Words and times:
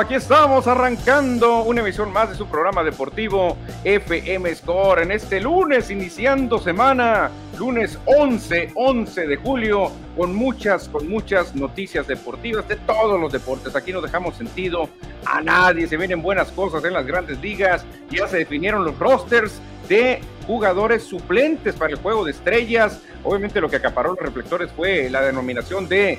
aquí 0.00 0.14
estamos 0.14 0.66
arrancando 0.66 1.62
una 1.62 1.82
emisión 1.82 2.10
más 2.10 2.30
de 2.30 2.34
su 2.34 2.46
programa 2.46 2.82
deportivo 2.82 3.58
FM 3.84 4.54
Score 4.54 5.02
en 5.02 5.12
este 5.12 5.40
lunes, 5.40 5.90
iniciando 5.90 6.58
semana, 6.58 7.30
lunes 7.58 7.98
11, 8.06 8.70
11 8.74 9.26
de 9.26 9.36
julio, 9.36 9.92
con 10.16 10.34
muchas, 10.34 10.88
con 10.88 11.06
muchas 11.06 11.54
noticias 11.54 12.06
deportivas 12.06 12.66
de 12.66 12.76
todos 12.76 13.20
los 13.20 13.30
deportes. 13.30 13.76
Aquí 13.76 13.92
no 13.92 14.00
dejamos 14.00 14.36
sentido 14.36 14.88
a 15.26 15.42
nadie, 15.42 15.86
se 15.86 15.98
vienen 15.98 16.22
buenas 16.22 16.50
cosas 16.50 16.82
en 16.84 16.94
las 16.94 17.06
grandes 17.06 17.38
ligas, 17.42 17.84
ya 18.10 18.26
se 18.26 18.38
definieron 18.38 18.84
los 18.84 18.98
rosters 18.98 19.60
de 19.86 20.20
jugadores 20.46 21.02
suplentes 21.02 21.74
para 21.74 21.92
el 21.92 21.98
juego 21.98 22.24
de 22.24 22.30
estrellas. 22.30 23.02
Obviamente 23.22 23.60
lo 23.60 23.68
que 23.68 23.76
acaparó 23.76 24.14
los 24.14 24.20
reflectores 24.20 24.72
fue 24.72 25.10
la 25.10 25.20
denominación 25.20 25.88
de 25.88 26.18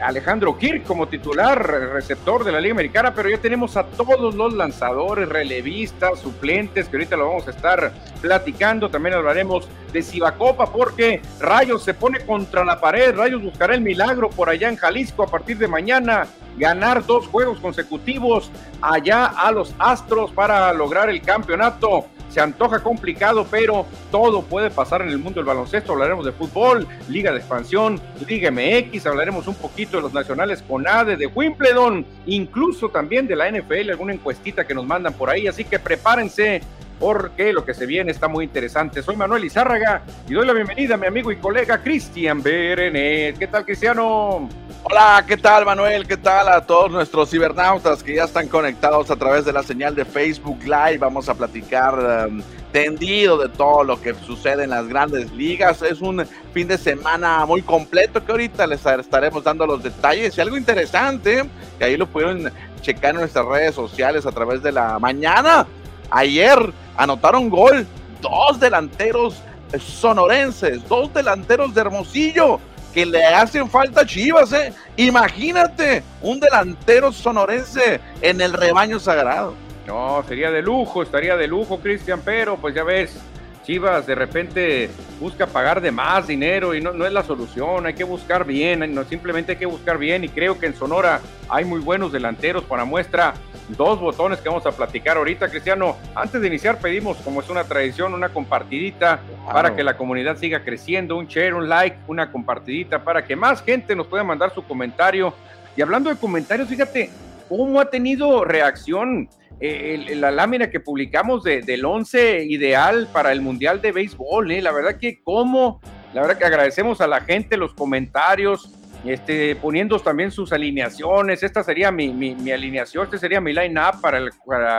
Alejandro 0.00 0.56
Kirk 0.56 0.84
como 0.84 1.08
titular, 1.08 1.60
receptor 1.92 2.44
de 2.44 2.52
la 2.52 2.60
Liga 2.60 2.72
Americana, 2.72 3.14
pero 3.14 3.28
ya 3.28 3.38
tenemos 3.38 3.76
a 3.76 3.84
todos 3.84 4.34
los 4.34 4.54
lanzadores, 4.54 5.28
relevistas, 5.28 6.20
suplentes, 6.20 6.88
que 6.88 6.96
ahorita 6.96 7.16
lo 7.16 7.28
vamos 7.28 7.46
a 7.48 7.50
estar 7.50 7.92
platicando. 8.20 8.88
También 8.88 9.16
hablaremos 9.16 9.68
de 9.92 10.02
Cibacopa, 10.02 10.66
porque 10.66 11.20
Rayos 11.40 11.82
se 11.82 11.94
pone 11.94 12.20
contra 12.20 12.64
la 12.64 12.80
pared. 12.80 13.14
Rayos 13.14 13.42
buscará 13.42 13.74
el 13.74 13.80
milagro 13.80 14.30
por 14.30 14.48
allá 14.48 14.68
en 14.68 14.76
Jalisco 14.76 15.22
a 15.22 15.26
partir 15.26 15.58
de 15.58 15.68
mañana, 15.68 16.26
ganar 16.56 17.04
dos 17.04 17.26
juegos 17.26 17.58
consecutivos 17.60 18.50
allá 18.80 19.26
a 19.26 19.52
los 19.52 19.74
Astros 19.78 20.30
para 20.32 20.72
lograr 20.72 21.10
el 21.10 21.20
campeonato 21.22 22.06
se 22.32 22.40
antoja 22.40 22.80
complicado, 22.80 23.46
pero 23.50 23.86
todo 24.10 24.42
puede 24.42 24.70
pasar 24.70 25.02
en 25.02 25.08
el 25.08 25.18
mundo 25.18 25.40
del 25.40 25.44
baloncesto. 25.44 25.92
Hablaremos 25.92 26.24
de 26.24 26.32
fútbol, 26.32 26.88
Liga 27.08 27.30
de 27.30 27.38
Expansión, 27.38 28.00
Liga 28.26 28.50
MX, 28.50 29.06
hablaremos 29.06 29.46
un 29.46 29.54
poquito 29.54 29.98
de 29.98 30.02
los 30.04 30.14
nacionales 30.14 30.62
con 30.62 30.88
ADE, 30.88 31.16
de 31.16 31.26
Wimbledon, 31.26 32.06
incluso 32.26 32.88
también 32.88 33.26
de 33.26 33.36
la 33.36 33.50
NFL, 33.50 33.90
alguna 33.90 34.14
encuestita 34.14 34.66
que 34.66 34.74
nos 34.74 34.86
mandan 34.86 35.12
por 35.12 35.28
ahí. 35.28 35.46
Así 35.46 35.64
que 35.64 35.78
prepárense 35.78 36.62
porque 37.02 37.52
lo 37.52 37.64
que 37.64 37.74
se 37.74 37.84
viene 37.84 38.12
está 38.12 38.28
muy 38.28 38.44
interesante. 38.44 39.02
Soy 39.02 39.16
Manuel 39.16 39.44
Izárraga 39.44 40.04
y 40.28 40.34
doy 40.34 40.46
la 40.46 40.52
bienvenida 40.52 40.94
a 40.94 40.96
mi 40.96 41.08
amigo 41.08 41.32
y 41.32 41.36
colega 41.36 41.82
Cristian 41.82 42.40
Berenet. 42.40 43.36
¿Qué 43.36 43.48
tal, 43.48 43.64
Cristiano? 43.64 44.48
Hola, 44.84 45.24
¿qué 45.26 45.36
tal 45.36 45.64
Manuel? 45.64 46.06
¿Qué 46.06 46.16
tal 46.16 46.46
a 46.46 46.64
todos 46.64 46.92
nuestros 46.92 47.28
cibernautas 47.28 48.04
que 48.04 48.14
ya 48.14 48.22
están 48.22 48.46
conectados 48.46 49.10
a 49.10 49.16
través 49.16 49.44
de 49.44 49.52
la 49.52 49.64
señal 49.64 49.96
de 49.96 50.04
Facebook 50.04 50.60
Live? 50.62 50.98
Vamos 50.98 51.28
a 51.28 51.34
platicar 51.34 52.28
um, 52.28 52.40
tendido 52.70 53.36
de 53.36 53.48
todo 53.48 53.82
lo 53.82 54.00
que 54.00 54.14
sucede 54.14 54.62
en 54.62 54.70
las 54.70 54.86
grandes 54.86 55.32
ligas. 55.32 55.82
Es 55.82 56.00
un 56.02 56.24
fin 56.54 56.68
de 56.68 56.78
semana 56.78 57.44
muy 57.46 57.62
completo 57.62 58.24
que 58.24 58.30
ahorita 58.30 58.64
les 58.68 58.86
estaremos 58.86 59.42
dando 59.42 59.66
los 59.66 59.82
detalles 59.82 60.38
y 60.38 60.40
algo 60.40 60.56
interesante 60.56 61.42
que 61.78 61.84
ahí 61.84 61.96
lo 61.96 62.06
pudieron 62.06 62.52
checar 62.80 63.10
en 63.10 63.22
nuestras 63.22 63.44
redes 63.46 63.74
sociales 63.74 64.24
a 64.24 64.30
través 64.30 64.62
de 64.62 64.70
la 64.70 65.00
mañana. 65.00 65.66
Ayer 66.12 66.72
anotaron 66.96 67.48
gol 67.48 67.86
dos 68.20 68.60
delanteros 68.60 69.42
sonorenses, 69.78 70.86
dos 70.88 71.12
delanteros 71.12 71.74
de 71.74 71.80
Hermosillo 71.80 72.60
que 72.92 73.06
le 73.06 73.24
hacen 73.24 73.68
falta 73.70 74.04
Chivas, 74.04 74.52
¿eh? 74.52 74.72
Imagínate 74.96 76.02
un 76.20 76.38
delantero 76.38 77.10
sonorense 77.10 78.00
en 78.20 78.40
el 78.40 78.52
rebaño 78.52 78.98
sagrado. 79.00 79.54
No, 79.86 80.22
sería 80.28 80.50
de 80.50 80.62
lujo, 80.62 81.02
estaría 81.02 81.36
de 81.36 81.46
lujo, 81.48 81.80
Cristian, 81.80 82.20
pero 82.24 82.56
pues 82.56 82.74
ya 82.74 82.84
ves, 82.84 83.18
Chivas 83.62 84.06
de 84.06 84.14
repente 84.14 84.90
busca 85.20 85.46
pagar 85.46 85.80
de 85.80 85.92
más 85.92 86.26
dinero 86.26 86.74
y 86.74 86.80
no, 86.80 86.92
no 86.92 87.06
es 87.06 87.12
la 87.12 87.22
solución, 87.22 87.86
hay 87.86 87.94
que 87.94 88.04
buscar 88.04 88.44
bien, 88.44 88.92
no, 88.92 89.04
simplemente 89.04 89.52
hay 89.52 89.58
que 89.58 89.66
buscar 89.66 89.98
bien 89.98 90.24
y 90.24 90.28
creo 90.28 90.58
que 90.58 90.66
en 90.66 90.74
Sonora 90.74 91.20
hay 91.48 91.64
muy 91.64 91.80
buenos 91.80 92.10
delanteros 92.12 92.64
para 92.64 92.84
muestra 92.84 93.34
dos 93.68 94.00
botones 94.00 94.40
que 94.40 94.48
vamos 94.48 94.66
a 94.66 94.72
platicar 94.72 95.16
ahorita, 95.16 95.48
Cristiano. 95.48 95.96
Antes 96.14 96.40
de 96.40 96.48
iniciar 96.48 96.78
pedimos, 96.78 97.18
como 97.18 97.40
es 97.40 97.48
una 97.48 97.64
tradición, 97.64 98.14
una 98.14 98.28
compartidita 98.28 99.20
para 99.46 99.74
que 99.74 99.82
la 99.82 99.96
comunidad 99.96 100.36
siga 100.36 100.64
creciendo, 100.64 101.16
un 101.16 101.26
share, 101.26 101.54
un 101.54 101.68
like, 101.68 101.96
una 102.06 102.30
compartidita 102.30 103.02
para 103.02 103.24
que 103.24 103.36
más 103.36 103.62
gente 103.62 103.94
nos 103.94 104.06
pueda 104.06 104.24
mandar 104.24 104.52
su 104.54 104.64
comentario. 104.64 105.32
Y 105.76 105.82
hablando 105.82 106.10
de 106.10 106.16
comentarios, 106.16 106.68
fíjate 106.68 107.10
cómo 107.48 107.80
ha 107.80 107.86
tenido 107.86 108.44
reacción 108.44 109.28
eh, 109.64 110.16
la 110.16 110.32
lámina 110.32 110.70
que 110.70 110.80
publicamos 110.80 111.44
del 111.44 111.84
11 111.84 112.46
ideal 112.46 113.08
para 113.12 113.30
el 113.30 113.40
Mundial 113.40 113.80
de 113.80 113.92
Béisbol. 113.92 114.50
Eh. 114.50 114.60
La 114.60 114.72
verdad 114.72 114.98
que 114.98 115.22
cómo, 115.22 115.80
la 116.12 116.22
verdad 116.22 116.36
que 116.36 116.44
agradecemos 116.44 117.00
a 117.00 117.06
la 117.06 117.20
gente 117.20 117.56
los 117.56 117.72
comentarios 117.72 118.74
este, 119.04 119.54
poniendo 119.54 120.00
también 120.00 120.32
sus 120.32 120.52
alineaciones. 120.52 121.44
Esta 121.44 121.62
sería 121.62 121.92
mi, 121.92 122.12
mi, 122.12 122.50
alineación, 122.50 123.04
este 123.04 123.18
sería 123.18 123.40
mi 123.40 123.52
line-up 123.52 124.00
para, 124.00 124.18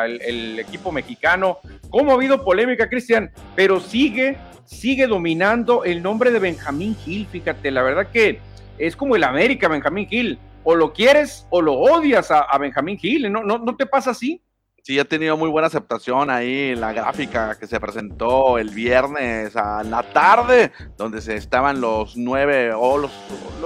el, 0.06 0.60
equipo 0.60 0.92
mexicano. 0.92 1.60
¿Cómo 1.90 2.12
ha 2.12 2.16
habido 2.16 2.44
polémica, 2.44 2.90
Cristian? 2.90 3.32
Pero 3.56 3.80
sigue, 3.80 4.36
sigue 4.66 5.08
dominando 5.08 5.86
el 5.86 6.04
nombre 6.04 6.30
de 6.30 6.40
Benjamín 6.40 6.94
Gil. 6.98 7.26
Fíjate, 7.28 7.72
la 7.72 7.84
verdad 7.84 8.10
que 8.12 8.42
es 8.78 8.98
como 8.98 9.16
el 9.16 9.24
América, 9.24 9.70
Benjamín 9.70 10.10
Gil. 10.10 10.40
O 10.66 10.76
lo 10.76 10.92
quieres 10.92 11.48
o 11.52 11.62
lo 11.62 11.74
odias 11.74 12.32
a, 12.32 12.40
a 12.40 12.58
Benjamín 12.58 12.98
Gil. 12.98 13.32
¿No, 13.32 13.44
no, 13.44 13.60
¿No 13.60 13.78
te 13.78 13.86
pasa 13.86 14.12
así? 14.12 14.42
Sí, 14.86 15.00
ha 15.00 15.06
tenido 15.06 15.38
muy 15.38 15.50
buena 15.50 15.68
aceptación 15.68 16.30
ahí 16.30 16.76
la 16.76 16.92
gráfica 16.92 17.58
que 17.58 17.68
se 17.68 17.80
presentó 17.80 18.58
el 18.58 18.70
viernes 18.70 19.56
a 19.56 19.82
la 19.82 20.04
tarde, 20.04 20.74
donde 20.98 21.22
se 21.22 21.38
estaban 21.38 21.80
los 21.80 22.18
nueve 22.18 22.74
o 22.74 22.98
los, 22.98 23.12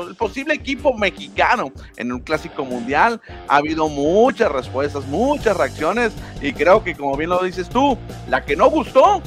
el 0.08 0.16
posible 0.16 0.54
equipo 0.54 0.96
mexicano 0.96 1.72
en 1.96 2.12
un 2.12 2.20
clásico 2.20 2.64
mundial. 2.64 3.20
Ha 3.48 3.56
habido 3.56 3.90
muchas 3.90 4.52
respuestas, 4.52 5.08
muchas 5.08 5.58
reacciones 5.58 6.14
y 6.40 6.54
creo 6.54 6.84
que 6.84 6.94
como 6.94 7.18
bien 7.18 7.32
lo 7.32 7.40
dices 7.40 7.68
tú, 7.68 7.98
la 8.30 8.46
que 8.46 8.56
no 8.56 8.70
gustó 8.70 9.20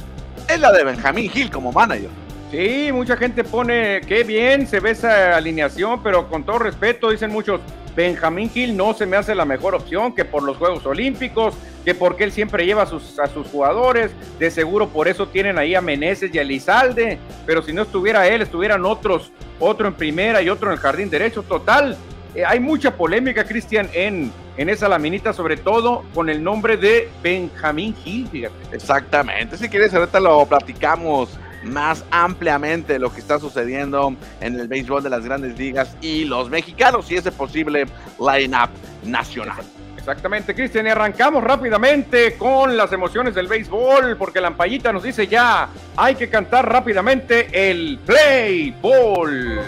es 0.47 0.61
la 0.61 0.71
de 0.71 0.85
Benjamín 0.85 1.29
Gil 1.29 1.51
como 1.51 1.73
manager. 1.73 2.09
Sí, 2.51 2.89
mucha 2.93 3.17
gente 3.17 3.43
pone 3.43 3.99
que 4.07 4.23
bien 4.23 4.65
se 4.65 4.79
ve 4.79 4.91
esa 4.91 5.35
alineación, 5.35 6.01
pero 6.01 6.29
con 6.29 6.45
todo 6.45 6.59
respeto 6.59 7.09
dicen 7.09 7.31
muchos, 7.31 7.59
Benjamín 7.97 8.49
Gil 8.49 8.77
no 8.77 8.93
se 8.93 9.05
me 9.05 9.17
hace 9.17 9.35
la 9.35 9.43
mejor 9.43 9.75
opción 9.75 10.15
que 10.15 10.23
por 10.23 10.43
los 10.43 10.55
Juegos 10.55 10.85
Olímpicos, 10.85 11.53
que 11.83 11.95
porque 11.95 12.23
él 12.23 12.31
siempre 12.31 12.65
lleva 12.65 12.83
a 12.83 12.85
sus, 12.85 13.17
a 13.19 13.27
sus 13.27 13.47
jugadores, 13.47 14.11
de 14.39 14.51
seguro 14.51 14.89
por 14.89 15.07
eso 15.07 15.27
tienen 15.27 15.57
ahí 15.57 15.75
a 15.75 15.81
Meneses 15.81 16.33
y 16.33 16.39
a 16.39 16.41
Elizalde, 16.41 17.17
pero 17.45 17.61
si 17.61 17.73
no 17.73 17.83
estuviera 17.83 18.27
él, 18.27 18.41
estuvieran 18.41 18.85
otros, 18.85 19.31
otro 19.59 19.87
en 19.87 19.93
primera 19.93 20.41
y 20.41 20.49
otro 20.49 20.67
en 20.67 20.73
el 20.73 20.79
jardín 20.79 21.09
derecho, 21.09 21.43
total. 21.43 21.97
Eh, 22.33 22.45
hay 22.45 22.59
mucha 22.59 22.95
polémica, 22.95 23.43
Cristian, 23.43 23.89
en, 23.93 24.31
en 24.57 24.69
esa 24.69 24.87
laminita, 24.87 25.33
sobre 25.33 25.57
todo 25.57 26.03
con 26.13 26.29
el 26.29 26.43
nombre 26.43 26.77
de 26.77 27.09
Benjamín 27.21 27.95
Gil. 27.95 28.49
Exactamente, 28.71 29.57
si 29.57 29.67
quieres 29.67 29.93
ahorita 29.93 30.19
lo 30.19 30.45
platicamos 30.45 31.37
más 31.63 32.03
ampliamente 32.09 32.97
lo 32.97 33.13
que 33.13 33.19
está 33.19 33.39
sucediendo 33.39 34.15
en 34.39 34.59
el 34.59 34.67
béisbol 34.67 35.03
de 35.03 35.09
las 35.09 35.23
grandes 35.23 35.57
ligas 35.57 35.95
y 36.01 36.25
los 36.25 36.49
mexicanos, 36.49 37.07
si 37.07 37.15
es 37.15 37.29
posible, 37.31 37.85
line-up 38.19 38.69
nacional. 39.03 39.63
Exactamente, 40.01 40.55
Cristian, 40.55 40.87
y 40.87 40.89
arrancamos 40.89 41.43
rápidamente 41.43 42.35
con 42.35 42.75
las 42.75 42.91
emociones 42.91 43.35
del 43.35 43.45
béisbol, 43.45 44.17
porque 44.17 44.41
la 44.41 44.47
ampallita 44.47 44.91
nos 44.91 45.03
dice 45.03 45.27
ya, 45.27 45.69
hay 45.95 46.15
que 46.15 46.27
cantar 46.27 46.67
rápidamente 46.67 47.69
el 47.69 47.99
play 48.03 48.75
ball. 48.81 49.61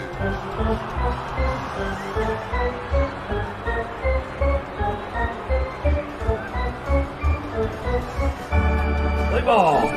Play 9.30 9.42
ball. 9.44 9.88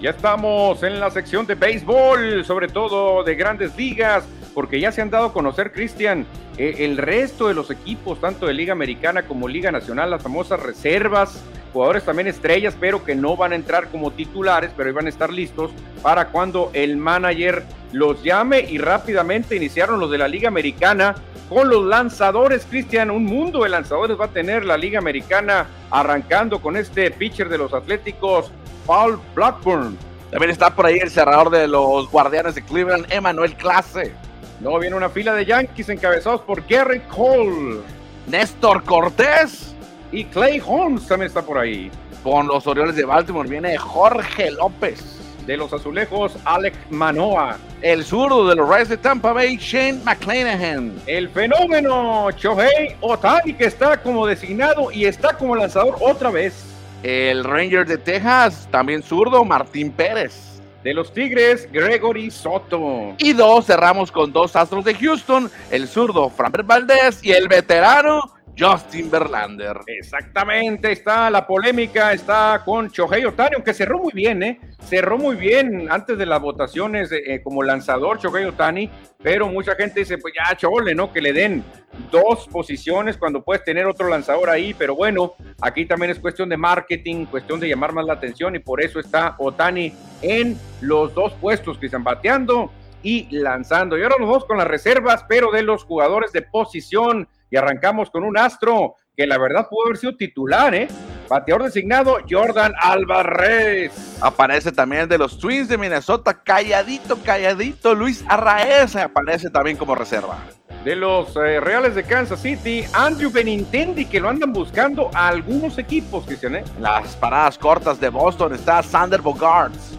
Ya 0.00 0.10
estamos 0.10 0.82
en 0.82 0.98
la 0.98 1.12
sección 1.12 1.46
de 1.46 1.54
béisbol, 1.54 2.44
sobre 2.44 2.66
todo 2.66 3.22
de 3.22 3.36
grandes 3.36 3.76
ligas, 3.76 4.24
porque 4.54 4.80
ya 4.80 4.92
se 4.92 5.02
han 5.02 5.10
dado 5.10 5.26
a 5.26 5.32
conocer, 5.32 5.72
Cristian, 5.72 6.26
eh, 6.58 6.76
el 6.80 6.96
resto 6.96 7.48
de 7.48 7.54
los 7.54 7.70
equipos, 7.70 8.20
tanto 8.20 8.46
de 8.46 8.54
Liga 8.54 8.72
Americana 8.72 9.22
como 9.22 9.48
Liga 9.48 9.72
Nacional, 9.72 10.10
las 10.10 10.22
famosas 10.22 10.60
reservas, 10.60 11.42
jugadores 11.72 12.04
también 12.04 12.28
estrellas, 12.28 12.76
pero 12.78 13.04
que 13.04 13.14
no 13.14 13.36
van 13.36 13.52
a 13.52 13.56
entrar 13.56 13.88
como 13.88 14.10
titulares, 14.10 14.70
pero 14.76 14.90
iban 14.90 15.06
a 15.06 15.08
estar 15.08 15.32
listos 15.32 15.70
para 16.02 16.28
cuando 16.28 16.70
el 16.74 16.96
manager 16.96 17.64
los 17.92 18.22
llame 18.22 18.60
y 18.60 18.78
rápidamente 18.78 19.56
iniciaron 19.56 20.00
los 20.00 20.10
de 20.10 20.18
la 20.18 20.28
Liga 20.28 20.48
Americana 20.48 21.14
con 21.48 21.68
los 21.68 21.84
lanzadores, 21.84 22.66
Cristian, 22.68 23.10
un 23.10 23.26
mundo 23.26 23.62
de 23.62 23.68
lanzadores 23.68 24.18
va 24.18 24.26
a 24.26 24.28
tener 24.28 24.64
la 24.64 24.78
Liga 24.78 24.98
Americana 24.98 25.66
arrancando 25.90 26.60
con 26.60 26.76
este 26.76 27.10
pitcher 27.10 27.48
de 27.50 27.58
los 27.58 27.74
Atléticos, 27.74 28.50
Paul 28.86 29.20
Blackburn. 29.34 29.98
También 30.30 30.50
está 30.50 30.74
por 30.74 30.86
ahí 30.86 30.98
el 30.98 31.10
cerrador 31.10 31.50
de 31.50 31.68
los 31.68 32.10
Guardianes 32.10 32.54
de 32.54 32.62
Cleveland, 32.62 33.06
Emmanuel 33.10 33.54
Clase. 33.54 34.14
Luego 34.62 34.78
viene 34.78 34.94
una 34.94 35.08
fila 35.08 35.34
de 35.34 35.44
Yankees 35.44 35.88
encabezados 35.88 36.42
por 36.42 36.64
Gary 36.68 37.00
Cole. 37.00 37.80
Néstor 38.28 38.84
Cortés. 38.84 39.74
Y 40.12 40.24
Clay 40.26 40.62
Holmes 40.64 41.08
también 41.08 41.26
está 41.26 41.42
por 41.42 41.58
ahí. 41.58 41.90
Con 42.22 42.46
los 42.46 42.64
Orioles 42.68 42.94
de 42.94 43.04
Baltimore 43.04 43.48
viene 43.48 43.76
Jorge 43.76 44.52
López. 44.52 45.18
De 45.46 45.56
los 45.56 45.72
azulejos, 45.72 46.36
Alec 46.44 46.74
Manoa. 46.90 47.56
El 47.80 48.04
zurdo 48.04 48.48
de 48.48 48.54
los 48.54 48.68
Rays 48.68 48.88
de 48.88 48.98
Tampa 48.98 49.32
Bay, 49.32 49.56
Shane 49.56 50.00
McClanahan. 50.04 50.92
El 51.08 51.28
fenómeno 51.30 52.30
Shohei 52.30 52.94
Otani, 53.00 53.54
que 53.54 53.64
está 53.64 54.00
como 54.00 54.28
designado 54.28 54.92
y 54.92 55.06
está 55.06 55.32
como 55.32 55.56
lanzador 55.56 55.96
otra 56.00 56.30
vez. 56.30 56.66
El 57.02 57.42
Ranger 57.42 57.84
de 57.84 57.98
Texas, 57.98 58.68
también 58.70 59.02
zurdo, 59.02 59.44
Martín 59.44 59.90
Pérez. 59.90 60.51
De 60.82 60.94
los 60.94 61.12
Tigres, 61.12 61.68
Gregory 61.70 62.30
Soto. 62.30 63.14
Y 63.18 63.32
dos, 63.32 63.66
cerramos 63.66 64.10
con 64.10 64.32
dos 64.32 64.56
astros 64.56 64.84
de 64.84 64.94
Houston, 64.94 65.50
el 65.70 65.86
zurdo 65.86 66.28
Framber 66.28 66.64
Valdez 66.64 67.20
y 67.22 67.32
el 67.32 67.48
veterano 67.48 68.34
Justin 68.58 69.10
Verlander. 69.10 69.78
Exactamente, 69.86 70.92
está 70.92 71.30
la 71.30 71.46
polémica, 71.46 72.12
está 72.12 72.62
con 72.64 72.88
Shohei 72.88 73.24
Otani, 73.24 73.54
aunque 73.54 73.72
cerró 73.72 73.98
muy 73.98 74.12
bien, 74.12 74.42
¿eh? 74.42 74.60
Cerró 74.80 75.16
muy 75.16 75.36
bien 75.36 75.88
antes 75.90 76.18
de 76.18 76.26
las 76.26 76.40
votaciones 76.40 77.10
eh, 77.12 77.40
como 77.42 77.62
lanzador 77.62 78.18
Shohei 78.18 78.44
Otani, 78.44 78.90
pero 79.22 79.48
mucha 79.48 79.74
gente 79.74 80.00
dice, 80.00 80.18
pues 80.18 80.34
ya, 80.34 80.54
chole, 80.56 80.94
¿no? 80.94 81.12
Que 81.12 81.22
le 81.22 81.32
den 81.32 81.64
dos 82.10 82.48
posiciones 82.48 83.16
cuando 83.16 83.42
puedes 83.42 83.64
tener 83.64 83.86
otro 83.86 84.08
lanzador 84.08 84.50
ahí, 84.50 84.74
pero 84.74 84.94
bueno, 84.94 85.34
aquí 85.60 85.86
también 85.86 86.10
es 86.10 86.18
cuestión 86.18 86.48
de 86.48 86.56
marketing, 86.56 87.26
cuestión 87.26 87.58
de 87.60 87.68
llamar 87.68 87.92
más 87.92 88.04
la 88.04 88.14
atención 88.14 88.54
y 88.54 88.58
por 88.58 88.82
eso 88.82 89.00
está 89.00 89.36
Otani 89.38 89.92
en 90.20 90.58
los 90.80 91.14
dos 91.14 91.32
puestos 91.34 91.78
que 91.78 91.86
están 91.86 92.04
bateando 92.04 92.70
y 93.02 93.28
lanzando. 93.30 93.98
Y 93.98 94.02
ahora 94.02 94.16
nos 94.18 94.28
vamos 94.28 94.44
con 94.44 94.58
las 94.58 94.66
reservas, 94.66 95.24
pero 95.28 95.50
de 95.50 95.62
los 95.62 95.84
jugadores 95.84 96.32
de 96.32 96.42
posición 96.42 97.28
y 97.52 97.56
arrancamos 97.58 98.10
con 98.10 98.24
un 98.24 98.38
astro 98.38 98.96
que 99.14 99.26
la 99.26 99.36
verdad 99.38 99.68
pudo 99.68 99.84
haber 99.84 99.98
sido 99.98 100.16
titular, 100.16 100.74
¿eh? 100.74 100.88
Bateador 101.28 101.64
designado 101.64 102.16
Jordan 102.28 102.72
Alvarez. 102.80 103.92
Aparece 104.22 104.72
también 104.72 105.06
de 105.06 105.18
los 105.18 105.38
Twins 105.38 105.68
de 105.68 105.76
Minnesota, 105.76 106.42
calladito, 106.42 107.18
calladito. 107.22 107.94
Luis 107.94 108.24
Arraez 108.26 108.96
aparece 108.96 109.50
también 109.50 109.76
como 109.76 109.94
reserva. 109.94 110.38
De 110.82 110.96
los 110.96 111.36
eh, 111.36 111.60
Reales 111.60 111.94
de 111.94 112.04
Kansas 112.04 112.40
City, 112.40 112.84
Andrew 112.94 113.30
Benintendi, 113.30 114.06
que 114.06 114.18
lo 114.18 114.30
andan 114.30 114.54
buscando 114.54 115.10
a 115.12 115.28
algunos 115.28 115.76
equipos, 115.76 116.24
Cristian, 116.24 116.56
¿eh? 116.56 116.64
Las 116.80 117.14
paradas 117.16 117.58
cortas 117.58 118.00
de 118.00 118.08
Boston 118.08 118.54
está 118.54 118.82
Sander 118.82 119.20
Bogarts. 119.20 119.98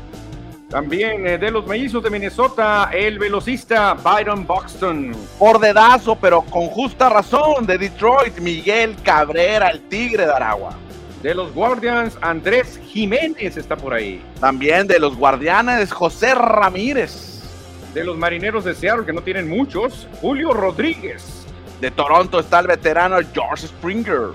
También 0.74 1.28
eh, 1.28 1.38
de 1.38 1.52
los 1.52 1.68
mellizos 1.68 2.02
de 2.02 2.10
Minnesota, 2.10 2.90
el 2.92 3.20
velocista 3.20 3.94
Byron 3.94 4.48
Buxton. 4.48 5.12
Por 5.38 5.60
dedazo, 5.60 6.16
pero 6.16 6.42
con 6.42 6.66
justa 6.66 7.10
razón, 7.10 7.68
de 7.68 7.78
Detroit, 7.78 8.40
Miguel 8.40 8.96
Cabrera, 9.04 9.70
el 9.70 9.82
Tigre 9.82 10.26
de 10.26 10.34
Aragua. 10.34 10.76
De 11.22 11.36
los 11.36 11.54
Guardians, 11.54 12.18
Andrés 12.22 12.82
Jiménez 12.88 13.56
está 13.56 13.78
por 13.78 13.94
ahí. 13.94 14.20
También 14.40 14.88
de 14.88 14.98
los 14.98 15.16
Guardianes, 15.16 15.92
José 15.94 16.34
Ramírez. 16.34 17.44
De 17.94 18.04
los 18.04 18.18
Marineros 18.18 18.64
de 18.64 18.74
Seattle, 18.74 19.06
que 19.06 19.14
no 19.14 19.22
tienen 19.22 19.48
muchos, 19.48 20.08
Julio 20.22 20.54
Rodríguez. 20.54 21.46
De 21.82 21.92
Toronto 21.92 22.40
está 22.40 22.62
el 22.62 22.68
veterano 22.68 23.18
George 23.32 23.68
Springer. 23.68 24.30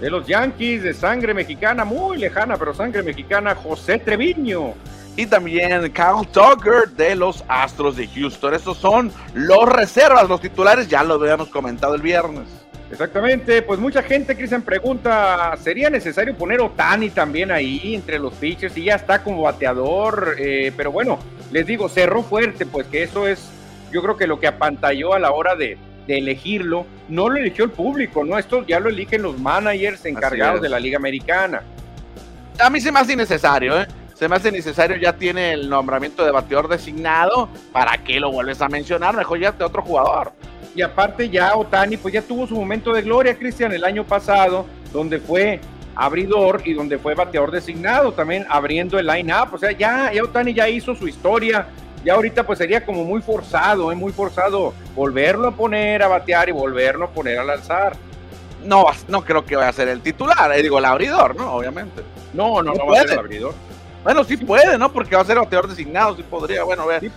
De 0.00 0.08
los 0.08 0.26
Yankees, 0.26 0.82
de 0.82 0.94
sangre 0.94 1.34
mexicana, 1.34 1.84
muy 1.84 2.16
lejana, 2.16 2.56
pero 2.56 2.72
sangre 2.72 3.02
mexicana, 3.02 3.54
José 3.54 3.98
Treviño 3.98 4.72
y 5.16 5.26
también 5.26 5.92
Kyle 5.92 6.26
Tucker 6.32 6.88
de 6.96 7.14
los 7.14 7.44
Astros 7.48 7.96
de 7.96 8.08
Houston. 8.08 8.54
Estos 8.54 8.78
son 8.78 9.12
los 9.34 9.68
reservas, 9.68 10.28
los 10.28 10.40
titulares, 10.40 10.88
ya 10.88 11.02
lo 11.04 11.14
habíamos 11.14 11.48
comentado 11.48 11.94
el 11.94 12.02
viernes. 12.02 12.48
Exactamente, 12.90 13.62
pues 13.62 13.80
mucha 13.80 14.02
gente, 14.02 14.36
Cristian, 14.36 14.62
pregunta, 14.62 15.56
¿sería 15.60 15.90
necesario 15.90 16.36
poner 16.36 16.60
Otani 16.60 17.10
también 17.10 17.50
ahí 17.50 17.94
entre 17.94 18.18
los 18.18 18.34
pitchers? 18.34 18.76
Y 18.76 18.84
ya 18.84 18.94
está 18.94 19.22
como 19.22 19.42
bateador, 19.42 20.36
eh, 20.38 20.70
pero 20.76 20.92
bueno, 20.92 21.18
les 21.50 21.66
digo, 21.66 21.88
cerró 21.88 22.22
fuerte, 22.22 22.66
pues 22.66 22.86
que 22.86 23.02
eso 23.02 23.26
es, 23.26 23.50
yo 23.90 24.02
creo 24.02 24.16
que 24.16 24.26
lo 24.26 24.38
que 24.38 24.46
apantalló 24.46 25.14
a 25.14 25.18
la 25.18 25.32
hora 25.32 25.56
de, 25.56 25.76
de 26.06 26.18
elegirlo, 26.18 26.86
no 27.08 27.28
lo 27.28 27.38
eligió 27.38 27.64
el 27.64 27.70
público, 27.70 28.22
¿no? 28.22 28.38
Esto 28.38 28.64
ya 28.66 28.78
lo 28.78 28.90
eligen 28.90 29.22
los 29.22 29.38
managers 29.38 30.04
encargados 30.04 30.60
de 30.60 30.68
la 30.68 30.78
Liga 30.78 30.96
Americana. 30.96 31.62
A 32.60 32.70
mí 32.70 32.80
se 32.80 32.92
me 32.92 33.00
hace 33.00 33.14
innecesario, 33.14 33.80
¿eh? 33.80 33.86
Se 34.14 34.28
me 34.28 34.36
hace 34.36 34.52
necesario, 34.52 34.96
ya 34.96 35.12
tiene 35.14 35.52
el 35.52 35.68
nombramiento 35.68 36.24
de 36.24 36.30
bateador 36.30 36.68
designado, 36.68 37.48
¿para 37.72 37.98
qué 37.98 38.20
lo 38.20 38.30
vuelves 38.30 38.62
a 38.62 38.68
mencionar? 38.68 39.16
Mejor 39.16 39.40
ya 39.40 39.52
te 39.52 39.64
otro 39.64 39.82
jugador. 39.82 40.32
Y 40.74 40.82
aparte 40.82 41.28
ya 41.28 41.56
Otani, 41.56 41.96
pues 41.96 42.14
ya 42.14 42.22
tuvo 42.22 42.46
su 42.46 42.54
momento 42.54 42.92
de 42.92 43.02
gloria, 43.02 43.36
Cristian, 43.36 43.72
el 43.72 43.84
año 43.84 44.04
pasado, 44.04 44.66
donde 44.92 45.18
fue 45.18 45.60
abridor 45.96 46.62
y 46.64 46.74
donde 46.74 46.98
fue 46.98 47.14
bateador 47.14 47.50
designado, 47.50 48.12
también 48.12 48.46
abriendo 48.48 48.98
el 48.98 49.06
line-up, 49.06 49.52
o 49.52 49.58
sea, 49.58 49.72
ya, 49.72 50.12
ya 50.12 50.22
Otani 50.22 50.54
ya 50.54 50.68
hizo 50.68 50.94
su 50.94 51.06
historia, 51.06 51.66
ya 52.04 52.14
ahorita 52.14 52.44
pues 52.44 52.58
sería 52.58 52.84
como 52.84 53.04
muy 53.04 53.20
forzado, 53.20 53.90
¿eh? 53.90 53.94
muy 53.94 54.12
forzado 54.12 54.74
volverlo 54.94 55.48
a 55.48 55.52
poner 55.52 56.02
a 56.02 56.08
batear 56.08 56.48
y 56.48 56.52
volverlo 56.52 57.06
a 57.06 57.10
poner 57.10 57.38
a 57.38 57.44
lanzar. 57.44 57.96
No, 58.64 58.86
no 59.08 59.24
creo 59.24 59.44
que 59.44 59.56
vaya 59.56 59.68
a 59.68 59.72
ser 59.72 59.88
el 59.88 60.00
titular, 60.00 60.52
eh, 60.56 60.62
digo, 60.62 60.78
el 60.78 60.84
abridor, 60.84 61.36
¿no? 61.36 61.52
Obviamente. 61.54 62.02
No, 62.32 62.62
no, 62.62 62.72
no, 62.74 62.86
va 62.86 62.98
a 62.98 63.02
ser 63.02 63.12
el 63.12 63.18
abridor. 63.18 63.54
Bueno, 64.04 64.22
sí 64.22 64.36
puede, 64.36 64.76
¿no? 64.76 64.92
Porque 64.92 65.16
va 65.16 65.22
a 65.22 65.24
ser 65.24 65.38
bateador 65.38 65.68
designado, 65.68 66.14
sí 66.14 66.22
podría, 66.22 66.62
bueno, 66.62 66.86
ver. 66.86 67.00
Sí, 67.00 67.10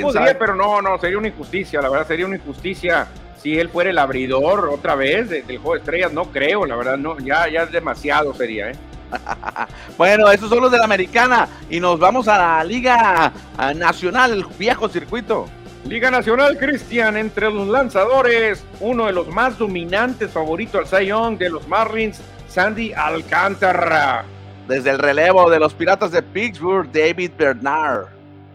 podría, 0.00 0.38
pero 0.38 0.54
no, 0.54 0.80
no, 0.80 0.96
sería 0.98 1.18
una 1.18 1.28
injusticia, 1.28 1.82
la 1.82 1.88
verdad, 1.88 2.06
sería 2.06 2.26
una 2.26 2.36
injusticia 2.36 3.08
si 3.42 3.58
él 3.58 3.68
fuera 3.68 3.90
el 3.90 3.98
abridor 3.98 4.68
otra 4.68 4.94
vez 4.94 5.28
del 5.28 5.44
juego 5.58 5.74
de 5.74 5.78
estrellas, 5.80 6.12
no 6.12 6.26
creo, 6.26 6.64
la 6.64 6.76
verdad, 6.76 6.96
no, 6.96 7.18
ya, 7.18 7.48
ya 7.48 7.64
es 7.64 7.72
demasiado 7.72 8.32
sería, 8.34 8.70
¿eh? 8.70 8.76
bueno, 9.98 10.30
esos 10.30 10.48
son 10.48 10.60
los 10.60 10.70
de 10.70 10.78
la 10.78 10.84
americana 10.84 11.48
y 11.68 11.80
nos 11.80 11.98
vamos 11.98 12.28
a 12.28 12.38
la 12.38 12.64
Liga 12.64 13.32
Nacional, 13.74 14.32
el 14.32 14.44
viejo 14.58 14.88
circuito. 14.88 15.46
Liga 15.84 16.10
Nacional, 16.10 16.58
Cristian, 16.58 17.16
entre 17.16 17.50
los 17.50 17.66
lanzadores, 17.66 18.64
uno 18.80 19.06
de 19.06 19.12
los 19.12 19.28
más 19.28 19.56
dominantes 19.56 20.30
favoritos 20.30 20.92
al 20.92 21.00
Cy 21.00 21.06
Young 21.06 21.38
de 21.38 21.48
los 21.48 21.66
Marlins, 21.66 22.20
Sandy 22.48 22.92
Alcántara. 22.92 24.24
Desde 24.68 24.90
el 24.90 24.98
relevo 24.98 25.48
de 25.48 25.58
los 25.58 25.72
Piratas 25.72 26.12
de 26.12 26.22
Pittsburgh, 26.22 26.92
David 26.92 27.30
Bernard. 27.38 28.08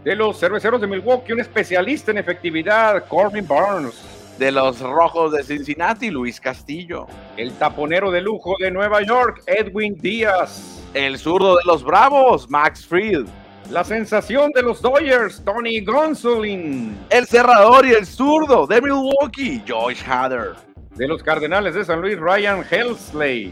De 0.04 0.16
los 0.16 0.40
Cerveceros 0.40 0.80
de 0.80 0.86
Milwaukee, 0.86 1.34
un 1.34 1.40
especialista 1.40 2.12
en 2.12 2.20
efectividad, 2.20 3.08
Corbin 3.08 3.48
Barnes. 3.48 4.00
De 4.38 4.52
los 4.52 4.80
Rojos 4.80 5.32
de 5.32 5.44
Cincinnati, 5.44 6.12
Luis 6.12 6.40
Castillo. 6.40 7.08
El 7.36 7.52
taponero 7.54 8.12
de 8.12 8.22
lujo 8.22 8.54
de 8.60 8.70
Nueva 8.70 9.02
York, 9.02 9.42
Edwin 9.48 9.96
Díaz. 9.96 10.84
El 10.94 11.18
zurdo 11.18 11.56
de 11.56 11.64
los 11.66 11.84
Bravos, 11.84 12.48
Max 12.48 12.86
Fried. 12.86 13.26
La 13.72 13.84
sensación 13.84 14.52
de 14.52 14.62
los 14.62 14.84
Dodgers, 14.84 15.44
Tony 15.44 15.84
Gonsolin. 15.84 16.96
El 17.10 17.26
cerrador 17.26 17.88
y 17.88 17.94
el 17.94 18.06
zurdo 18.06 18.68
de 18.68 18.80
Milwaukee, 18.80 19.64
Josh 19.68 20.04
Hader. 20.08 20.52
De 20.92 21.08
los 21.08 21.24
Cardenales 21.24 21.74
de 21.74 21.84
San 21.84 22.02
Luis, 22.02 22.20
Ryan 22.20 22.64
Helsley 22.70 23.52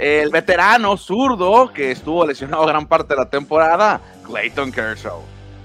el 0.00 0.30
veterano 0.30 0.96
zurdo 0.96 1.70
que 1.70 1.90
estuvo 1.90 2.26
lesionado 2.26 2.64
gran 2.64 2.86
parte 2.86 3.12
de 3.12 3.20
la 3.20 3.28
temporada, 3.28 4.00
Clayton 4.24 4.72
Kershaw. 4.72 5.20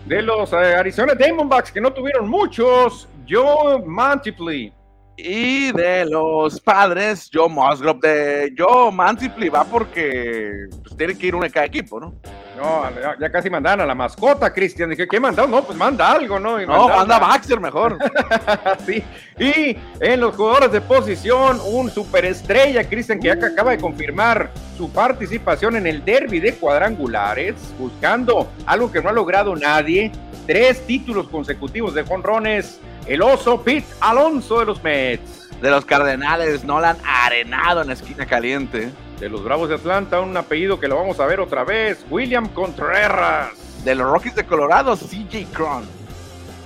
De 0.05 0.21
los 0.21 0.51
eh, 0.51 0.75
Arizona 0.75 1.15
Diamondbacks 1.15 1.71
que 1.71 1.79
no 1.79 1.93
tuvieron 1.93 2.27
muchos, 2.27 3.07
Joe 3.27 3.81
Mantiply. 3.85 4.73
Y 5.17 5.71
de 5.71 6.05
los 6.05 6.59
padres, 6.59 7.29
Joe 7.33 7.47
Musgrove. 7.47 7.99
De 8.01 8.53
Joe 8.57 8.91
Mantiply 8.91 9.49
va 9.49 9.63
porque 9.63 10.67
pues, 10.83 10.97
tiene 10.97 11.17
que 11.17 11.27
ir 11.27 11.35
uno 11.35 11.45
de 11.45 11.51
cada 11.51 11.65
equipo, 11.65 11.99
¿no? 11.99 12.15
No, 12.57 12.83
ya, 13.19 13.29
casi 13.29 13.49
mandan 13.49 13.81
a 13.81 13.85
la 13.85 13.95
mascota, 13.95 14.53
Cristian. 14.53 14.89
Dije, 14.89 15.07
¿qué 15.07 15.19
mandado? 15.19 15.47
No, 15.47 15.63
pues 15.63 15.77
manda 15.77 16.11
algo, 16.11 16.39
¿no? 16.39 16.59
no, 16.59 16.87
manda 16.87 17.19
Baxter 17.19 17.59
mejor. 17.59 17.97
sí. 18.85 19.03
Y 19.37 19.77
en 19.99 20.21
los 20.21 20.35
jugadores 20.35 20.71
de 20.71 20.79
posición, 20.81 21.59
un 21.65 21.89
superestrella, 21.89 22.87
Cristian, 22.87 23.19
que 23.19 23.27
ya 23.27 23.33
acaba 23.33 23.71
de 23.71 23.77
confirmar 23.77 24.51
su 24.77 24.89
participación 24.89 25.75
en 25.75 25.87
el 25.87 26.03
derby 26.05 26.39
de 26.39 26.53
cuadrangulares, 26.53 27.55
buscando 27.77 28.49
algo 28.65 28.91
que 28.91 29.01
no 29.01 29.09
ha 29.09 29.13
logrado 29.13 29.55
nadie. 29.55 30.11
Tres 30.47 30.85
títulos 30.85 31.27
consecutivos 31.27 31.93
de 31.93 32.03
jonrones. 32.03 32.79
El 33.07 33.21
oso 33.21 33.61
Pete 33.61 33.87
Alonso 33.99 34.59
de 34.59 34.65
los 34.65 34.83
Mets. 34.83 35.49
De 35.61 35.69
los 35.69 35.85
Cardenales, 35.85 36.63
no 36.63 36.79
la 36.79 36.91
han 36.91 36.97
arenado 37.05 37.81
en 37.81 37.87
la 37.87 37.93
esquina 37.93 38.25
caliente 38.25 38.91
de 39.19 39.29
los 39.29 39.43
Bravos 39.43 39.69
de 39.69 39.75
Atlanta, 39.75 40.19
un 40.19 40.35
apellido 40.35 40.79
que 40.79 40.87
lo 40.87 40.97
vamos 40.97 41.19
a 41.19 41.25
ver 41.25 41.39
otra 41.39 41.63
vez, 41.63 42.05
William 42.09 42.47
Contreras. 42.49 43.51
De 43.83 43.95
los 43.95 44.09
Rockies 44.09 44.35
de 44.35 44.45
Colorado, 44.45 44.95
CJ 44.97 45.47
Cron. 45.53 45.85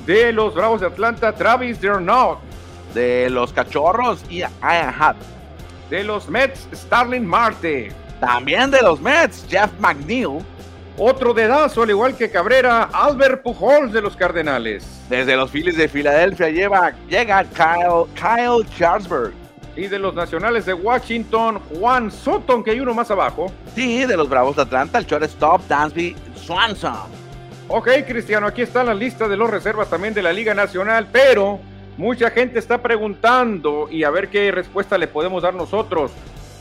De 0.05 0.31
los 0.31 0.55
Bravos 0.55 0.81
de 0.81 0.87
Atlanta, 0.87 1.33
Travis 1.33 1.79
Dernaut. 1.81 2.39
De 2.93 3.29
los 3.29 3.53
Cachorros, 3.53 4.23
Ian 4.29 4.51
Hatt. 4.61 5.17
De 5.89 6.03
los 6.03 6.29
Mets, 6.29 6.67
Starling 6.73 7.25
Marte. 7.25 7.91
También 8.19 8.71
de 8.71 8.81
los 8.81 8.99
Mets, 9.01 9.45
Jeff 9.49 9.71
McNeil. 9.79 10.39
Otro 11.01 11.33
dedazo, 11.33 11.83
al 11.83 11.91
igual 11.91 12.17
que 12.17 12.29
Cabrera, 12.29 12.89
Albert 12.91 13.41
Pujols 13.41 13.93
de 13.93 14.01
los 14.01 14.17
Cardenales. 14.17 14.85
Desde 15.07 15.37
los 15.37 15.49
Phillies 15.49 15.77
de 15.77 15.87
Filadelfia 15.87 16.49
lleva, 16.49 16.91
llega 17.07 17.45
Kyle, 17.45 18.03
Kyle. 18.13 19.33
Y 19.77 19.87
de 19.87 19.97
los 19.97 20.13
nacionales 20.13 20.65
de 20.65 20.73
Washington, 20.73 21.61
Juan 21.69 22.11
Soto, 22.11 22.61
que 22.61 22.71
hay 22.71 22.81
uno 22.81 22.93
más 22.93 23.09
abajo. 23.11 23.49
Sí, 23.73 24.05
de 24.05 24.17
los 24.17 24.27
Bravos 24.27 24.57
de 24.57 24.63
Atlanta, 24.63 24.97
el 24.97 25.05
shortstop 25.05 25.65
Dansby 25.69 26.17
Swanson. 26.35 27.07
Ok, 27.69 27.87
Cristiano, 28.05 28.47
aquí 28.47 28.63
está 28.63 28.83
la 28.83 28.93
lista 28.93 29.29
de 29.29 29.37
los 29.37 29.49
reservas 29.49 29.89
también 29.89 30.13
de 30.13 30.21
la 30.21 30.33
Liga 30.33 30.53
Nacional, 30.53 31.07
pero 31.09 31.61
mucha 31.95 32.29
gente 32.29 32.59
está 32.59 32.81
preguntando 32.81 33.87
y 33.89 34.03
a 34.03 34.09
ver 34.09 34.27
qué 34.27 34.51
respuesta 34.51 34.97
le 34.97 35.07
podemos 35.07 35.43
dar 35.43 35.53
nosotros. 35.53 36.11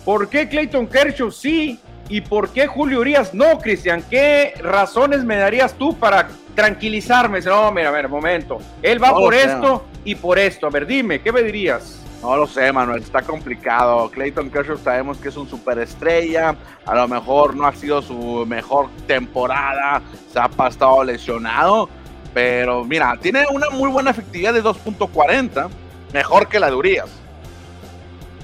¿Por 0.04 0.28
qué 0.28 0.48
Clayton 0.48 0.86
Kershaw 0.86 1.32
sí 1.32 1.80
y 2.08 2.20
por 2.22 2.50
qué 2.50 2.66
Julio 2.66 3.00
Urias 3.00 3.34
no, 3.34 3.58
Cristian? 3.58 4.02
¿Qué 4.08 4.54
razones 4.62 5.24
me 5.24 5.36
darías 5.36 5.74
tú 5.74 5.96
para 5.96 6.28
tranquilizarme? 6.54 7.40
No, 7.40 7.70
mira, 7.70 7.88
a 7.88 7.92
ver, 7.92 8.08
momento. 8.08 8.58
Él 8.82 9.02
va 9.02 9.12
por 9.12 9.34
esto 9.34 9.84
y 10.04 10.14
por 10.14 10.38
esto. 10.38 10.66
A 10.66 10.70
ver, 10.70 10.86
dime, 10.86 11.20
¿qué 11.20 11.32
me 11.32 11.42
dirías? 11.42 12.02
No 12.22 12.36
lo 12.36 12.46
sé, 12.46 12.72
Manuel, 12.72 13.02
está 13.02 13.22
complicado. 13.22 14.10
Clayton 14.10 14.50
Kershaw 14.50 14.78
sabemos 14.78 15.18
que 15.18 15.28
es 15.28 15.36
un 15.36 15.48
superestrella, 15.48 16.56
a 16.84 16.94
lo 16.94 17.06
mejor 17.06 17.54
no 17.54 17.66
ha 17.66 17.74
sido 17.74 18.02
su 18.02 18.44
mejor 18.46 18.88
temporada, 19.06 20.02
se 20.32 20.40
ha 20.40 20.48
pasado 20.48 21.04
lesionado, 21.04 21.88
pero 22.34 22.84
mira, 22.84 23.16
tiene 23.20 23.44
una 23.52 23.70
muy 23.70 23.88
buena 23.88 24.10
efectividad 24.10 24.52
de 24.52 24.64
2.40, 24.64 25.68
mejor 26.12 26.48
que 26.48 26.58
la 26.58 26.70
de 26.70 26.74
Urias. 26.74 27.08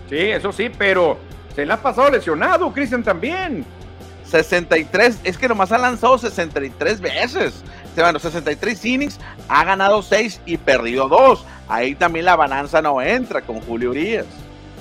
Sí, 0.09 0.19
eso 0.19 0.53
sí, 0.53 0.71
pero 0.71 1.19
se 1.55 1.65
le 1.65 1.73
ha 1.73 1.77
pasado 1.77 2.11
lesionado, 2.11 2.73
Cristian 2.73 3.03
también. 3.03 3.65
63, 4.27 5.21
es 5.23 5.39
que 5.39 5.49
nomás 5.49 5.71
ha 5.71 5.79
lanzado 5.79 6.19
63 6.19 7.01
veces. 7.01 7.63
Bueno, 7.95 8.19
63 8.19 8.85
innings, 8.85 9.21
ha 9.49 9.65
ganado 9.65 10.03
6 10.03 10.41
y 10.47 10.57
perdido 10.57 11.09
2. 11.09 11.45
Ahí 11.69 11.95
también 11.95 12.25
la 12.25 12.37
balanza 12.37 12.83
no 12.83 13.01
entra 13.01 13.43
con 13.43 13.61
Julio 13.61 13.91
Urias. 13.91 14.27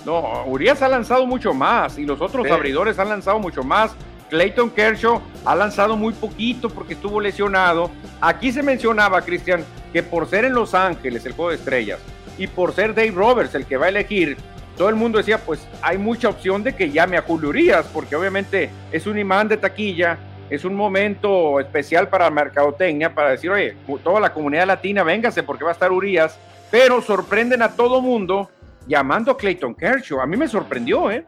No, 0.05 0.43
Urias 0.45 0.81
ha 0.81 0.89
lanzado 0.89 1.25
mucho 1.25 1.53
más 1.53 1.97
y 1.97 2.05
los 2.05 2.19
otros 2.19 2.49
abridores 2.49 2.99
han 2.99 3.09
lanzado 3.09 3.39
mucho 3.39 3.63
más. 3.63 3.91
Clayton 4.29 4.71
Kershaw 4.71 5.21
ha 5.45 5.55
lanzado 5.55 5.95
muy 5.95 6.13
poquito 6.13 6.69
porque 6.69 6.95
estuvo 6.95 7.21
lesionado. 7.21 7.91
Aquí 8.19 8.51
se 8.51 8.63
mencionaba, 8.63 9.21
Cristian, 9.21 9.63
que 9.93 10.01
por 10.01 10.27
ser 10.27 10.45
en 10.45 10.53
Los 10.53 10.73
Ángeles 10.73 11.25
el 11.25 11.33
juego 11.33 11.51
de 11.51 11.57
estrellas 11.57 11.99
y 12.37 12.47
por 12.47 12.73
ser 12.73 12.95
Dave 12.95 13.11
Roberts 13.11 13.53
el 13.53 13.67
que 13.67 13.77
va 13.77 13.85
a 13.85 13.89
elegir, 13.89 14.37
todo 14.77 14.89
el 14.89 14.95
mundo 14.95 15.17
decía, 15.17 15.37
pues 15.37 15.67
hay 15.81 15.97
mucha 15.97 16.29
opción 16.29 16.63
de 16.63 16.75
que 16.75 16.89
llame 16.89 17.17
a 17.17 17.21
Julio 17.21 17.49
Urias, 17.49 17.87
porque 17.93 18.15
obviamente 18.15 18.69
es 18.91 19.05
un 19.05 19.17
imán 19.17 19.47
de 19.47 19.57
taquilla, 19.57 20.17
es 20.49 20.65
un 20.65 20.75
momento 20.75 21.59
especial 21.59 22.09
para 22.09 22.29
Mercadotecnia, 22.29 23.13
para 23.13 23.31
decir, 23.31 23.51
oye, 23.51 23.75
toda 24.03 24.19
la 24.19 24.33
comunidad 24.33 24.67
latina, 24.67 25.03
véngase 25.03 25.43
porque 25.43 25.63
va 25.63 25.71
a 25.71 25.73
estar 25.73 25.91
Urias, 25.91 26.37
pero 26.71 27.01
sorprenden 27.01 27.61
a 27.61 27.75
todo 27.75 28.01
mundo 28.01 28.49
llamando 28.87 29.31
a 29.31 29.37
Clayton 29.37 29.75
Kershaw. 29.75 30.21
A 30.21 30.25
mí 30.25 30.35
me 30.37 30.47
sorprendió, 30.47 31.11
¿eh? 31.11 31.25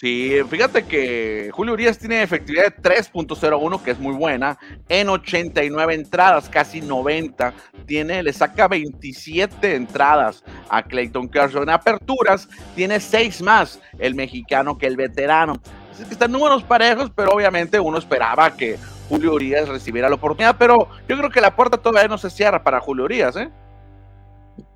Sí, 0.00 0.32
fíjate 0.48 0.84
que 0.84 1.50
Julio 1.52 1.72
Urias 1.72 1.98
tiene 1.98 2.22
efectividad 2.22 2.66
de 2.66 2.76
3.01, 2.76 3.82
que 3.82 3.90
es 3.90 3.98
muy 3.98 4.14
buena, 4.14 4.56
en 4.88 5.08
89 5.08 5.92
entradas, 5.92 6.48
casi 6.48 6.80
90. 6.80 7.52
Tiene, 7.84 8.22
le 8.22 8.32
saca 8.32 8.68
27 8.68 9.74
entradas 9.74 10.44
a 10.68 10.84
Clayton 10.84 11.28
Kershaw. 11.28 11.64
En 11.64 11.70
aperturas 11.70 12.48
tiene 12.76 13.00
6 13.00 13.42
más 13.42 13.80
el 13.98 14.14
mexicano 14.14 14.78
que 14.78 14.86
el 14.86 14.96
veterano. 14.96 15.54
Así 15.90 16.04
que 16.04 16.12
están 16.12 16.30
números 16.30 16.62
parejos, 16.62 17.10
pero 17.10 17.32
obviamente 17.32 17.80
uno 17.80 17.98
esperaba 17.98 18.56
que 18.56 18.78
Julio 19.08 19.34
Urias 19.34 19.68
recibiera 19.68 20.08
la 20.08 20.14
oportunidad, 20.14 20.54
pero 20.56 20.88
yo 21.08 21.18
creo 21.18 21.30
que 21.30 21.40
la 21.40 21.56
puerta 21.56 21.76
todavía 21.76 22.06
no 22.06 22.18
se 22.18 22.30
cierra 22.30 22.62
para 22.62 22.78
Julio 22.78 23.02
Urias, 23.02 23.34
¿eh? 23.34 23.50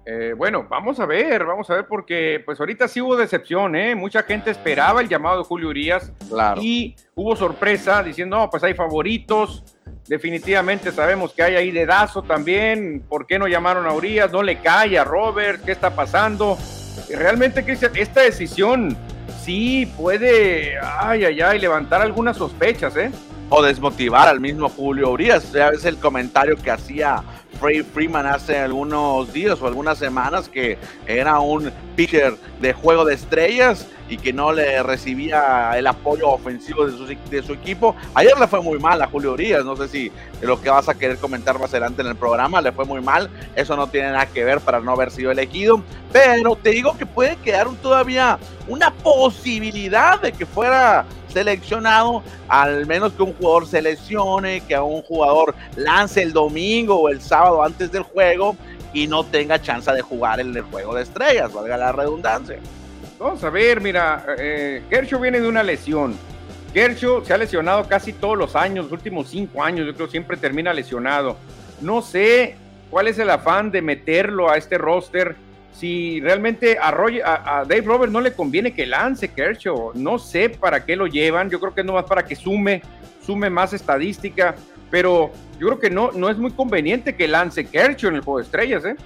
Eh, 0.05 0.35
bueno, 0.37 0.67
vamos 0.69 0.99
a 0.99 1.07
ver, 1.07 1.45
vamos 1.45 1.71
a 1.71 1.75
ver, 1.75 1.87
porque 1.87 2.43
pues 2.45 2.59
ahorita 2.59 2.89
sí 2.89 3.01
hubo 3.01 3.17
decepción, 3.17 3.77
¿eh? 3.77 3.95
Mucha 3.95 4.25
gente 4.25 4.51
esperaba 4.51 5.01
el 5.01 5.09
llamado 5.09 5.39
de 5.39 5.45
Julio 5.45 5.69
Urias 5.69 6.13
y 6.61 6.97
hubo 7.15 7.37
sorpresa 7.37 8.03
diciendo, 8.03 8.37
no, 8.37 8.51
pues 8.51 8.65
hay 8.65 8.75
favoritos, 8.75 9.63
definitivamente 10.09 10.91
sabemos 10.91 11.33
que 11.33 11.45
hay 11.45 11.55
ahí 11.55 11.71
dedazo 11.71 12.23
también, 12.23 13.05
¿por 13.09 13.27
qué 13.27 13.39
no 13.39 13.47
llamaron 13.47 13.87
a 13.87 13.93
Urias? 13.93 14.33
No 14.33 14.43
le 14.43 14.59
cae 14.59 14.99
a 14.99 15.05
Robert, 15.05 15.65
¿qué 15.65 15.71
está 15.71 15.95
pasando? 15.95 16.59
Realmente, 17.09 17.65
Cristian, 17.65 17.93
esta 17.95 18.23
decisión 18.23 18.97
sí 19.41 19.87
puede, 19.97 20.79
ay, 20.83 21.25
ay, 21.25 21.41
ay, 21.41 21.61
levantar 21.61 22.01
algunas 22.01 22.37
sospechas, 22.37 22.97
¿eh? 22.97 23.13
O 23.55 23.61
desmotivar 23.61 24.29
al 24.29 24.41
mismo 24.41 24.71
Julio 24.71 25.11
Urias, 25.11 25.53
ya 25.53 25.69
ves 25.69 25.85
el 25.85 25.99
comentario 25.99 26.57
que 26.57 26.71
hacía 26.71 27.23
Frey 27.61 27.83
Freeman 27.83 28.27
hace 28.27 28.59
algunos 28.59 29.31
días 29.31 29.61
o 29.61 29.67
algunas 29.67 29.99
semanas 29.99 30.49
que 30.49 30.79
era 31.07 31.39
un 31.39 31.71
pitcher 31.95 32.35
de 32.63 32.73
juego 32.73 33.05
de 33.05 33.13
estrellas 33.13 33.87
y 34.09 34.17
que 34.17 34.33
no 34.33 34.53
le 34.53 34.83
recibía 34.83 35.73
el 35.77 35.87
apoyo 35.87 36.31
ofensivo 36.31 36.87
de 36.87 36.93
su, 36.93 37.07
de 37.07 37.43
su 37.43 37.53
equipo. 37.53 37.95
Ayer 38.15 38.33
le 38.41 38.47
fue 38.47 38.63
muy 38.63 38.79
mal 38.79 39.03
a 39.03 39.07
Julio 39.07 39.35
Urias, 39.35 39.67
no 39.67 39.77
sé 39.77 39.87
si 39.87 40.11
lo 40.41 40.59
que 40.59 40.71
vas 40.71 40.89
a 40.89 40.95
querer 40.95 41.19
comentar 41.19 41.59
más 41.59 41.73
adelante 41.73 42.01
en 42.01 42.09
el 42.09 42.17
programa, 42.17 42.63
le 42.63 42.73
fue 42.73 42.87
muy 42.87 43.03
mal, 43.03 43.29
eso 43.55 43.77
no 43.77 43.87
tiene 43.87 44.13
nada 44.13 44.25
que 44.25 44.45
ver 44.45 44.61
para 44.61 44.81
no 44.81 44.93
haber 44.93 45.11
sido 45.11 45.31
elegido, 45.31 45.83
pero 46.11 46.57
te 46.57 46.71
digo 46.71 46.97
que 46.97 47.05
puede 47.05 47.37
quedar 47.37 47.69
todavía 47.83 48.39
una 48.67 48.93
posibilidad 48.93 50.19
de 50.23 50.33
que 50.33 50.47
fuera 50.47 51.05
seleccionado, 51.33 52.23
al 52.49 52.87
menos 52.87 53.13
que 53.13 53.23
un 53.23 53.33
jugador 53.35 53.67
seleccione, 53.67 54.61
que 54.63 54.75
a 54.75 54.83
un 54.83 55.03
jugador 55.03 55.55
lance 55.77 56.23
el 56.23 56.33
domingo 56.33 56.97
o 56.97 57.09
el 57.09 57.21
sábado 57.21 57.63
antes 57.63 57.91
del 57.91 58.03
juego 58.03 58.57
y 58.93 59.07
no 59.07 59.25
tenga 59.25 59.61
chance 59.61 59.91
de 59.91 60.03
jugar 60.03 60.41
en 60.41 60.55
el 60.55 60.63
juego 60.63 60.95
de 60.95 61.03
estrellas, 61.03 61.53
valga 61.53 61.77
la 61.77 61.93
redundancia. 61.93 62.59
Vamos 63.19 63.43
a 63.45 63.51
ver, 63.51 63.81
mira, 63.81 64.25
eh, 64.39 64.83
viene 65.21 65.41
de 65.41 65.49
una 65.49 65.63
lesión. 65.63 66.17
Kershaw 66.75 67.25
se 67.25 67.35
ha 67.35 67.39
lesionado 67.39 67.87
casi 67.87 68.13
todos 68.13 68.37
los 68.37 68.57
años, 68.57 68.87
los 68.87 68.93
últimos 68.93 69.29
cinco 69.29 69.63
años, 69.63 69.87
yo 69.87 69.95
creo 69.95 70.09
siempre 70.09 70.37
termina 70.37 70.73
lesionado. 70.73 71.37
No 71.81 72.03
sé 72.03 72.57
cuál 72.91 73.09
es 73.09 73.19
el 73.19 73.31
afán 73.31 73.71
de 73.71 73.83
meterlo 73.83 74.51
a 74.51 74.57
este 74.57 74.79
roster. 74.79 75.37
Si 75.73 76.21
realmente 76.21 76.79
a, 76.79 76.89
a, 76.89 77.65
Dave 77.65 77.83
Roberts 77.83 78.13
no 78.13 78.21
le 78.21 78.33
conviene 78.35 78.75
que 78.75 78.87
lance 78.87 79.29
Kershaw, 79.29 79.93
no 79.95 80.19
sé 80.19 80.51
para 80.51 80.85
qué 80.85 80.97
lo 80.97 81.07
llevan. 81.07 81.51
Yo 81.51 81.59
creo 81.59 81.75
que 81.75 81.81
es 81.81 81.87
nomás 81.87 82.05
para 82.05 82.25
que 82.25 82.37
sume, 82.37 82.83
sume 83.25 83.51
más 83.51 83.73
estadística, 83.73 84.55
pero 84.91 85.33
yo 85.59 85.69
creo 85.69 85.79
que 85.79 85.91
no, 85.91 86.13
no 86.13 86.29
es 86.29 86.37
muy 86.37 86.53
conveniente 86.53 87.17
que 87.17 87.27
lance 87.27 87.67
Kershaw 87.67 88.11
en 88.11 88.17
el 88.17 88.23
juego 88.23 88.39
de 88.39 88.45
estrellas, 88.45 88.85
¿eh? 88.85 88.97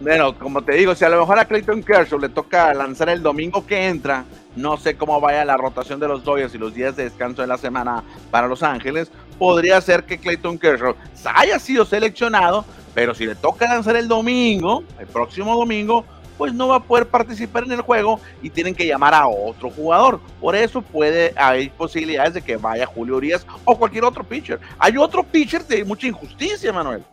Bueno, 0.00 0.36
como 0.36 0.62
te 0.62 0.72
digo, 0.72 0.94
si 0.94 1.04
a 1.04 1.08
lo 1.08 1.20
mejor 1.20 1.38
a 1.38 1.44
Clayton 1.44 1.82
Kershaw 1.82 2.18
le 2.18 2.28
toca 2.28 2.74
lanzar 2.74 3.08
el 3.08 3.22
domingo 3.22 3.64
que 3.64 3.86
entra, 3.86 4.24
no 4.56 4.76
sé 4.76 4.96
cómo 4.96 5.20
vaya 5.20 5.44
la 5.44 5.56
rotación 5.56 6.00
de 6.00 6.08
los 6.08 6.24
Dodgers 6.24 6.54
y 6.54 6.58
los 6.58 6.74
días 6.74 6.96
de 6.96 7.04
descanso 7.04 7.42
de 7.42 7.48
la 7.48 7.56
semana 7.58 8.02
para 8.30 8.48
Los 8.48 8.62
Ángeles, 8.62 9.10
podría 9.38 9.80
ser 9.80 10.04
que 10.04 10.18
Clayton 10.18 10.58
Kershaw 10.58 10.94
haya 11.34 11.58
sido 11.58 11.84
seleccionado, 11.84 12.64
pero 12.94 13.14
si 13.14 13.26
le 13.26 13.34
toca 13.34 13.66
lanzar 13.66 13.96
el 13.96 14.08
domingo, 14.08 14.84
el 14.98 15.06
próximo 15.06 15.56
domingo, 15.56 16.04
pues 16.38 16.52
no 16.52 16.68
va 16.68 16.76
a 16.76 16.82
poder 16.82 17.06
participar 17.06 17.64
en 17.64 17.72
el 17.72 17.80
juego 17.80 18.20
y 18.42 18.50
tienen 18.50 18.74
que 18.74 18.86
llamar 18.86 19.14
a 19.14 19.28
otro 19.28 19.70
jugador. 19.70 20.20
Por 20.40 20.56
eso 20.56 20.82
puede 20.82 21.32
haber 21.36 21.70
posibilidades 21.72 22.34
de 22.34 22.42
que 22.42 22.56
vaya 22.56 22.86
Julio 22.86 23.16
Urias 23.16 23.46
o 23.64 23.76
cualquier 23.76 24.04
otro 24.04 24.24
pitcher. 24.24 24.60
Hay 24.78 24.96
otro 24.96 25.22
pitcher 25.22 25.64
de 25.64 25.84
mucha 25.84 26.06
injusticia, 26.06 26.72
Manuel. 26.72 27.04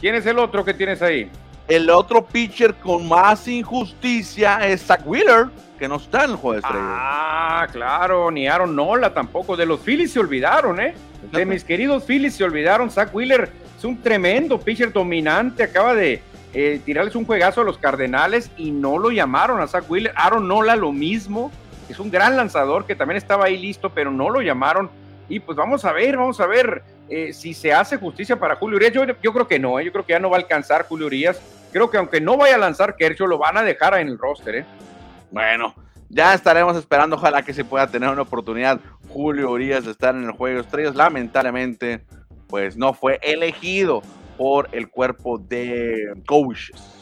¿Quién 0.00 0.14
es 0.14 0.26
el 0.26 0.38
otro 0.38 0.64
que 0.64 0.74
tienes 0.74 1.00
ahí? 1.00 1.30
El 1.68 1.90
otro 1.90 2.24
pitcher 2.24 2.74
con 2.74 3.08
más 3.08 3.48
injusticia 3.48 4.66
es 4.66 4.82
Zach 4.82 5.00
Wheeler, 5.04 5.46
que 5.76 5.88
no 5.88 5.96
está 5.96 6.24
en 6.24 6.32
el 6.32 6.36
juego 6.36 6.54
de 6.54 6.58
estrellas. 6.60 6.88
Ah, 6.88 7.66
claro, 7.70 8.30
ni 8.30 8.46
Aaron 8.46 8.74
Nola 8.74 9.12
tampoco. 9.12 9.56
De 9.56 9.66
los 9.66 9.80
Phillies 9.80 10.12
se 10.12 10.20
olvidaron, 10.20 10.80
¿eh? 10.80 10.94
De 11.32 11.44
mis 11.44 11.64
queridos 11.64 12.04
Phillies 12.04 12.34
se 12.34 12.44
olvidaron. 12.44 12.90
Zach 12.90 13.14
Wheeler 13.14 13.50
es 13.76 13.84
un 13.84 14.00
tremendo 14.00 14.58
pitcher 14.60 14.92
dominante. 14.92 15.62
Acaba 15.62 15.94
de 15.94 16.22
eh, 16.52 16.80
tirarles 16.84 17.16
un 17.16 17.24
juegazo 17.24 17.60
a 17.60 17.64
los 17.64 17.78
Cardenales 17.78 18.50
y 18.56 18.70
no 18.70 18.98
lo 18.98 19.10
llamaron 19.10 19.60
a 19.60 19.66
Zach 19.66 19.84
Wheeler. 19.88 20.12
Aaron 20.16 20.48
Nola 20.48 20.76
lo 20.76 20.92
mismo. 20.92 21.52
Es 21.88 21.98
un 21.98 22.10
gran 22.10 22.36
lanzador 22.36 22.84
que 22.86 22.94
también 22.94 23.16
estaba 23.16 23.46
ahí 23.46 23.56
listo, 23.58 23.90
pero 23.90 24.10
no 24.10 24.30
lo 24.30 24.40
llamaron. 24.40 24.90
Y 25.28 25.40
pues 25.40 25.56
vamos 25.56 25.84
a 25.84 25.92
ver, 25.92 26.16
vamos 26.16 26.40
a 26.40 26.46
ver 26.46 26.82
eh, 27.08 27.32
si 27.32 27.54
se 27.54 27.72
hace 27.72 27.96
justicia 27.96 28.36
para 28.38 28.56
Julio 28.56 28.76
Urias. 28.76 28.92
Yo, 28.92 29.04
yo 29.04 29.32
creo 29.32 29.46
que 29.46 29.58
no, 29.58 29.78
¿eh? 29.78 29.84
yo 29.84 29.92
creo 29.92 30.06
que 30.06 30.12
ya 30.12 30.20
no 30.20 30.30
va 30.30 30.36
a 30.36 30.40
alcanzar 30.40 30.86
Julio 30.86 31.06
Urias 31.06 31.40
creo 31.76 31.90
que 31.90 31.98
aunque 31.98 32.22
no 32.22 32.38
vaya 32.38 32.54
a 32.54 32.58
lanzar 32.58 32.96
Kershaw, 32.96 33.26
lo 33.26 33.36
van 33.36 33.58
a 33.58 33.62
dejar 33.62 33.98
en 33.98 34.08
el 34.08 34.18
roster, 34.18 34.54
¿eh? 34.54 34.64
Bueno, 35.30 35.74
ya 36.08 36.34
estaremos 36.34 36.76
esperando, 36.76 37.16
ojalá 37.16 37.42
que 37.42 37.52
se 37.52 37.64
pueda 37.64 37.86
tener 37.86 38.08
una 38.08 38.22
oportunidad 38.22 38.80
Julio 39.08 39.50
Urias 39.50 39.84
de 39.84 39.90
estar 39.90 40.14
en 40.14 40.24
el 40.24 40.32
juego 40.32 40.56
de 40.56 40.62
estrellas. 40.62 40.94
Lamentablemente, 40.94 42.04
pues 42.48 42.76
no 42.76 42.92
fue 42.94 43.18
elegido 43.22 44.02
por 44.36 44.68
el 44.72 44.88
cuerpo 44.88 45.38
de 45.38 46.14
coaches. 46.26 46.92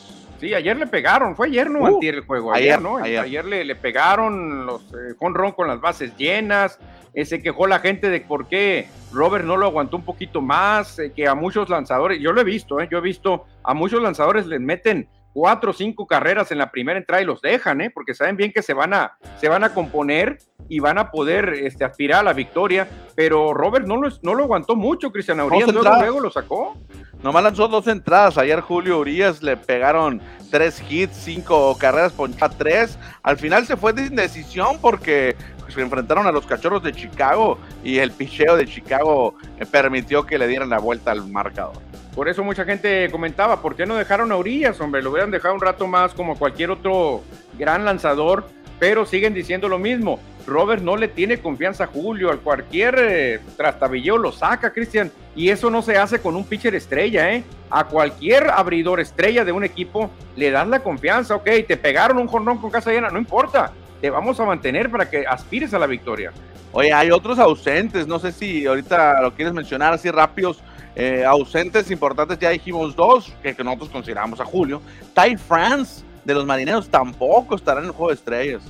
Sí, 0.41 0.53
ayer 0.53 0.77
le 0.77 0.87
pegaron, 0.87 1.37
fue 1.37 1.47
ayer, 1.47 1.71
¿no? 1.71 1.81
Uh, 1.81 2.01
el 2.03 2.21
juego, 2.27 2.53
ayer, 2.53 2.81
¿no? 2.81 2.97
Ayer, 2.97 3.45
le, 3.45 3.65
le, 3.65 3.77
pegaron 3.77 4.67
los 4.67 4.83
eh, 4.93 5.15
Ron 5.19 5.53
con 5.53 5.69
las 5.69 5.81
bases 5.81 6.15
llenas, 6.17 6.79
eh, 7.15 7.25
se 7.25 7.41
quejó 7.41 7.69
la 7.69 7.79
gente 7.79 8.11
de 8.11 8.21
por 8.21 8.49
qué 8.49 8.89
Robert 9.13 9.45
no 9.45 9.57
lo 9.57 9.67
aguantó 9.67 9.97
un 9.97 10.05
poquito 10.05 10.41
más, 10.41 10.99
eh, 10.99 11.13
que 11.15 11.29
a 11.29 11.35
muchos 11.37 11.69
lanzadores, 11.69 12.21
yo 12.21 12.33
lo 12.33 12.41
he 12.41 12.45
visto, 12.45 12.81
eh, 12.81 12.89
yo 12.91 12.99
he 12.99 13.01
visto 13.01 13.45
a 13.63 13.73
muchos 13.73 14.03
lanzadores 14.03 14.47
les 14.47 14.61
meten 14.61 15.09
cuatro 15.35 15.73
o 15.73 15.75
cinco 15.75 16.07
carreras 16.07 16.51
en 16.53 16.59
la 16.59 16.71
primera 16.71 16.99
entrada 16.99 17.21
y 17.21 17.27
los 17.27 17.43
dejan, 17.43 17.81
¿eh? 17.83 17.91
porque 17.91 18.15
saben 18.15 18.37
bien 18.37 18.53
que 18.53 18.63
se 18.63 18.73
van 18.73 18.95
a, 18.95 19.19
se 19.39 19.49
van 19.49 19.65
a 19.65 19.75
componer 19.75 20.39
y 20.69 20.79
van 20.79 20.97
a 20.97 21.11
poder 21.11 21.51
este, 21.51 21.85
aspirar 21.85 22.21
a 22.21 22.23
la 22.23 22.33
victoria, 22.33 22.89
pero 23.15 23.53
Robert 23.53 23.87
no 23.87 23.97
lo, 23.97 24.09
no 24.23 24.35
lo 24.35 24.45
aguantó 24.45 24.77
mucho, 24.77 25.11
Cristian 25.11 25.41
Urias 25.41 25.71
luego, 25.73 25.97
luego, 25.99 26.21
lo 26.21 26.31
sacó. 26.31 26.77
Nomás 27.23 27.43
lanzó 27.43 27.69
dos 27.69 27.89
entradas, 27.89 28.39
ayer 28.39 28.61
Julio 28.61 29.01
Urias 29.01 29.43
le 29.43 29.57
pegaron 29.57 30.23
tres 30.51 30.83
hits, 30.89 31.17
cinco 31.17 31.77
carreras, 31.79 32.13
poncha 32.13 32.49
tres, 32.49 32.99
al 33.23 33.37
final 33.37 33.67
se 33.67 33.77
fue 33.77 33.93
de 33.93 34.07
indecisión 34.07 34.79
porque 34.81 35.37
se 35.69 35.81
enfrentaron 35.81 36.27
a 36.27 36.33
los 36.33 36.47
cachorros 36.47 36.83
de 36.83 36.93
Chicago 36.93 37.59
y 37.83 37.99
el 37.99 38.13
picheo 38.13 38.57
de 38.57 38.67
Chicago 38.67 39.35
permitió 39.73 40.25
que 40.25 40.39
le 40.39 40.47
dieran 40.47 40.71
la 40.71 40.79
vuelta 40.79 41.11
al 41.11 41.27
marcador. 41.29 41.83
Por 42.15 42.29
eso 42.29 42.45
mucha 42.45 42.65
gente 42.65 43.11
comentaba, 43.11 43.61
¿por 43.61 43.75
qué 43.75 43.87
no 43.87 43.97
dejaron 43.97 44.31
a 44.31 44.37
Urias, 44.37 44.81
hombre? 44.81 45.03
Lo 45.03 45.11
hubieran 45.11 45.33
dejado 45.33 45.55
un 45.55 45.61
rato 45.61 45.87
más 45.89 46.15
como 46.15 46.39
cualquier 46.39 46.71
otro 46.71 47.23
gran 47.59 47.85
lanzador, 47.85 48.47
pero 48.79 49.05
siguen 49.05 49.35
diciendo 49.35 49.69
lo 49.69 49.79
mismo. 49.79 50.21
Robert 50.47 50.83
no 50.83 50.97
le 50.97 51.09
tiene 51.09 51.39
confianza 51.39 51.85
a 51.85 51.87
Julio, 51.89 52.31
al 52.31 52.41
cualquier 52.41 52.97
eh, 53.01 53.41
trastabilleo 53.57 54.19
lo 54.19 54.31
saca, 54.31 54.73
Cristian, 54.73 55.11
y 55.35 55.49
eso 55.49 55.71
no 55.71 55.83
se 55.83 55.97
hace 55.97 56.21
con 56.21 56.37
un 56.37 56.45
pitcher 56.45 56.75
estrella, 56.75 57.33
¿eh? 57.33 57.43
A 57.71 57.85
cualquier 57.85 58.51
abridor 58.51 59.01
estrella 59.01 59.45
de 59.45 59.53
un 59.53 59.65
equipo 59.65 60.11
le 60.37 60.51
das 60.51 60.69
la 60.69 60.81
confianza, 60.81 61.35
ok, 61.35 61.49
te 61.67 61.77
pegaron 61.77 62.19
un 62.19 62.29
jornón 62.29 62.59
con 62.59 62.71
casa 62.71 62.93
llena, 62.93 63.09
no 63.09 63.19
importa, 63.19 63.73
te 64.01 64.11
vamos 64.11 64.39
a 64.39 64.45
mantener 64.45 64.91
para 64.91 65.09
que 65.09 65.27
aspires 65.27 65.73
a 65.73 65.79
la 65.79 65.87
victoria. 65.87 66.31
Oye, 66.73 66.93
hay 66.93 67.11
otros 67.11 67.39
ausentes, 67.39 68.07
no 68.07 68.19
sé 68.19 68.31
si 68.31 68.67
ahorita 68.67 69.23
lo 69.23 69.35
quieres 69.35 69.55
mencionar 69.55 69.95
así 69.95 70.11
rápidos. 70.11 70.63
Eh, 70.97 71.25
ausentes 71.25 71.91
importantes, 71.91 72.39
ya 72.39 72.51
dijimos 72.51 72.95
dos, 72.95 73.33
que, 73.43 73.55
nosotros 73.65 73.91
consideramos 73.91 74.41
a 74.41 74.45
Julio. 74.45 74.81
Ty 75.15 75.37
France 75.37 76.05
de 76.25 76.35
los 76.35 76.47
marineros 76.47 76.89
tampoco 76.89 77.57
estará 77.57 77.81
en 77.81 77.87
el 77.87 77.93
juego 77.93 78.09
de 78.09 78.15
estrellas. 78.15 78.63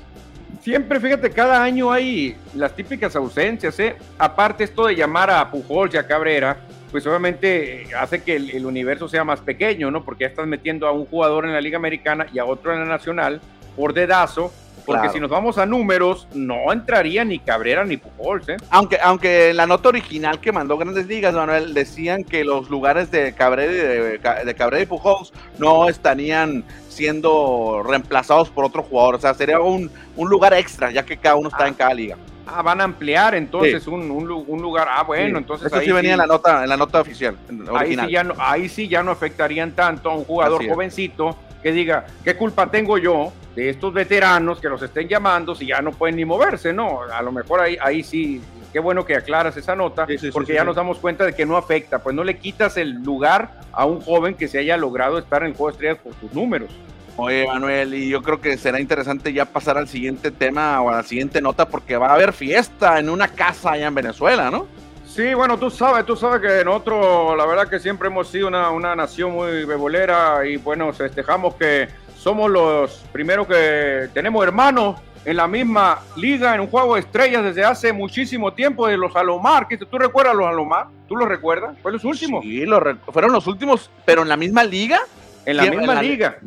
Siempre, 0.63 0.99
fíjate, 0.99 1.31
cada 1.31 1.63
año 1.63 1.93
hay 1.93 2.37
las 2.55 2.75
típicas 2.75 3.15
ausencias, 3.17 3.79
¿eh? 3.79 3.97
Aparte 4.17 4.65
esto 4.65 4.87
de 4.87 4.97
llamar 4.97 5.31
a 5.31 5.51
Pujol 5.51 5.91
y 5.93 5.99
a 5.99 6.07
Cabrera, 6.07 6.57
pues 6.91 7.07
obviamente 7.07 7.87
hace 7.99 8.23
que 8.23 8.37
el, 8.37 8.51
el, 8.51 8.65
universo 8.65 9.07
sea 9.07 9.25
más 9.25 9.41
pequeño, 9.41 9.91
¿no? 9.91 10.03
Porque 10.03 10.25
ya 10.25 10.29
estás 10.29 10.47
metiendo 10.47 10.87
a 10.87 10.93
un 10.93 11.05
jugador 11.05 11.45
en 11.45 11.53
la 11.53 11.61
Liga 11.61 11.77
Americana 11.77 12.27
y 12.33 12.39
a 12.39 12.47
otro 12.47 12.73
en 12.73 12.79
la 12.79 12.87
Nacional 12.87 13.43
por 13.77 13.93
dedazo, 13.93 14.53
porque 14.85 15.09
si 15.11 15.21
nos 15.21 15.31
vamos 15.31 15.59
a 15.59 15.67
números, 15.67 16.29
no 16.35 16.73
entraría 16.73 17.25
ni 17.25 17.39
Cabrera 17.39 17.85
ni 17.85 17.97
Pujols. 17.97 18.49
¿eh? 18.49 18.57
Aunque, 18.71 18.99
aunque 19.03 19.51
en 19.51 19.57
la 19.57 19.67
nota 19.67 19.89
original 19.89 20.41
que 20.41 20.53
mandó 20.53 20.77
Grandes 20.77 21.07
Ligas, 21.07 21.35
Manuel, 21.35 21.75
decían 21.75 22.25
que 22.25 22.45
los 22.45 22.71
lugares 22.71 23.11
de 23.11 23.35
Cabrera 23.35 23.73
y, 23.73 23.77
de, 23.77 24.19
de 24.45 24.55
Cabrera 24.55 24.83
y 24.83 24.87
Pujols 24.87 25.33
no 25.59 25.89
estarían 25.89 26.65
siendo 26.89 27.83
reemplazados 27.87 28.51
por 28.51 28.65
otro 28.65 28.83
jugador. 28.83 29.17
O 29.17 29.19
sea, 29.19 29.35
sería 29.35 29.61
un, 29.61 29.91
un 30.17 30.29
lugar 30.29 30.55
extra, 30.55 30.91
ya 30.91 31.05
que 31.05 31.17
cada 31.17 31.37
uno 31.37 31.49
está 31.49 31.65
ah. 31.65 31.69
en 31.69 31.75
cada 31.75 31.95
liga. 31.95 32.17
Ah, 32.47 32.63
van 32.63 32.81
a 32.81 32.85
ampliar 32.85 33.35
entonces 33.35 33.87
un, 33.87 34.11
un, 34.11 34.63
lugar. 34.63 34.87
Ah, 34.91 35.03
bueno, 35.03 35.39
entonces. 35.39 35.67
Eso 35.67 35.81
sí 35.81 35.93
venía 35.93 36.13
en 36.13 36.19
la 36.19 36.27
nota, 36.27 36.63
en 36.63 36.69
la 36.69 36.77
nota 36.77 37.01
oficial. 37.01 37.37
Ahí 37.75 37.97
sí, 37.97 38.11
ya 38.11 38.23
no, 38.23 38.35
ahí 38.39 38.69
sí 38.69 38.87
ya 38.87 39.03
no 39.03 39.11
afectarían 39.11 39.73
tanto 39.73 40.11
a 40.11 40.15
un 40.15 40.25
jugador 40.25 40.67
jovencito 40.67 41.37
que 41.63 41.73
diga, 41.73 42.05
¿qué 42.23 42.37
culpa 42.37 42.71
tengo 42.71 42.99
yo 42.99 43.33
de 43.55 43.71
estos 43.71 43.93
veteranos 43.93 44.61
que 44.61 44.69
los 44.69 44.83
estén 44.83 45.09
llamando 45.09 45.55
si 45.55 45.67
ya 45.67 45.81
no 45.81 45.93
pueden 45.93 46.17
ni 46.17 46.25
moverse? 46.25 46.73
No, 46.73 47.03
a 47.03 47.23
lo 47.23 47.33
mejor 47.33 47.61
ahí, 47.61 47.77
ahí 47.81 48.03
sí, 48.03 48.41
qué 48.73 48.81
bueno 48.81 49.05
que 49.05 49.15
aclaras 49.15 49.57
esa 49.57 49.77
nota, 49.77 50.07
porque 50.33 50.55
ya 50.55 50.65
nos 50.65 50.77
damos 50.77 50.99
cuenta 50.99 51.25
de 51.25 51.35
que 51.35 51.47
no 51.47 51.57
afecta, 51.57 52.01
pues 52.01 52.15
no 52.15 52.25
le 52.25 52.39
quitas 52.39 52.77
el 52.77 53.03
lugar 53.03 53.61
a 53.73 53.87
un 53.87 54.01
joven 54.01 54.35
que 54.35 54.49
se 54.49 54.59
haya 54.59 54.77
logrado 54.77 55.19
estar 55.19 55.43
en 55.43 55.49
el 55.49 55.55
juego 55.55 55.69
de 55.69 55.73
estrellas 55.73 55.99
por 56.03 56.15
sus 56.21 56.33
números. 56.33 56.71
Oye, 57.17 57.47
Manuel, 57.47 57.95
y 57.95 58.09
yo 58.09 58.23
creo 58.23 58.41
que 58.41 58.59
será 58.59 58.81
interesante 58.81 59.33
ya 59.33 59.45
pasar 59.45 59.79
al 59.79 59.87
siguiente 59.87 60.33
tema 60.33 60.81
o 60.81 60.91
a 60.91 60.97
la 60.97 61.03
siguiente 61.05 61.41
nota, 61.41 61.69
porque 61.69 61.97
va 61.97 62.09
a 62.09 62.15
haber 62.15 62.33
fiesta 62.33 62.99
en 62.99 63.09
una 63.09 63.29
casa 63.29 63.73
allá 63.73 63.87
en 63.87 63.95
Venezuela, 63.95 64.51
¿no? 64.51 64.67
Sí, 65.07 65.33
bueno, 65.33 65.57
tú 65.57 65.71
sabes, 65.71 66.05
tú 66.05 66.17
sabes 66.17 66.41
que 66.41 66.65
nosotros, 66.65 67.37
la 67.39 67.47
verdad 67.47 67.69
que 67.69 67.79
siempre 67.79 68.09
hemos 68.09 68.27
sido 68.27 68.49
una, 68.49 68.71
una 68.71 68.97
nación 68.97 69.31
muy 69.31 69.65
bebolera 69.65 70.45
y 70.45 70.57
bueno, 70.57 70.93
festejamos 70.93 71.55
que 71.55 71.87
somos 72.25 72.51
los 72.51 73.05
primeros 73.13 73.47
que 73.47 74.09
tenemos 74.15 74.43
hermanos 74.43 74.99
en 75.27 75.37
la 75.37 75.47
misma 75.47 76.01
liga, 76.17 76.55
en 76.55 76.63
un 76.63 76.69
juego 76.69 76.95
de 76.95 77.01
estrellas 77.01 77.45
desde 77.45 77.63
hace 77.63 77.93
muchísimo 77.93 78.55
tiempo, 78.55 78.87
de 78.87 78.97
los 78.97 79.15
Alomar. 79.15 79.69
¿Tú 79.69 79.99
recuerdas 79.99 80.35
los 80.35 80.47
Alomar? 80.47 80.87
¿Tú 81.07 81.17
los 81.17 81.29
recuerdas? 81.29 81.77
¿Fue 81.83 81.93
los 81.93 82.03
últimos? 82.03 82.43
Sí, 82.43 82.65
fueron 83.13 83.31
los 83.31 83.47
últimos, 83.47 83.91
pero 84.07 84.23
en 84.23 84.31
la 84.31 84.39
misma 84.39 84.65
liga. 84.65 85.01
En 85.45 85.59
la 85.59 85.65
misma 85.65 86.03
liga. 86.03 86.39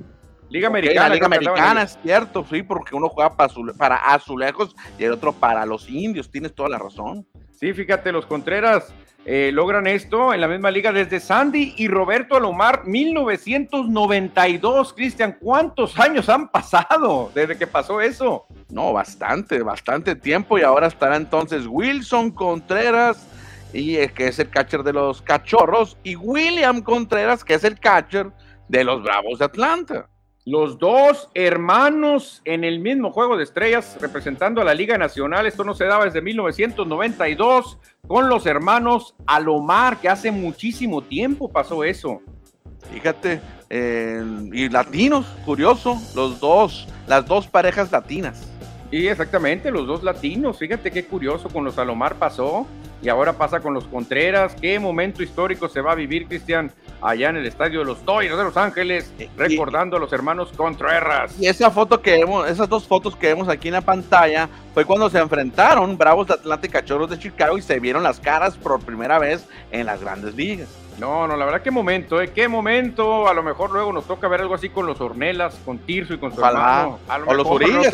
Liga 0.50 0.68
Americana. 0.68 1.10
la 1.10 1.14
Liga 1.14 1.26
Americana, 1.28 1.82
es 1.84 2.00
cierto, 2.02 2.44
sí, 2.50 2.64
porque 2.64 2.96
uno 2.96 3.10
juega 3.10 3.36
para, 3.36 3.54
para 3.78 3.96
Azulejos 3.98 4.76
y 4.98 5.04
el 5.04 5.12
otro 5.12 5.32
para 5.32 5.64
los 5.68 5.88
indios, 5.90 6.32
tienes 6.32 6.56
toda 6.56 6.70
la 6.70 6.80
razón. 6.80 7.28
Sí, 7.52 7.72
fíjate, 7.74 8.12
los 8.12 8.26
Contreras 8.26 8.94
eh, 9.30 9.52
logran 9.52 9.88
esto 9.88 10.34
en 10.34 10.40
la 10.40 10.48
misma 10.48 10.72
liga 10.72 10.94
desde 10.94 11.20
Sandy 11.20 11.74
y 11.76 11.90
Roberto 11.90 12.38
Alomar, 12.38 12.88
1992. 12.88 14.94
Cristian, 14.94 15.36
¿cuántos 15.38 16.00
años 16.00 16.30
han 16.30 16.48
pasado 16.48 17.30
desde 17.36 17.58
que 17.58 17.68
pasó 17.68 18.00
eso? 18.00 18.46
No, 18.70 18.94
bastante, 18.94 19.62
bastante 19.62 20.16
tiempo 20.16 20.58
y 20.58 20.62
ahora 20.62 20.88
estará 20.88 21.18
entonces 21.18 21.66
Wilson 21.68 22.32
Contreras 22.32 23.28
y 23.74 23.98
que 24.08 24.28
es 24.28 24.40
el 24.40 24.50
catcher 24.50 24.84
de 24.84 24.94
los 24.94 25.22
Cachorros 25.22 25.98
y 26.04 26.16
William 26.16 26.82
Contreras 26.82 27.44
que 27.44 27.56
es 27.56 27.66
el 27.66 27.78
catcher 27.82 28.32
de 28.70 28.86
los 28.86 29.04
Bravos 29.04 29.40
de 29.40 29.46
Atlanta. 29.46 30.08
Los 30.48 30.80
dos 30.80 31.28
hermanos 31.34 32.42
en 32.46 32.64
el 32.64 32.80
mismo 32.80 33.12
juego 33.12 33.36
de 33.36 33.44
estrellas 33.44 33.98
representando 34.00 34.62
a 34.62 34.64
la 34.64 34.74
Liga 34.74 34.98
Nacional. 34.98 35.46
Esto 35.46 35.66
no 35.66 35.74
se 35.74 35.84
daba 35.84 36.06
desde 36.06 36.22
1992 36.22 37.78
con 38.08 38.30
los 38.30 38.46
hermanos 38.46 39.14
Alomar, 39.26 40.00
que 40.00 40.08
hace 40.08 40.32
muchísimo 40.32 41.02
tiempo 41.02 41.52
pasó 41.52 41.84
eso. 41.84 42.22
Fíjate, 42.94 43.42
eh, 43.70 44.24
y 44.54 44.70
latinos, 44.70 45.26
curioso, 45.44 46.00
los 46.16 46.40
dos, 46.40 46.88
las 47.08 47.26
dos 47.26 47.48
parejas 47.48 47.92
latinas. 47.92 48.50
Y 48.90 49.08
exactamente, 49.08 49.70
los 49.70 49.86
dos 49.86 50.02
latinos. 50.02 50.60
Fíjate 50.60 50.92
qué 50.92 51.04
curioso 51.04 51.50
con 51.50 51.66
los 51.66 51.78
Alomar 51.78 52.16
pasó 52.16 52.66
y 53.02 53.10
ahora 53.10 53.34
pasa 53.34 53.60
con 53.60 53.74
los 53.74 53.86
Contreras. 53.86 54.56
Qué 54.60 54.80
momento 54.80 55.24
histórico 55.24 55.68
se 55.68 55.82
va 55.82 55.92
a 55.92 55.96
vivir, 55.96 56.28
Cristian, 56.28 56.72
allá 57.02 57.30
en 57.30 57.38
el 57.38 57.46
estadio 57.46 57.80
de 57.80 57.86
los 57.86 58.04
Dodgers 58.04 58.38
de 58.38 58.44
Los 58.44 58.58
Ángeles, 58.58 59.14
recordando 59.38 59.98
a 59.98 60.00
los 60.00 60.12
hermanos 60.14 60.52
Contreras. 60.56 61.40
Y 61.40 61.48
esa 61.48 61.70
foto 61.72 62.02
que 62.02 62.12
vemos, 62.12 62.50
esas 62.50 62.68
dos 62.70 62.88
fotos 62.88 63.16
que 63.16 63.28
vemos 63.28 63.48
aquí 63.50 63.68
en 63.68 63.76
la 63.76 63.82
pantalla, 63.82 64.50
fue 64.74 64.86
cuando 64.86 65.10
se 65.10 65.20
enfrentaron 65.20 65.98
Bravos 65.98 66.28
de 66.28 66.34
Atlanta 66.36 66.68
y 66.68 66.70
Cachorros 66.70 67.10
de 67.10 67.20
Chicago 67.20 67.58
y 67.58 67.62
se 67.62 67.80
vieron 67.80 68.04
las 68.04 68.20
caras 68.20 68.56
por 68.58 68.80
primera 68.80 69.20
vez 69.20 69.46
en 69.72 69.86
las 69.86 70.02
grandes 70.02 70.36
ligas. 70.36 70.68
No, 71.00 71.28
no, 71.28 71.38
la 71.38 71.46
verdad, 71.46 71.62
qué 71.62 71.70
momento, 71.70 72.20
¿eh? 72.20 72.32
Qué 72.34 72.48
momento. 72.48 73.28
A 73.28 73.34
lo 73.34 73.44
mejor 73.44 73.72
luego 73.72 73.94
nos 73.94 74.06
toca 74.06 74.28
ver 74.28 74.42
algo 74.42 74.56
así 74.56 74.70
con 74.70 74.88
los 74.88 75.00
Ornelas, 75.00 75.56
con 75.64 75.78
Tirso 75.78 76.16
y 76.16 76.18
con 76.18 76.34
su 76.34 76.44
hermano. 76.44 76.98
o 77.28 77.34
los 77.34 77.46
Urillas. 77.46 77.94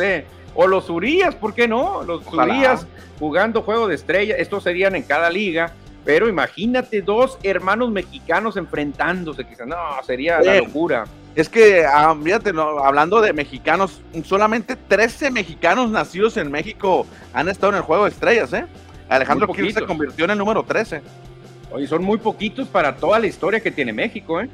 O 0.56 0.68
los 0.68 0.90
Urias, 0.90 1.36
¿por 1.36 1.54
qué 1.54 1.68
no? 1.68 2.04
Los 2.04 2.26
Urias 2.32 2.86
jugando 3.20 3.62
juego 3.62 3.88
de 3.88 3.96
estrella, 3.96 4.36
estos 4.36 4.64
serían 4.64 4.96
en 4.96 5.04
cada 5.04 5.30
liga, 5.30 5.74
pero 6.06 6.28
imagínate 6.28 7.02
dos 7.02 7.38
hermanos 7.44 7.92
mexicanos 7.92 8.58
enfrentándose, 8.58 9.46
quizás, 9.46 9.68
no, 9.68 9.78
sería 10.06 10.42
la 10.42 10.58
locura. 10.58 11.06
Es 11.36 11.50
que, 11.50 11.84
ah, 11.86 12.16
fíjate, 12.22 12.52
hablando 12.84 13.20
de 13.20 13.34
mexicanos, 13.34 14.02
solamente 14.24 14.76
13 14.76 15.32
mexicanos 15.32 15.90
nacidos 15.90 16.38
en 16.38 16.52
México 16.52 17.08
han 17.34 17.50
estado 17.50 17.72
en 17.74 17.78
el 17.78 17.84
juego 17.84 18.04
de 18.04 18.12
estrellas, 18.12 18.54
¿eh? 18.54 18.66
Alejandro 19.10 19.48
Kirchner 19.48 19.74
se 19.74 19.86
convirtió 19.86 20.26
en 20.26 20.32
el 20.32 20.38
número 20.38 20.64
13. 20.64 21.02
Oye, 21.72 21.88
son 21.88 22.04
muy 22.04 22.20
poquitos 22.20 22.68
para 22.68 22.96
toda 22.96 23.18
la 23.20 23.26
historia 23.26 23.60
que 23.60 23.72
tiene 23.72 23.92
México, 23.94 24.40
¿eh? 24.42 24.50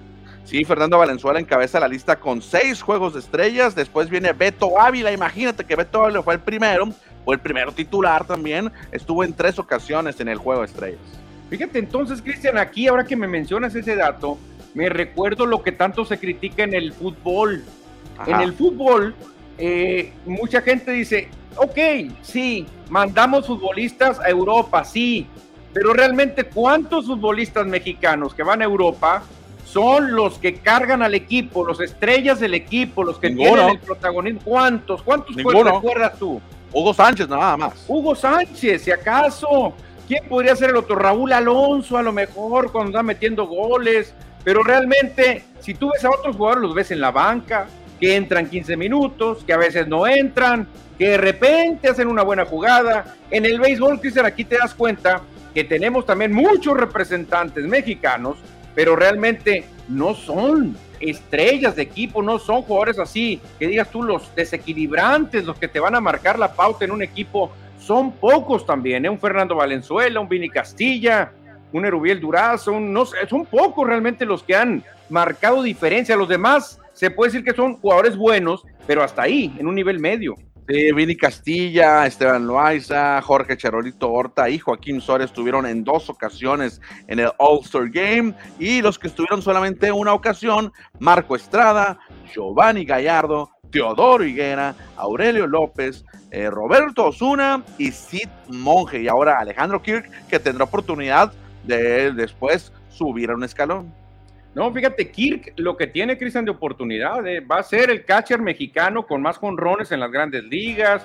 Sí, 0.45 0.63
Fernando 0.65 0.97
Valenzuela 0.97 1.39
encabeza 1.39 1.79
la 1.79 1.87
lista 1.87 2.19
con 2.19 2.41
seis 2.41 2.81
juegos 2.81 3.13
de 3.13 3.19
estrellas. 3.19 3.75
Después 3.75 4.09
viene 4.09 4.33
Beto 4.33 4.79
Ávila. 4.79 5.11
Imagínate 5.11 5.63
que 5.63 5.75
Beto 5.75 6.03
Ávila 6.03 6.23
fue 6.23 6.33
el 6.35 6.39
primero, 6.39 6.89
fue 7.23 7.35
el 7.35 7.41
primero 7.41 7.71
titular 7.71 8.25
también. 8.25 8.71
Estuvo 8.91 9.23
en 9.23 9.33
tres 9.33 9.59
ocasiones 9.59 10.19
en 10.19 10.27
el 10.27 10.37
juego 10.37 10.61
de 10.61 10.67
estrellas. 10.67 10.99
Fíjate 11.49 11.79
entonces, 11.79 12.21
Cristian, 12.21 12.57
aquí 12.57 12.87
ahora 12.87 13.03
que 13.05 13.15
me 13.15 13.27
mencionas 13.27 13.75
ese 13.75 13.95
dato, 13.95 14.37
me 14.73 14.89
recuerdo 14.89 15.45
lo 15.45 15.63
que 15.63 15.71
tanto 15.71 16.05
se 16.05 16.17
critica 16.17 16.63
en 16.63 16.73
el 16.73 16.93
fútbol. 16.93 17.63
En 18.27 18.41
el 18.41 18.53
fútbol, 18.53 19.15
eh, 19.57 20.13
mucha 20.25 20.61
gente 20.61 20.91
dice, 20.91 21.29
ok, 21.55 21.77
sí, 22.21 22.65
mandamos 22.89 23.47
futbolistas 23.47 24.19
a 24.19 24.29
Europa, 24.29 24.83
sí, 24.83 25.27
pero 25.73 25.93
realmente 25.93 26.43
cuántos 26.43 27.05
futbolistas 27.05 27.65
mexicanos 27.65 28.33
que 28.33 28.43
van 28.43 28.61
a 28.61 28.65
Europa 28.65 29.23
son 29.71 30.15
los 30.15 30.39
que 30.39 30.55
cargan 30.55 31.03
al 31.03 31.13
equipo, 31.13 31.63
los 31.63 31.79
estrellas 31.79 32.39
del 32.39 32.53
equipo, 32.55 33.03
los 33.03 33.19
que 33.19 33.29
tienen 33.29 33.69
el 33.69 33.79
protagonismo. 33.79 34.41
¿Cuántos? 34.43 35.01
¿Cuántos 35.03 35.35
recuerdas 35.35 36.17
tú? 36.17 36.41
Hugo 36.71 36.93
Sánchez, 36.93 37.27
nada 37.29 37.57
más. 37.57 37.85
Hugo 37.87 38.15
Sánchez, 38.15 38.83
si 38.83 38.91
acaso. 38.91 39.73
¿Quién 40.07 40.27
podría 40.27 40.55
ser 40.55 40.71
el 40.71 40.77
otro? 40.77 40.95
Raúl 40.95 41.31
Alonso, 41.33 41.97
a 41.97 42.01
lo 42.01 42.11
mejor, 42.11 42.71
cuando 42.71 42.89
está 42.89 43.03
metiendo 43.03 43.45
goles. 43.45 44.13
pero 44.43 44.63
realmente 44.63 45.43
si 45.59 45.75
tú 45.75 45.91
ves 45.93 46.03
a 46.03 46.09
otros 46.09 46.35
jugadores, 46.35 46.63
los 46.63 46.73
ves 46.73 46.89
en 46.91 47.01
la 47.01 47.11
banca, 47.11 47.67
que 47.99 48.15
entran 48.15 48.49
15 48.49 48.77
minutos, 48.77 49.43
que 49.45 49.53
a 49.53 49.57
veces 49.57 49.87
no 49.87 50.07
entran, 50.07 50.67
que 50.97 51.09
de 51.09 51.17
repente 51.17 51.89
hacen 51.89 52.07
una 52.07 52.23
buena 52.23 52.45
jugada. 52.45 53.15
En 53.29 53.45
el 53.45 53.59
béisbol, 53.59 53.99
Cristian, 53.99 54.25
aquí 54.25 54.45
te 54.45 54.57
das 54.57 54.73
cuenta 54.73 55.21
que 55.53 55.63
tenemos 55.63 56.05
también 56.05 56.33
muchos 56.33 56.77
representantes 56.77 57.65
mexicanos, 57.65 58.37
pero 58.79 58.95
realmente 58.95 59.65
no 59.89 60.15
son 60.15 60.73
estrellas 61.01 61.75
de 61.75 61.81
equipo, 61.81 62.23
no 62.23 62.39
son 62.39 62.61
jugadores 62.61 62.97
así, 62.97 63.41
que 63.59 63.67
digas 63.67 63.91
tú 63.91 64.03
los 64.03 64.33
desequilibrantes, 64.37 65.43
los 65.43 65.59
que 65.59 65.67
te 65.67 65.81
van 65.81 65.95
a 65.95 65.99
marcar 65.99 66.39
la 66.39 66.53
pauta 66.53 66.85
en 66.85 66.91
un 66.91 67.03
equipo, 67.03 67.51
son 67.77 68.13
pocos 68.13 68.65
también, 68.65 69.03
¿eh? 69.03 69.09
un 69.09 69.19
Fernando 69.19 69.55
Valenzuela, 69.55 70.21
un 70.21 70.29
Vini 70.29 70.47
Castilla, 70.47 71.33
un 71.73 71.85
Erubiel 71.85 72.21
Durazo, 72.21 72.79
no 72.79 73.05
son 73.05 73.45
pocos 73.45 73.85
realmente 73.85 74.23
los 74.25 74.43
que 74.43 74.55
han 74.55 74.81
marcado 75.09 75.61
diferencia, 75.61 76.15
los 76.15 76.29
demás 76.29 76.79
se 76.93 77.11
puede 77.11 77.33
decir 77.33 77.43
que 77.43 77.53
son 77.53 77.75
jugadores 77.75 78.15
buenos, 78.15 78.63
pero 78.87 79.03
hasta 79.03 79.23
ahí, 79.23 79.53
en 79.59 79.67
un 79.67 79.75
nivel 79.75 79.99
medio. 79.99 80.35
Vini 80.69 81.15
Castilla, 81.15 82.05
Esteban 82.05 82.45
Loaiza, 82.45 83.19
Jorge 83.23 83.57
Charolito 83.57 84.11
Horta 84.11 84.47
y 84.51 84.59
Joaquín 84.59 85.01
Suárez 85.01 85.31
estuvieron 85.31 85.65
en 85.65 85.83
dos 85.83 86.11
ocasiones 86.11 86.79
en 87.07 87.17
el 87.17 87.31
All-Star 87.39 87.89
Game 87.89 88.35
y 88.59 88.79
los 88.83 88.99
que 88.99 89.07
estuvieron 89.07 89.41
solamente 89.41 89.91
una 89.91 90.13
ocasión, 90.13 90.71
Marco 90.99 91.35
Estrada, 91.35 91.97
Giovanni 92.31 92.85
Gallardo, 92.85 93.49
Teodoro 93.71 94.23
Higuera, 94.23 94.75
Aurelio 94.95 95.47
López, 95.47 96.05
eh, 96.29 96.51
Roberto 96.51 97.07
Osuna 97.07 97.63
y 97.79 97.91
Sid 97.91 98.29
Monge 98.49 99.01
y 99.01 99.07
ahora 99.07 99.39
Alejandro 99.39 99.81
Kirk 99.81 100.27
que 100.27 100.39
tendrá 100.39 100.65
oportunidad 100.65 101.33
de 101.63 102.11
después 102.11 102.71
subir 102.89 103.31
a 103.31 103.35
un 103.35 103.43
escalón. 103.43 103.91
No, 104.55 104.71
fíjate, 104.73 105.11
Kirk 105.11 105.53
lo 105.57 105.77
que 105.77 105.87
tiene, 105.87 106.17
Cristian, 106.17 106.45
de 106.45 106.51
oportunidad, 106.51 107.25
eh, 107.27 107.39
va 107.39 107.59
a 107.59 107.63
ser 107.63 107.91
el 107.91 108.03
catcher 108.03 108.41
mexicano 108.41 109.05
con 109.05 109.21
más 109.21 109.37
jonrones 109.37 109.91
en 109.91 109.99
las 109.99 110.11
grandes 110.11 110.43
ligas, 110.43 111.03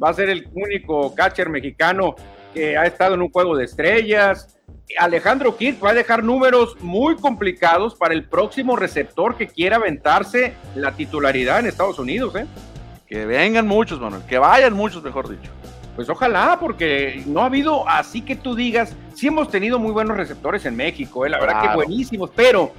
va 0.00 0.10
a 0.10 0.14
ser 0.14 0.28
el 0.28 0.48
único 0.54 1.14
catcher 1.14 1.48
mexicano 1.48 2.14
que 2.52 2.76
ha 2.76 2.84
estado 2.84 3.14
en 3.14 3.22
un 3.22 3.30
juego 3.30 3.56
de 3.56 3.64
estrellas. 3.64 4.58
Alejandro 4.98 5.56
Kirk 5.56 5.82
va 5.82 5.90
a 5.90 5.94
dejar 5.94 6.22
números 6.22 6.76
muy 6.80 7.16
complicados 7.16 7.94
para 7.94 8.12
el 8.12 8.24
próximo 8.24 8.76
receptor 8.76 9.36
que 9.36 9.46
quiera 9.46 9.76
aventarse 9.76 10.52
la 10.74 10.92
titularidad 10.92 11.60
en 11.60 11.66
Estados 11.66 11.98
Unidos. 11.98 12.34
¿eh? 12.36 12.46
Que 13.06 13.24
vengan 13.24 13.66
muchos, 13.66 14.00
Manuel, 14.00 14.22
que 14.26 14.38
vayan 14.38 14.74
muchos, 14.74 15.02
mejor 15.02 15.30
dicho. 15.30 15.50
Pues 15.94 16.08
ojalá, 16.08 16.58
porque 16.58 17.22
no 17.26 17.42
ha 17.42 17.46
habido 17.46 17.86
así 17.88 18.22
que 18.22 18.34
tú 18.34 18.54
digas, 18.54 18.96
sí 19.14 19.26
hemos 19.26 19.50
tenido 19.50 19.78
muy 19.78 19.92
buenos 19.92 20.16
receptores 20.16 20.64
en 20.64 20.74
México, 20.74 21.26
¿eh? 21.26 21.30
la 21.30 21.38
verdad 21.38 21.62
que 21.62 21.76
buenísimos, 21.76 22.30
pero 22.34 22.72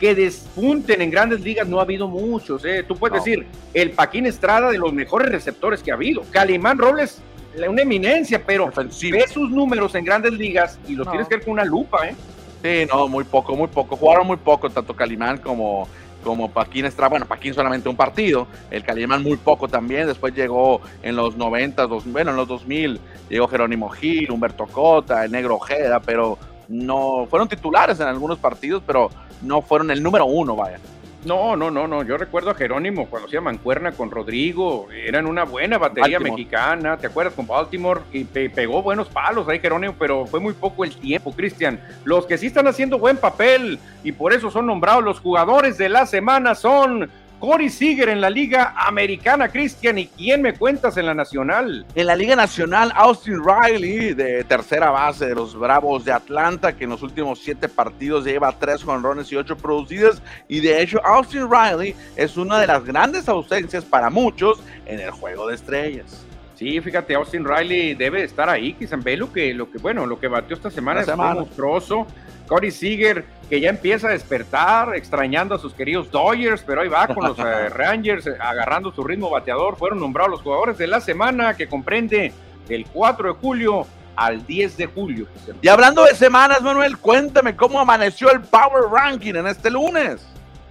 que 0.00 0.14
despunten 0.14 1.00
en 1.00 1.10
grandes 1.10 1.40
ligas 1.40 1.66
no 1.68 1.78
ha 1.78 1.82
habido 1.82 2.08
muchos. 2.08 2.64
¿eh? 2.64 2.84
Tú 2.86 2.96
puedes 2.96 3.24
decir, 3.24 3.46
el 3.72 3.92
Paquín 3.92 4.26
Estrada 4.26 4.70
de 4.70 4.78
los 4.78 4.92
mejores 4.92 5.30
receptores 5.30 5.82
que 5.82 5.90
ha 5.90 5.94
habido. 5.94 6.22
Calimán 6.30 6.78
Robles, 6.78 7.22
una 7.68 7.82
eminencia, 7.82 8.42
pero 8.44 8.70
ve 8.74 9.24
sus 9.28 9.50
números 9.50 9.94
en 9.94 10.04
grandes 10.04 10.32
ligas 10.32 10.78
y 10.86 10.94
los 10.94 11.08
tienes 11.08 11.28
que 11.28 11.36
ver 11.36 11.44
con 11.44 11.54
una 11.54 11.64
lupa. 11.64 12.08
¿eh? 12.08 12.14
Sí, 12.62 12.86
no, 12.92 13.08
muy 13.08 13.24
poco, 13.24 13.56
muy 13.56 13.68
poco. 13.68 13.96
Jugaron 13.96 14.26
muy 14.26 14.36
poco, 14.36 14.68
tanto 14.68 14.94
Calimán 14.94 15.38
como, 15.38 15.88
como 16.26 16.50
Paquín 16.50 16.84
Estrada. 16.84 17.08
Bueno, 17.10 17.26
Paquín 17.26 17.54
solamente 17.54 17.88
un 17.88 17.96
partido, 17.96 18.48
el 18.70 18.82
Calimán 18.82 19.22
muy 19.22 19.36
poco 19.36 19.68
también. 19.68 20.08
Después 20.08 20.34
llegó 20.34 20.80
en 21.02 21.14
los 21.14 21.36
90, 21.36 21.86
dos, 21.86 22.04
bueno, 22.04 22.32
en 22.32 22.36
los 22.36 22.48
2000, 22.48 23.00
llegó 23.30 23.46
Jerónimo 23.46 23.88
Gil, 23.88 24.30
Humberto 24.32 24.66
Cota, 24.66 25.24
el 25.24 25.30
Negro 25.30 25.54
Ojeda, 25.54 26.00
pero 26.00 26.36
no 26.68 27.26
fueron 27.30 27.48
titulares 27.48 28.00
en 28.00 28.08
algunos 28.08 28.38
partidos, 28.38 28.82
pero 28.84 29.08
no 29.42 29.62
fueron 29.62 29.90
el 29.92 30.02
número 30.02 30.26
uno, 30.26 30.56
vaya. 30.56 30.80
No, 31.26 31.56
no, 31.56 31.72
no, 31.72 31.88
no. 31.88 32.04
Yo 32.04 32.16
recuerdo 32.16 32.50
a 32.50 32.54
Jerónimo 32.54 33.06
cuando 33.06 33.26
hacía 33.26 33.40
mancuerna 33.40 33.90
con 33.90 34.12
Rodrigo. 34.12 34.86
Eran 34.92 35.26
una 35.26 35.42
buena 35.42 35.76
batería 35.76 36.20
mexicana. 36.20 36.96
¿Te 36.98 37.08
acuerdas 37.08 37.34
con 37.34 37.48
Baltimore? 37.48 38.02
Y 38.12 38.24
pegó 38.24 38.80
buenos 38.80 39.08
palos 39.08 39.48
ahí 39.48 39.58
Jerónimo, 39.58 39.96
pero 39.98 40.24
fue 40.26 40.38
muy 40.38 40.52
poco 40.52 40.84
el 40.84 40.94
tiempo, 40.94 41.32
Cristian. 41.32 41.80
Los 42.04 42.26
que 42.26 42.38
sí 42.38 42.46
están 42.46 42.68
haciendo 42.68 43.00
buen 43.00 43.16
papel 43.16 43.80
y 44.04 44.12
por 44.12 44.32
eso 44.32 44.52
son 44.52 44.66
nombrados 44.66 45.02
los 45.02 45.18
jugadores 45.18 45.76
de 45.78 45.88
la 45.88 46.06
semana 46.06 46.54
son 46.54 47.10
Cory 47.38 47.68
Seager 47.68 48.08
en 48.08 48.20
la 48.20 48.30
Liga 48.30 48.74
Americana, 48.76 49.48
Cristian. 49.48 49.98
¿Y 49.98 50.06
quién 50.06 50.40
me 50.40 50.54
cuentas 50.54 50.96
en 50.96 51.06
la 51.06 51.14
Nacional? 51.14 51.86
En 51.94 52.06
la 52.06 52.16
Liga 52.16 52.34
Nacional, 52.34 52.92
Austin 52.94 53.42
Riley, 53.44 54.14
de 54.14 54.42
tercera 54.44 54.90
base 54.90 55.26
de 55.26 55.34
los 55.34 55.54
Bravos 55.54 56.04
de 56.04 56.12
Atlanta, 56.12 56.74
que 56.74 56.84
en 56.84 56.90
los 56.90 57.02
últimos 57.02 57.40
siete 57.40 57.68
partidos 57.68 58.24
lleva 58.24 58.52
tres 58.58 58.82
jonrones 58.82 59.30
y 59.32 59.36
ocho 59.36 59.56
producidas. 59.56 60.22
Y 60.48 60.60
de 60.60 60.80
hecho, 60.80 61.04
Austin 61.04 61.48
Riley 61.50 61.94
es 62.16 62.36
una 62.38 62.58
de 62.58 62.66
las 62.66 62.84
grandes 62.84 63.28
ausencias 63.28 63.84
para 63.84 64.08
muchos 64.08 64.58
en 64.86 65.00
el 65.00 65.10
juego 65.10 65.48
de 65.48 65.56
estrellas. 65.56 66.24
Sí, 66.56 66.80
fíjate, 66.80 67.14
Austin 67.14 67.44
Riley 67.44 67.94
debe 67.94 68.24
estar 68.24 68.48
ahí, 68.48 68.72
quizás 68.72 69.04
ve 69.04 69.16
lo 69.16 69.30
que, 69.30 69.52
lo 69.52 69.70
que, 69.70 69.76
bueno, 69.76 70.06
lo 70.06 70.18
que 70.18 70.26
batió 70.26 70.56
esta 70.56 70.70
semana 70.70 71.02
es 71.02 71.14
monstruoso. 71.14 72.06
Corey 72.46 72.70
Seager, 72.70 73.24
que 73.50 73.60
ya 73.60 73.68
empieza 73.68 74.08
a 74.08 74.12
despertar, 74.12 74.94
extrañando 74.96 75.54
a 75.54 75.58
sus 75.58 75.74
queridos 75.74 76.10
Dodgers, 76.10 76.62
pero 76.62 76.80
ahí 76.80 76.88
va 76.88 77.08
con 77.08 77.28
los 77.28 77.38
eh, 77.38 77.68
Rangers, 77.68 78.26
eh, 78.26 78.36
agarrando 78.40 78.90
su 78.90 79.04
ritmo 79.04 79.28
bateador. 79.28 79.76
Fueron 79.76 80.00
nombrados 80.00 80.30
los 80.30 80.40
jugadores 80.40 80.78
de 80.78 80.86
la 80.86 81.00
semana, 81.00 81.54
que 81.54 81.68
comprende 81.68 82.32
del 82.68 82.86
4 82.86 83.34
de 83.34 83.34
julio 83.34 83.86
al 84.14 84.46
10 84.46 84.76
de 84.78 84.86
julio. 84.86 85.26
Y 85.60 85.68
hablando 85.68 86.04
de 86.04 86.14
semanas, 86.14 86.62
Manuel, 86.62 86.96
cuéntame 86.96 87.54
cómo 87.54 87.80
amaneció 87.80 88.30
el 88.30 88.40
Power 88.40 88.84
Ranking 88.90 89.34
en 89.34 89.46
este 89.46 89.70
lunes. 89.70 90.26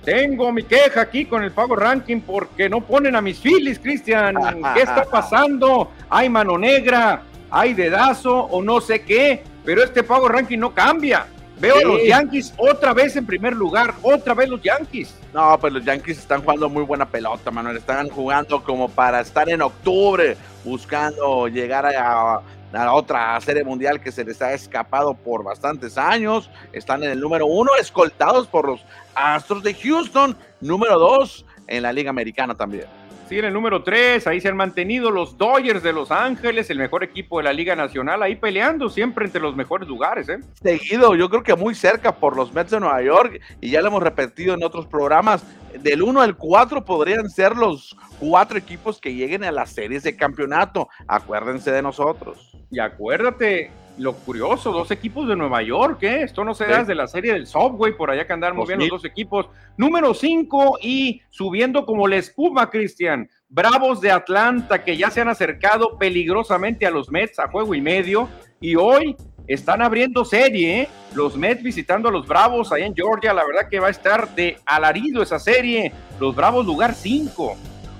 Tengo 0.05 0.51
mi 0.51 0.61
queja 0.61 1.01
aquí 1.01 1.25
con 1.25 1.43
el 1.43 1.51
Power 1.51 1.79
Ranking 1.79 2.21
porque 2.21 2.69
no 2.69 2.79
ponen 2.81 3.15
a 3.15 3.21
mis 3.21 3.39
Phillies, 3.39 3.79
Cristian. 3.79 4.35
¿Qué 4.75 4.83
está 4.83 5.03
pasando? 5.11 5.91
Hay 6.09 6.29
mano 6.29 6.59
negra, 6.59 7.23
hay 7.49 7.73
dedazo 7.73 8.37
o 8.37 8.61
no 8.61 8.79
sé 8.81 9.01
qué, 9.01 9.43
pero 9.63 9.83
este 9.83 10.03
Power 10.03 10.31
Ranking 10.31 10.59
no 10.59 10.75
cambia. 10.75 11.25
Veo 11.59 11.77
a 11.77 11.81
los 11.81 12.03
Yankees 12.05 12.53
otra 12.57 12.93
vez 12.93 13.15
en 13.15 13.25
primer 13.25 13.53
lugar, 13.53 13.93
otra 14.01 14.33
vez 14.33 14.49
los 14.49 14.61
Yankees. 14.61 15.15
No, 15.33 15.57
pues 15.59 15.71
los 15.73 15.83
Yankees 15.83 16.19
están 16.19 16.41
jugando 16.41 16.69
muy 16.69 16.83
buena 16.83 17.07
pelota, 17.07 17.49
Manuel. 17.49 17.77
Están 17.77 18.09
jugando 18.09 18.61
como 18.61 18.89
para 18.89 19.21
estar 19.21 19.49
en 19.49 19.61
octubre, 19.61 20.35
buscando 20.63 21.47
llegar 21.47 21.85
a, 21.85 22.41
la 22.83 22.93
otra 22.93 23.39
serie 23.39 23.63
mundial 23.63 24.01
que 24.01 24.11
se 24.11 24.25
les 24.25 24.41
ha 24.41 24.53
escapado 24.53 25.13
por 25.13 25.43
bastantes 25.43 25.97
años. 25.97 26.49
Están 26.73 27.03
en 27.03 27.11
el 27.11 27.19
número 27.19 27.45
uno, 27.45 27.71
escoltados 27.79 28.47
por 28.47 28.67
los 28.67 28.83
Astros 29.13 29.63
de 29.63 29.73
Houston, 29.73 30.35
número 30.59 30.99
dos 30.99 31.45
en 31.67 31.83
la 31.83 31.93
Liga 31.93 32.09
Americana 32.09 32.55
también. 32.55 32.85
Sí, 33.27 33.39
en 33.39 33.45
el 33.45 33.53
número 33.53 33.81
3, 33.81 34.27
ahí 34.27 34.39
se 34.39 34.49
han 34.49 34.55
mantenido 34.55 35.09
los 35.09 35.35
Dodgers 35.35 35.81
de 35.81 35.91
Los 35.93 36.11
Ángeles, 36.11 36.69
el 36.69 36.77
mejor 36.77 37.03
equipo 37.03 37.39
de 37.39 37.45
la 37.45 37.53
Liga 37.53 37.75
Nacional, 37.75 38.21
ahí 38.21 38.35
peleando 38.35 38.87
siempre 38.87 39.25
entre 39.25 39.41
los 39.41 39.55
mejores 39.55 39.87
lugares. 39.87 40.29
¿eh? 40.29 40.37
Seguido, 40.61 41.15
yo 41.15 41.27
creo 41.27 41.41
que 41.41 41.55
muy 41.55 41.73
cerca 41.73 42.13
por 42.13 42.35
los 42.35 42.53
Mets 42.53 42.69
de 42.69 42.79
Nueva 42.79 43.01
York, 43.01 43.41
y 43.61 43.71
ya 43.71 43.81
lo 43.81 43.87
hemos 43.87 44.03
repetido 44.03 44.53
en 44.53 44.63
otros 44.63 44.85
programas, 44.85 45.43
del 45.81 46.03
1 46.03 46.21
al 46.21 46.37
4 46.37 46.85
podrían 46.85 47.27
ser 47.27 47.55
los 47.55 47.97
cuatro 48.19 48.57
equipos 48.57 48.99
que 48.99 49.13
lleguen 49.13 49.43
a 49.43 49.51
las 49.51 49.71
series 49.71 50.03
de 50.03 50.15
campeonato. 50.15 50.89
Acuérdense 51.07 51.71
de 51.71 51.81
nosotros. 51.81 52.55
Y 52.71 52.79
acuérdate, 52.79 53.71
lo 53.97 54.13
curioso, 54.13 54.71
dos 54.71 54.91
equipos 54.91 55.27
de 55.27 55.35
Nueva 55.35 55.61
York, 55.61 56.03
¿eh? 56.03 56.23
Esto 56.23 56.43
no 56.43 56.53
se 56.53 56.65
da 56.65 56.79
desde 56.79 56.95
la 56.95 57.07
serie 57.07 57.33
del 57.33 57.47
Subway, 57.47 57.95
por 57.95 58.09
allá 58.09 58.27
que 58.27 58.33
andaron 58.33 58.57
muy 58.57 58.67
bien 58.67 58.79
los 58.79 58.89
dos 58.89 59.05
equipos. 59.05 59.47
Número 59.77 60.13
5 60.13 60.79
y 60.81 61.21
subiendo 61.29 61.85
como 61.85 62.07
la 62.07 62.17
espuma, 62.17 62.69
Cristian. 62.69 63.29
Bravos 63.47 64.01
de 64.01 64.11
Atlanta 64.11 64.83
que 64.83 64.97
ya 64.97 65.09
se 65.11 65.21
han 65.21 65.29
acercado 65.29 65.97
peligrosamente 65.97 66.85
a 66.85 66.91
los 66.91 67.09
Mets 67.09 67.39
a 67.39 67.47
juego 67.47 67.73
y 67.75 67.81
medio. 67.81 68.27
Y 68.59 68.75
hoy 68.75 69.15
están 69.47 69.81
abriendo 69.81 70.25
serie, 70.25 70.81
¿eh? 70.81 70.89
Los 71.13 71.37
Mets 71.37 71.63
visitando 71.63 72.09
a 72.09 72.11
los 72.11 72.27
Bravos 72.27 72.73
allá 72.73 72.85
en 72.85 72.95
Georgia. 72.95 73.33
La 73.33 73.45
verdad 73.45 73.69
que 73.69 73.79
va 73.79 73.87
a 73.87 73.91
estar 73.91 74.33
de 74.35 74.57
alarido 74.65 75.21
esa 75.21 75.39
serie. 75.39 75.93
Los 76.19 76.35
Bravos 76.35 76.65
lugar 76.65 76.93
5 76.93 77.55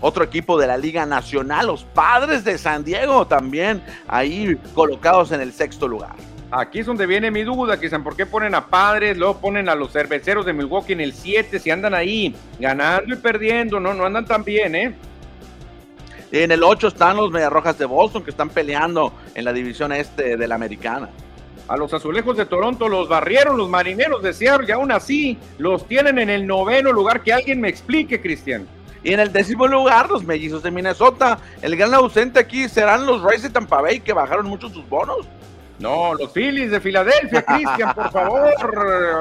otro 0.05 0.23
equipo 0.23 0.59
de 0.59 0.67
la 0.67 0.77
Liga 0.77 1.03
Nacional, 1.07 1.65
los 1.65 1.83
Padres 1.83 2.43
de 2.43 2.59
San 2.59 2.83
Diego 2.83 3.25
también 3.25 3.81
ahí 4.07 4.55
colocados 4.75 5.31
en 5.31 5.41
el 5.41 5.51
sexto 5.51 5.87
lugar. 5.87 6.13
Aquí 6.51 6.79
es 6.79 6.85
donde 6.85 7.07
viene 7.07 7.31
mi 7.31 7.41
duda, 7.41 7.79
quizás 7.79 7.99
por 8.03 8.15
qué 8.15 8.27
ponen 8.27 8.53
a 8.53 8.67
Padres, 8.67 9.17
luego 9.17 9.39
ponen 9.41 9.67
a 9.67 9.73
los 9.73 9.91
cerveceros 9.91 10.45
de 10.45 10.53
Milwaukee 10.53 10.93
en 10.93 11.01
el 11.01 11.11
7, 11.11 11.57
si 11.57 11.71
andan 11.71 11.95
ahí 11.95 12.35
ganando 12.59 13.15
y 13.15 13.17
perdiendo, 13.17 13.79
no, 13.79 13.95
no 13.95 14.05
andan 14.05 14.25
tan 14.25 14.43
bien, 14.43 14.75
¿eh? 14.75 14.93
En 16.31 16.51
el 16.51 16.63
8 16.63 16.89
están 16.89 17.17
los 17.17 17.31
Mediarrojas 17.31 17.79
de 17.79 17.85
Boston 17.85 18.23
que 18.23 18.29
están 18.29 18.49
peleando 18.49 19.11
en 19.33 19.43
la 19.43 19.53
división 19.53 19.91
este 19.91 20.37
de 20.37 20.47
la 20.47 20.53
americana. 20.53 21.09
A 21.67 21.77
los 21.77 21.91
azulejos 21.95 22.37
de 22.37 22.45
Toronto 22.45 22.87
los 22.87 23.09
barrieron 23.09 23.57
los 23.57 23.69
marineros 23.69 24.21
de 24.21 24.33
Seattle 24.33 24.67
y 24.67 24.71
aún 24.71 24.91
así 24.91 25.39
los 25.57 25.87
tienen 25.87 26.19
en 26.19 26.29
el 26.29 26.45
noveno 26.45 26.91
lugar. 26.91 27.23
Que 27.23 27.33
alguien 27.33 27.59
me 27.59 27.69
explique, 27.69 28.21
Cristian. 28.21 28.67
Y 29.05 29.13
en 29.13 29.19
el 29.19 29.31
décimo 29.31 29.67
lugar, 29.67 30.09
los 30.09 30.23
mellizos 30.23 30.63
de 30.63 30.71
Minnesota. 30.71 31.37
El 31.61 31.75
gran 31.77 31.93
ausente 31.93 32.39
aquí 32.39 32.67
serán 32.67 33.05
los 33.05 33.21
Rays 33.21 33.43
de 33.43 33.51
Tampa 33.51 33.79
Bay, 33.79 33.99
que 33.99 34.13
bajaron 34.13 34.47
mucho 34.47 34.67
sus 34.67 34.89
bonos. 34.89 35.27
No, 35.77 36.15
los 36.15 36.31
Phillies 36.31 36.71
de 36.71 36.81
Filadelfia, 36.81 37.43
Cristian, 37.43 37.93
por 37.93 38.11
favor. 38.11 38.51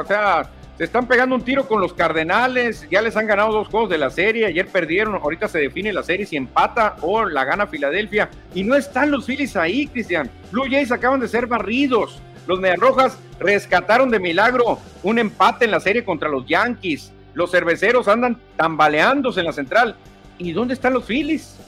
O 0.02 0.06
sea, 0.06 0.48
se 0.78 0.84
están 0.84 1.06
pegando 1.06 1.34
un 1.34 1.42
tiro 1.42 1.68
con 1.68 1.82
los 1.82 1.92
Cardenales, 1.92 2.88
ya 2.90 3.02
les 3.02 3.14
han 3.14 3.26
ganado 3.26 3.52
dos 3.52 3.68
juegos 3.68 3.90
de 3.90 3.98
la 3.98 4.08
serie, 4.08 4.46
ayer 4.46 4.66
perdieron, 4.68 5.16
ahorita 5.16 5.48
se 5.48 5.58
define 5.58 5.92
la 5.92 6.02
serie 6.02 6.24
si 6.24 6.36
empata 6.36 6.96
o 7.02 7.26
la 7.26 7.44
gana 7.44 7.66
Filadelfia, 7.66 8.30
y 8.54 8.64
no 8.64 8.74
están 8.76 9.10
los 9.10 9.26
Phillies 9.26 9.54
ahí, 9.54 9.86
Cristian. 9.86 10.30
Blue 10.50 10.64
Jays 10.68 10.92
acaban 10.92 11.20
de 11.20 11.28
ser 11.28 11.46
barridos, 11.46 12.22
los 12.46 12.58
Mediarrojas 12.58 13.18
rescataron 13.38 14.10
de 14.10 14.18
milagro 14.18 14.78
un 15.02 15.18
empate 15.18 15.66
en 15.66 15.70
la 15.72 15.80
serie 15.80 16.04
contra 16.04 16.28
los 16.28 16.46
Yankees, 16.46 17.12
los 17.34 17.50
cerveceros 17.50 18.08
andan 18.08 18.38
tambaleándose 18.56 19.40
en 19.40 19.46
la 19.46 19.52
central, 19.52 19.96
¿y 20.38 20.52
dónde 20.52 20.74
están 20.74 20.94
los 20.94 21.04
Phillies? 21.04 21.58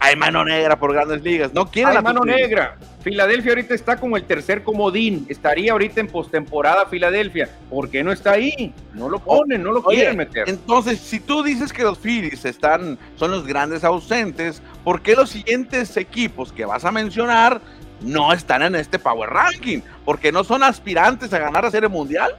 Hay 0.00 0.16
mano 0.16 0.44
negra 0.44 0.76
por 0.76 0.92
grandes 0.92 1.22
ligas. 1.22 1.54
No 1.54 1.70
quieren 1.70 1.96
Hay 1.96 2.02
mano 2.02 2.24
negra. 2.24 2.76
Filadelfia 3.02 3.52
ahorita 3.52 3.74
está 3.74 3.96
como 3.96 4.16
el 4.16 4.24
tercer 4.24 4.62
comodín. 4.62 5.26
Estaría 5.28 5.72
ahorita 5.72 6.00
en 6.00 6.08
postemporada 6.08 6.86
Filadelfia. 6.86 7.48
¿Por 7.70 7.88
qué 7.88 8.02
no 8.02 8.12
está 8.12 8.32
ahí? 8.32 8.72
No 8.92 9.08
lo 9.08 9.18
ponen, 9.20 9.62
no 9.62 9.72
lo 9.72 9.82
quieren 9.82 10.16
meter. 10.16 10.48
Entonces, 10.48 11.00
si 11.00 11.20
tú 11.20 11.42
dices 11.42 11.72
que 11.72 11.82
los 11.82 11.98
Phillies 11.98 12.44
están, 12.44 12.98
son 13.16 13.30
los 13.30 13.46
grandes 13.46 13.84
ausentes, 13.84 14.62
¿por 14.84 15.00
qué 15.00 15.14
los 15.14 15.30
siguientes 15.30 15.96
equipos 15.96 16.52
que 16.52 16.64
vas 16.64 16.84
a 16.84 16.92
mencionar 16.92 17.60
no 18.00 18.32
están 18.32 18.62
en 18.62 18.74
este 18.74 18.98
Power 18.98 19.30
Ranking? 19.30 19.80
¿Porque 20.04 20.32
no 20.32 20.44
son 20.44 20.62
aspirantes 20.62 21.32
a 21.32 21.38
ganar 21.38 21.64
la 21.64 21.70
Serie 21.70 21.88
Mundial? 21.88 22.36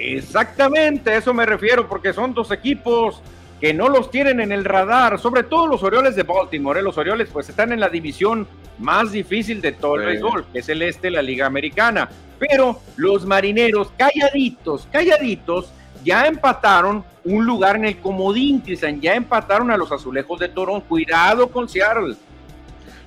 Exactamente, 0.00 1.10
a 1.10 1.16
eso 1.16 1.34
me 1.34 1.44
refiero, 1.44 1.88
porque 1.88 2.12
son 2.12 2.32
dos 2.32 2.50
equipos 2.50 3.20
que 3.60 3.74
no 3.74 3.88
los 3.88 4.10
tienen 4.10 4.40
en 4.40 4.52
el 4.52 4.64
radar, 4.64 5.18
sobre 5.18 5.42
todo 5.42 5.66
los 5.66 5.82
Orioles 5.82 6.16
de 6.16 6.22
Baltimore. 6.22 6.80
¿eh? 6.80 6.82
Los 6.82 6.96
Orioles 6.96 7.28
pues 7.30 7.48
están 7.50 7.72
en 7.72 7.80
la 7.80 7.90
división 7.90 8.48
más 8.78 9.12
difícil 9.12 9.60
de 9.60 9.72
todo 9.72 9.96
el 9.96 10.06
béisbol, 10.06 10.46
que 10.50 10.60
es 10.60 10.68
el 10.70 10.80
este, 10.80 11.10
la 11.10 11.20
Liga 11.20 11.44
Americana. 11.44 12.08
Pero 12.38 12.80
los 12.96 13.26
marineros, 13.26 13.92
calladitos, 13.98 14.88
calladitos, 14.90 15.70
ya 16.02 16.26
empataron 16.26 17.04
un 17.22 17.44
lugar 17.44 17.76
en 17.76 17.84
el 17.84 17.98
comodín, 17.98 18.60
Cristian, 18.60 18.98
ya 18.98 19.14
empataron 19.14 19.70
a 19.70 19.76
los 19.76 19.92
azulejos 19.92 20.40
de 20.40 20.48
Toronto. 20.48 20.86
Cuidado 20.88 21.48
con 21.48 21.68
Seattle. 21.68 22.16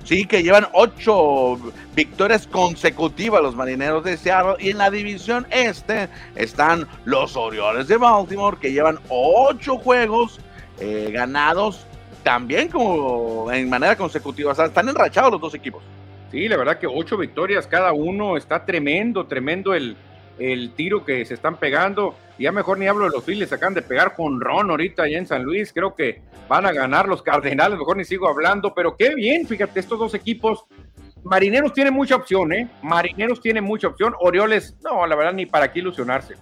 Sí, 0.04 0.26
que 0.26 0.42
llevan 0.42 0.66
ocho 0.74 1.58
victorias 1.96 2.46
consecutivas 2.46 3.42
los 3.42 3.56
marineros 3.56 4.04
de 4.04 4.18
Seattle. 4.18 4.56
Y 4.58 4.70
en 4.70 4.78
la 4.78 4.90
división 4.90 5.46
este 5.50 6.08
están 6.36 6.86
los 7.06 7.36
Orioles 7.36 7.88
de 7.88 7.96
Baltimore, 7.96 8.58
que 8.60 8.70
llevan 8.70 8.98
ocho 9.08 9.78
juegos 9.78 10.40
eh, 10.78 11.10
ganados 11.10 11.86
también 12.22 12.68
como 12.68 13.50
en 13.50 13.70
manera 13.70 13.96
consecutiva. 13.96 14.52
O 14.52 14.54
sea, 14.54 14.66
están 14.66 14.88
enrachados 14.90 15.32
los 15.32 15.40
dos 15.40 15.54
equipos. 15.54 15.82
Sí, 16.30 16.48
la 16.48 16.58
verdad 16.58 16.78
que 16.78 16.86
ocho 16.86 17.16
victorias 17.16 17.66
cada 17.66 17.92
uno. 17.94 18.36
Está 18.36 18.66
tremendo, 18.66 19.24
tremendo 19.26 19.72
el, 19.72 19.96
el 20.38 20.72
tiro 20.74 21.04
que 21.04 21.24
se 21.24 21.34
están 21.34 21.56
pegando. 21.56 22.14
Ya 22.38 22.52
mejor 22.52 22.78
ni 22.78 22.86
hablo 22.86 23.04
de 23.04 23.10
los 23.10 23.24
Phillies, 23.24 23.52
acaban 23.52 23.74
de 23.74 23.82
pegar 23.82 24.14
con 24.14 24.40
Ron 24.40 24.70
ahorita 24.70 25.04
allá 25.04 25.18
en 25.18 25.26
San 25.26 25.44
Luis. 25.44 25.72
Creo 25.72 25.94
que 25.94 26.22
van 26.48 26.66
a 26.66 26.72
ganar 26.72 27.08
los 27.08 27.22
Cardenales, 27.22 27.78
mejor 27.78 27.96
ni 27.96 28.04
sigo 28.04 28.28
hablando, 28.28 28.74
pero 28.74 28.96
qué 28.96 29.14
bien, 29.14 29.46
fíjate, 29.46 29.80
estos 29.80 29.98
dos 29.98 30.14
equipos. 30.14 30.64
Marineros 31.22 31.72
tiene 31.72 31.90
mucha 31.90 32.16
opción, 32.16 32.52
¿eh? 32.52 32.68
Marineros 32.82 33.40
tiene 33.40 33.60
mucha 33.60 33.88
opción. 33.88 34.14
Orioles, 34.20 34.76
no, 34.82 35.06
la 35.06 35.16
verdad, 35.16 35.32
ni 35.32 35.46
para 35.46 35.72
qué 35.72 35.78
ilusionarse. 35.78 36.34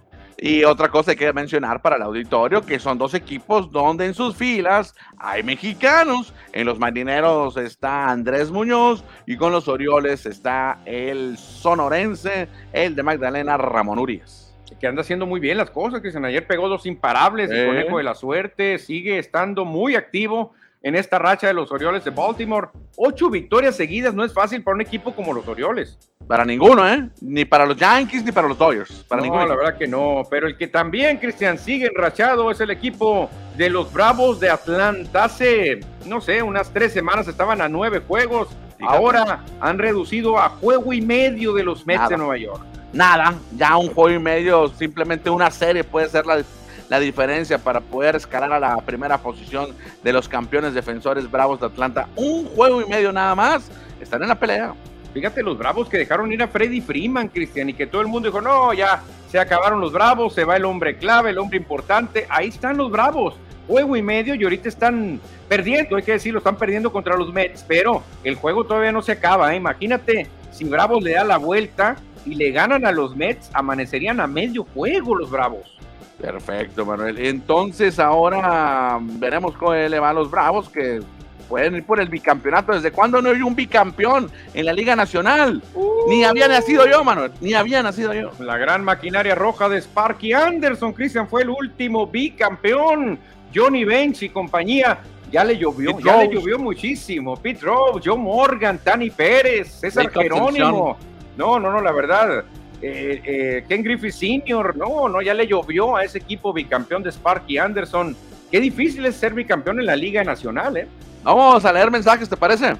Y 0.44 0.64
otra 0.64 0.88
cosa 0.88 1.14
que 1.14 1.32
mencionar 1.32 1.80
para 1.80 1.94
el 1.94 2.02
auditorio, 2.02 2.66
que 2.66 2.80
son 2.80 2.98
dos 2.98 3.14
equipos 3.14 3.70
donde 3.70 4.06
en 4.06 4.12
sus 4.12 4.34
filas 4.34 4.92
hay 5.16 5.44
mexicanos. 5.44 6.34
En 6.52 6.66
los 6.66 6.80
marineros 6.80 7.56
está 7.56 8.10
Andrés 8.10 8.50
Muñoz 8.50 9.04
y 9.24 9.36
con 9.36 9.52
los 9.52 9.68
Orioles 9.68 10.26
está 10.26 10.80
el 10.84 11.38
sonorense, 11.38 12.48
el 12.72 12.96
de 12.96 13.04
Magdalena 13.04 13.56
Ramón 13.56 14.00
Urias. 14.00 14.52
Que 14.80 14.88
anda 14.88 15.02
haciendo 15.02 15.26
muy 15.26 15.38
bien 15.38 15.58
las 15.58 15.70
cosas, 15.70 16.00
Cristian. 16.00 16.24
Ayer 16.24 16.44
pegó 16.44 16.68
dos 16.68 16.86
imparables, 16.86 17.48
el 17.48 17.68
conejo 17.68 17.98
de 17.98 18.02
la 18.02 18.16
suerte, 18.16 18.80
sigue 18.80 19.18
estando 19.18 19.64
muy 19.64 19.94
activo 19.94 20.54
en 20.82 20.96
esta 20.96 21.20
racha 21.20 21.46
de 21.46 21.54
los 21.54 21.70
Orioles 21.70 22.04
de 22.04 22.10
Baltimore. 22.10 22.70
Ocho 22.96 23.30
victorias 23.30 23.76
seguidas 23.76 24.12
no 24.12 24.24
es 24.24 24.34
fácil 24.34 24.64
para 24.64 24.74
un 24.74 24.80
equipo 24.80 25.14
como 25.14 25.32
los 25.32 25.46
Orioles. 25.46 26.11
Para 26.26 26.44
ninguno, 26.44 26.88
¿eh? 26.88 27.08
Ni 27.20 27.44
para 27.44 27.66
los 27.66 27.76
Yankees 27.76 28.24
ni 28.24 28.32
para 28.32 28.48
los 28.48 28.56
Dodgers. 28.56 29.04
Para 29.08 29.20
no, 29.20 29.24
ninguno. 29.24 29.46
la 29.46 29.56
verdad 29.56 29.78
que 29.78 29.86
no. 29.86 30.22
Pero 30.30 30.46
el 30.46 30.56
que 30.56 30.66
también, 30.66 31.18
Cristian, 31.18 31.58
sigue 31.58 31.86
enrachado 31.86 32.50
es 32.50 32.60
el 32.60 32.70
equipo 32.70 33.28
de 33.56 33.68
los 33.68 33.92
Bravos 33.92 34.40
de 34.40 34.48
Atlanta. 34.50 35.24
Hace, 35.24 35.80
no 36.06 36.20
sé, 36.20 36.42
unas 36.42 36.72
tres 36.72 36.92
semanas 36.92 37.28
estaban 37.28 37.60
a 37.60 37.68
nueve 37.68 38.02
juegos. 38.06 38.48
Ahora 38.80 39.44
han 39.60 39.78
reducido 39.78 40.38
a 40.38 40.48
juego 40.48 40.92
y 40.92 41.00
medio 41.00 41.52
de 41.52 41.62
los 41.62 41.86
Mets 41.86 42.00
Nada. 42.00 42.08
de 42.10 42.16
Nueva 42.16 42.36
York. 42.36 42.62
Nada, 42.92 43.34
ya 43.56 43.76
un 43.76 43.88
juego 43.94 44.10
y 44.10 44.18
medio, 44.18 44.68
simplemente 44.68 45.30
una 45.30 45.50
serie 45.50 45.84
puede 45.84 46.08
ser 46.08 46.26
la, 46.26 46.42
la 46.88 46.98
diferencia 47.00 47.58
para 47.58 47.80
poder 47.80 48.16
escalar 48.16 48.52
a 48.52 48.60
la 48.60 48.76
primera 48.78 49.18
posición 49.18 49.68
de 50.02 50.12
los 50.12 50.28
campeones 50.28 50.74
defensores 50.74 51.30
Bravos 51.30 51.60
de 51.60 51.66
Atlanta. 51.66 52.08
Un 52.16 52.46
juego 52.46 52.82
y 52.82 52.86
medio 52.86 53.12
nada 53.12 53.34
más, 53.34 53.70
están 54.00 54.22
en 54.22 54.28
la 54.28 54.38
pelea. 54.38 54.74
Fíjate 55.12 55.42
los 55.42 55.58
Bravos 55.58 55.88
que 55.88 55.98
dejaron 55.98 56.32
ir 56.32 56.42
a 56.42 56.48
Freddy 56.48 56.80
Freeman, 56.80 57.28
Cristian, 57.28 57.68
y 57.68 57.74
que 57.74 57.86
todo 57.86 58.00
el 58.00 58.08
mundo 58.08 58.28
dijo, 58.28 58.40
no, 58.40 58.72
ya 58.72 59.02
se 59.30 59.38
acabaron 59.38 59.80
los 59.80 59.92
Bravos, 59.92 60.34
se 60.34 60.44
va 60.44 60.56
el 60.56 60.64
hombre 60.64 60.96
clave, 60.96 61.30
el 61.30 61.38
hombre 61.38 61.58
importante. 61.58 62.26
Ahí 62.28 62.48
están 62.48 62.76
los 62.78 62.90
Bravos, 62.90 63.34
juego 63.66 63.96
y 63.96 64.02
medio, 64.02 64.34
y 64.34 64.42
ahorita 64.42 64.68
están 64.68 65.20
perdiendo, 65.48 65.96
hay 65.96 66.02
que 66.02 66.12
decirlo, 66.12 66.38
están 66.38 66.56
perdiendo 66.56 66.90
contra 66.90 67.16
los 67.16 67.32
Mets, 67.32 67.64
pero 67.68 68.02
el 68.24 68.36
juego 68.36 68.64
todavía 68.64 68.92
no 68.92 69.02
se 69.02 69.12
acaba. 69.12 69.52
¿eh? 69.52 69.56
Imagínate 69.56 70.26
si 70.50 70.64
Bravos 70.64 71.02
le 71.02 71.12
da 71.12 71.24
la 71.24 71.36
vuelta 71.36 71.96
y 72.24 72.34
le 72.34 72.50
ganan 72.50 72.86
a 72.86 72.92
los 72.92 73.14
Mets, 73.14 73.50
amanecerían 73.52 74.18
a 74.20 74.26
medio 74.26 74.64
juego 74.64 75.14
los 75.14 75.30
Bravos. 75.30 75.76
Perfecto, 76.20 76.86
Manuel. 76.86 77.18
Entonces 77.18 77.98
ahora 77.98 78.98
veremos 79.00 79.56
cómo 79.56 79.74
le 79.74 79.98
va 79.98 80.10
a 80.10 80.14
los 80.14 80.30
Bravos 80.30 80.68
que 80.68 81.00
pueden 81.42 81.76
ir 81.76 81.84
por 81.84 82.00
el 82.00 82.08
bicampeonato. 82.08 82.72
¿Desde 82.72 82.90
cuándo 82.90 83.20
no 83.20 83.30
hay 83.30 83.42
un 83.42 83.54
bicampeón 83.54 84.30
en 84.54 84.66
la 84.66 84.72
Liga 84.72 84.96
Nacional? 84.96 85.62
Ni 86.08 86.24
había 86.24 86.48
nacido 86.48 86.86
yo, 86.88 87.04
Manuel. 87.04 87.32
Ni 87.40 87.54
había 87.54 87.82
nacido 87.82 88.12
yo. 88.14 88.30
La 88.38 88.56
gran 88.58 88.82
maquinaria 88.84 89.34
roja 89.34 89.68
de 89.68 89.80
Sparky 89.80 90.32
Anderson, 90.32 90.92
Cristian, 90.92 91.28
fue 91.28 91.42
el 91.42 91.50
último 91.50 92.06
bicampeón. 92.06 93.18
Johnny 93.54 93.84
Bench 93.84 94.22
y 94.22 94.28
compañía. 94.30 94.98
Ya 95.30 95.44
le 95.44 95.56
llovió, 95.56 95.92
Pete 95.96 96.02
ya 96.04 96.12
Rose. 96.14 96.26
le 96.28 96.34
llovió 96.34 96.58
muchísimo. 96.58 97.36
Pete 97.36 97.60
Rose, 97.64 98.00
Joe 98.04 98.18
Morgan, 98.18 98.78
Tani 98.78 99.10
Pérez, 99.10 99.68
César 99.80 100.04
Jacob 100.06 100.22
Jerónimo. 100.22 100.96
No, 101.36 101.58
no, 101.58 101.70
no, 101.72 101.80
la 101.80 101.92
verdad. 101.92 102.44
eh, 102.82 103.22
eh, 103.24 103.64
Ken 103.68 103.82
Griffith 103.82 104.12
Sr., 104.12 104.76
no, 104.76 105.08
no, 105.08 105.22
ya 105.22 105.32
le 105.34 105.46
llovió 105.46 105.96
a 105.96 106.04
ese 106.04 106.18
equipo 106.18 106.52
bicampeón 106.52 107.02
de 107.02 107.10
Sparky 107.12 107.56
Anderson. 107.56 108.14
Qué 108.50 108.60
difícil 108.60 109.06
es 109.06 109.14
ser 109.16 109.32
bicampeón 109.32 109.80
en 109.80 109.86
la 109.86 109.96
Liga 109.96 110.22
Nacional, 110.24 110.76
¿eh? 110.76 110.86
Vamos 111.22 111.64
a 111.64 111.72
leer 111.72 111.90
mensajes, 111.90 112.28
¿te 112.28 112.36
parece? 112.36 112.74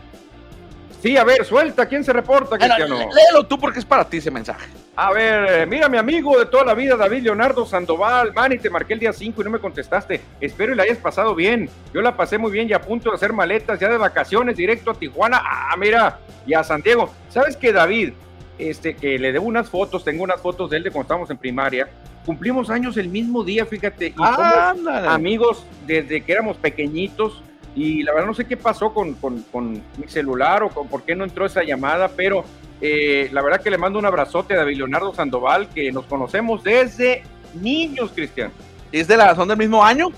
Sí, 1.00 1.16
a 1.16 1.24
ver, 1.24 1.44
suelta, 1.44 1.86
¿quién 1.86 2.04
se 2.04 2.12
reporta, 2.12 2.56
Cristiano? 2.56 2.96
léelo 2.96 3.44
tú 3.48 3.58
porque 3.58 3.80
es 3.80 3.84
para 3.84 4.04
ti 4.04 4.18
ese 4.18 4.30
mensaje. 4.30 4.68
A 4.94 5.10
ver, 5.10 5.46
eh, 5.62 5.66
mira, 5.66 5.88
mi 5.88 5.96
amigo 5.96 6.38
de 6.38 6.46
toda 6.46 6.64
la 6.64 6.74
vida, 6.74 6.96
David 6.96 7.22
Leonardo 7.22 7.64
Sandoval. 7.66 8.32
Manny, 8.34 8.58
te 8.58 8.68
marqué 8.70 8.92
el 8.92 9.00
día 9.00 9.12
5 9.12 9.40
y 9.40 9.44
no 9.44 9.50
me 9.50 9.58
contestaste. 9.58 10.20
Espero 10.40 10.72
y 10.72 10.76
la 10.76 10.82
hayas 10.84 10.98
pasado 10.98 11.34
bien. 11.34 11.68
Yo 11.94 12.02
la 12.02 12.16
pasé 12.16 12.36
muy 12.38 12.52
bien 12.52 12.68
y 12.68 12.72
a 12.72 12.80
punto 12.80 13.08
de 13.10 13.16
hacer 13.16 13.32
maletas 13.32 13.80
ya 13.80 13.88
de 13.88 13.96
vacaciones 13.96 14.56
directo 14.56 14.90
a 14.90 14.94
Tijuana. 14.94 15.42
Ah, 15.42 15.74
mira, 15.78 16.20
y 16.46 16.54
a 16.54 16.62
San 16.62 16.82
Diego. 16.82 17.10
¿Sabes 17.30 17.56
qué, 17.56 17.72
David? 17.72 18.12
Este, 18.58 18.94
que 18.94 19.18
le 19.18 19.32
debo 19.32 19.46
unas 19.46 19.68
fotos, 19.70 20.04
tengo 20.04 20.22
unas 20.22 20.40
fotos 20.40 20.70
de 20.70 20.76
él 20.76 20.82
de 20.84 20.90
cuando 20.90 21.04
estábamos 21.06 21.30
en 21.30 21.38
primaria. 21.38 21.88
Cumplimos 22.26 22.68
años 22.70 22.96
el 22.98 23.08
mismo 23.08 23.42
día, 23.42 23.64
fíjate. 23.66 24.08
Y 24.08 24.14
Ándale. 24.22 25.08
amigos 25.08 25.64
desde 25.86 26.20
que 26.20 26.32
éramos 26.32 26.58
pequeñitos 26.58 27.42
y 27.74 28.02
la 28.02 28.12
verdad 28.12 28.26
no 28.28 28.34
sé 28.34 28.44
qué 28.44 28.56
pasó 28.56 28.92
con, 28.92 29.14
con- 29.14 29.42
con 29.50 29.72
mi 29.72 30.06
celular 30.08 30.62
o 30.62 30.68
con 30.68 30.88
por 30.88 31.02
qué 31.02 31.14
no 31.14 31.24
entró 31.24 31.46
esa 31.46 31.62
llamada, 31.62 32.08
pero 32.08 32.44
eh, 32.80 33.28
la 33.32 33.42
verdad 33.42 33.62
que 33.62 33.70
le 33.70 33.78
mando 33.78 33.98
un 33.98 34.06
abrazote 34.06 34.54
a 34.54 34.58
David 34.58 34.76
Leonardo 34.78 35.14
Sandoval, 35.14 35.68
que 35.68 35.90
nos 35.92 36.04
conocemos 36.06 36.62
desde 36.64 37.22
niños, 37.60 38.10
Cristian. 38.14 38.50
¿Es 38.90 39.08
de 39.08 39.16
la, 39.16 39.34
son 39.34 39.48
del 39.48 39.56
mismo 39.56 39.84
año? 39.84 40.08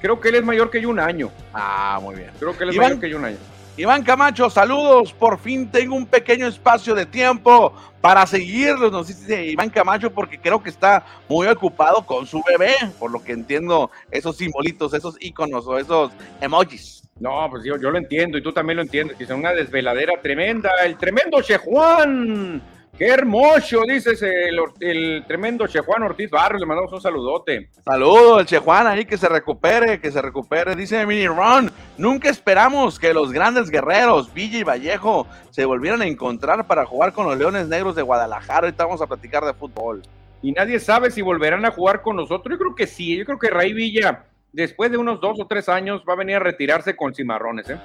Creo 0.00 0.20
que 0.20 0.28
él 0.28 0.36
es 0.36 0.44
mayor 0.44 0.70
que 0.70 0.80
yo 0.80 0.90
un 0.90 1.00
año. 1.00 1.30
Ah, 1.52 1.98
muy 2.02 2.14
bien. 2.16 2.30
Creo 2.38 2.56
que 2.56 2.64
él 2.64 2.70
es 2.70 2.76
Iván- 2.76 2.82
mayor 2.90 3.00
que 3.00 3.10
yo 3.10 3.16
un 3.16 3.24
año. 3.24 3.36
Iván 3.78 4.02
Camacho, 4.02 4.48
saludos. 4.48 5.12
Por 5.12 5.38
fin 5.38 5.70
tengo 5.70 5.94
un 5.94 6.06
pequeño 6.06 6.46
espacio 6.46 6.94
de 6.94 7.04
tiempo 7.04 7.74
para 8.00 8.26
seguirlos. 8.26 8.90
Nos 8.90 9.08
dice 9.08 9.44
Iván 9.46 9.68
Camacho 9.68 10.10
porque 10.10 10.38
creo 10.38 10.62
que 10.62 10.70
está 10.70 11.04
muy 11.28 11.46
ocupado 11.46 12.04
con 12.06 12.26
su 12.26 12.42
bebé. 12.42 12.74
Por 12.98 13.10
lo 13.10 13.22
que 13.22 13.32
entiendo, 13.32 13.90
esos 14.10 14.38
simbolitos, 14.38 14.94
esos 14.94 15.16
iconos 15.20 15.66
o 15.66 15.78
esos 15.78 16.10
emojis. 16.40 17.02
No, 17.20 17.48
pues 17.50 17.64
yo, 17.64 17.76
lo 17.76 17.98
entiendo 17.98 18.38
y 18.38 18.42
tú 18.42 18.52
también 18.52 18.76
lo 18.76 18.82
entiendes, 18.82 19.16
que 19.16 19.24
es 19.24 19.30
una 19.30 19.52
desveladera 19.52 20.20
tremenda. 20.22 20.70
El 20.84 20.96
tremendo 20.96 21.42
Chejuan. 21.42 22.62
Qué 22.98 23.08
hermoso, 23.08 23.82
dices 23.86 24.22
el, 24.22 24.58
el 24.80 25.24
tremendo 25.26 25.66
Chejuan 25.66 26.02
Ortiz 26.02 26.30
Barrios. 26.30 26.60
Le 26.60 26.66
mandamos 26.66 26.90
un 26.94 27.00
saludote. 27.00 27.68
Saludos, 27.84 28.40
el 28.40 28.46
Che 28.46 28.58
Juan 28.58 28.86
ahí 28.86 29.04
que 29.04 29.18
se 29.18 29.28
recupere, 29.28 30.00
que 30.00 30.10
se 30.10 30.22
recupere. 30.22 30.74
Dice 30.74 31.04
Mini 31.04 31.26
Ron, 31.28 31.70
nunca 31.98 32.30
esperamos 32.30 32.98
que 32.98 33.12
los 33.12 33.32
grandes 33.32 33.68
guerreros, 33.68 34.32
Villa 34.32 34.58
y 34.58 34.62
Vallejo, 34.62 35.26
se 35.50 35.66
volvieran 35.66 36.00
a 36.00 36.06
encontrar 36.06 36.66
para 36.66 36.86
jugar 36.86 37.12
con 37.12 37.26
los 37.26 37.36
Leones 37.36 37.68
Negros 37.68 37.96
de 37.96 38.02
Guadalajara. 38.02 38.68
Ahorita 38.68 38.86
vamos 38.86 39.02
a 39.02 39.06
platicar 39.06 39.44
de 39.44 39.52
fútbol. 39.52 40.00
y 40.40 40.52
nadie 40.52 40.80
sabe 40.80 41.10
si 41.10 41.20
volverán 41.20 41.66
a 41.66 41.72
jugar 41.72 42.00
con 42.00 42.16
nosotros. 42.16 42.54
Yo 42.54 42.58
creo 42.58 42.74
que 42.74 42.86
sí, 42.86 43.16
yo 43.18 43.24
creo 43.26 43.38
que 43.38 43.50
Ray 43.50 43.74
Villa, 43.74 44.24
después 44.52 44.90
de 44.90 44.96
unos 44.96 45.20
dos 45.20 45.38
o 45.38 45.46
tres 45.46 45.68
años, 45.68 46.02
va 46.08 46.14
a 46.14 46.16
venir 46.16 46.36
a 46.36 46.40
retirarse 46.40 46.96
con 46.96 47.14
cimarrones. 47.14 47.68
¿eh? 47.68 47.78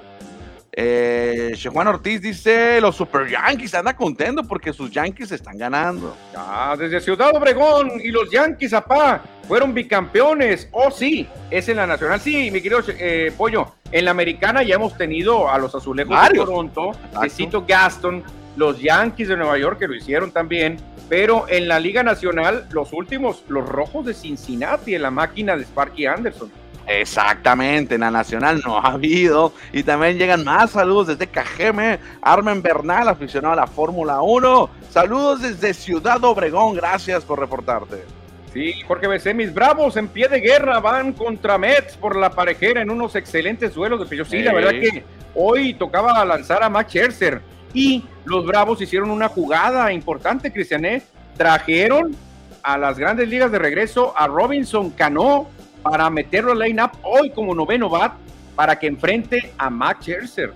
Eh, 0.74 1.54
Juan 1.70 1.86
Ortiz 1.86 2.22
dice, 2.22 2.80
los 2.80 2.96
Super 2.96 3.28
Yankees 3.28 3.74
anda 3.74 3.94
contento 3.94 4.42
porque 4.42 4.72
sus 4.72 4.90
Yankees 4.90 5.30
están 5.32 5.58
ganando. 5.58 6.16
Ah, 6.34 6.74
desde 6.78 7.00
Ciudad 7.00 7.36
Obregón 7.36 8.00
y 8.02 8.10
los 8.10 8.30
Yankees, 8.30 8.72
apá, 8.72 9.22
fueron 9.46 9.74
bicampeones. 9.74 10.68
Oh, 10.72 10.90
sí, 10.90 11.28
es 11.50 11.68
en 11.68 11.76
la 11.76 11.86
Nacional. 11.86 12.20
Sí, 12.20 12.50
mi 12.50 12.62
querido 12.62 12.80
eh, 12.88 13.32
Pollo, 13.36 13.74
en 13.90 14.06
la 14.06 14.12
Americana 14.12 14.62
ya 14.62 14.76
hemos 14.76 14.96
tenido 14.96 15.50
a 15.50 15.58
los 15.58 15.74
Azulejos 15.74 16.16
de 16.30 16.38
Toronto, 16.38 16.92
Cito 17.28 17.66
Gaston, 17.66 18.22
los 18.56 18.80
Yankees 18.80 19.28
de 19.28 19.36
Nueva 19.36 19.58
York 19.58 19.78
que 19.78 19.88
lo 19.88 19.94
hicieron 19.94 20.30
también, 20.30 20.78
pero 21.10 21.44
en 21.48 21.68
la 21.68 21.78
Liga 21.78 22.02
Nacional, 22.02 22.66
los 22.70 22.94
últimos, 22.94 23.44
los 23.48 23.68
Rojos 23.68 24.06
de 24.06 24.14
Cincinnati, 24.14 24.94
en 24.94 25.02
la 25.02 25.10
máquina 25.10 25.54
de 25.54 25.64
Sparky 25.64 26.06
Anderson. 26.06 26.50
Exactamente, 26.86 27.94
en 27.94 28.00
la 28.02 28.10
Nacional 28.10 28.62
no 28.64 28.78
ha 28.78 28.92
habido. 28.92 29.52
Y 29.72 29.82
también 29.82 30.18
llegan 30.18 30.44
más 30.44 30.72
saludos 30.72 31.08
desde 31.08 31.26
Cajeme, 31.26 31.98
Armen 32.20 32.62
Bernal, 32.62 33.08
aficionado 33.08 33.54
a 33.54 33.56
la 33.56 33.66
Fórmula 33.66 34.20
1. 34.20 34.70
Saludos 34.90 35.42
desde 35.42 35.74
Ciudad 35.74 36.22
Obregón, 36.24 36.74
gracias 36.74 37.24
por 37.24 37.38
reportarte. 37.38 38.04
Sí, 38.52 38.74
Jorge 38.86 39.06
BC, 39.06 39.32
mis 39.32 39.54
bravos 39.54 39.96
en 39.96 40.08
pie 40.08 40.28
de 40.28 40.40
guerra 40.40 40.78
van 40.78 41.14
contra 41.14 41.56
Mets 41.56 41.96
por 41.96 42.16
la 42.16 42.30
parejera 42.30 42.82
en 42.82 42.90
unos 42.90 43.16
excelentes 43.16 43.74
duelos 43.74 44.00
de 44.00 44.06
pillo. 44.06 44.26
Sí, 44.26 44.42
la 44.42 44.52
verdad 44.52 44.72
que 44.72 45.04
hoy 45.34 45.72
tocaba 45.72 46.22
lanzar 46.24 46.62
a 46.62 46.68
Max 46.68 46.90
Scherzer 46.90 47.40
y 47.72 48.04
los 48.26 48.44
bravos 48.44 48.82
hicieron 48.82 49.10
una 49.10 49.28
jugada 49.28 49.90
importante, 49.92 50.52
Cristiané. 50.52 51.02
Trajeron 51.38 52.14
a 52.62 52.76
las 52.76 52.98
grandes 52.98 53.26
ligas 53.28 53.50
de 53.50 53.58
regreso 53.58 54.12
a 54.16 54.26
Robinson 54.26 54.90
Cano 54.90 55.48
para 55.82 56.08
meterlo 56.10 56.52
al 56.52 56.58
line-up 56.58 56.92
hoy 57.02 57.30
como 57.30 57.54
noveno 57.54 57.88
bat 57.88 58.12
para 58.54 58.78
que 58.78 58.86
enfrente 58.86 59.52
a 59.58 59.70
Max 59.70 60.04
Scherzer. 60.04 60.52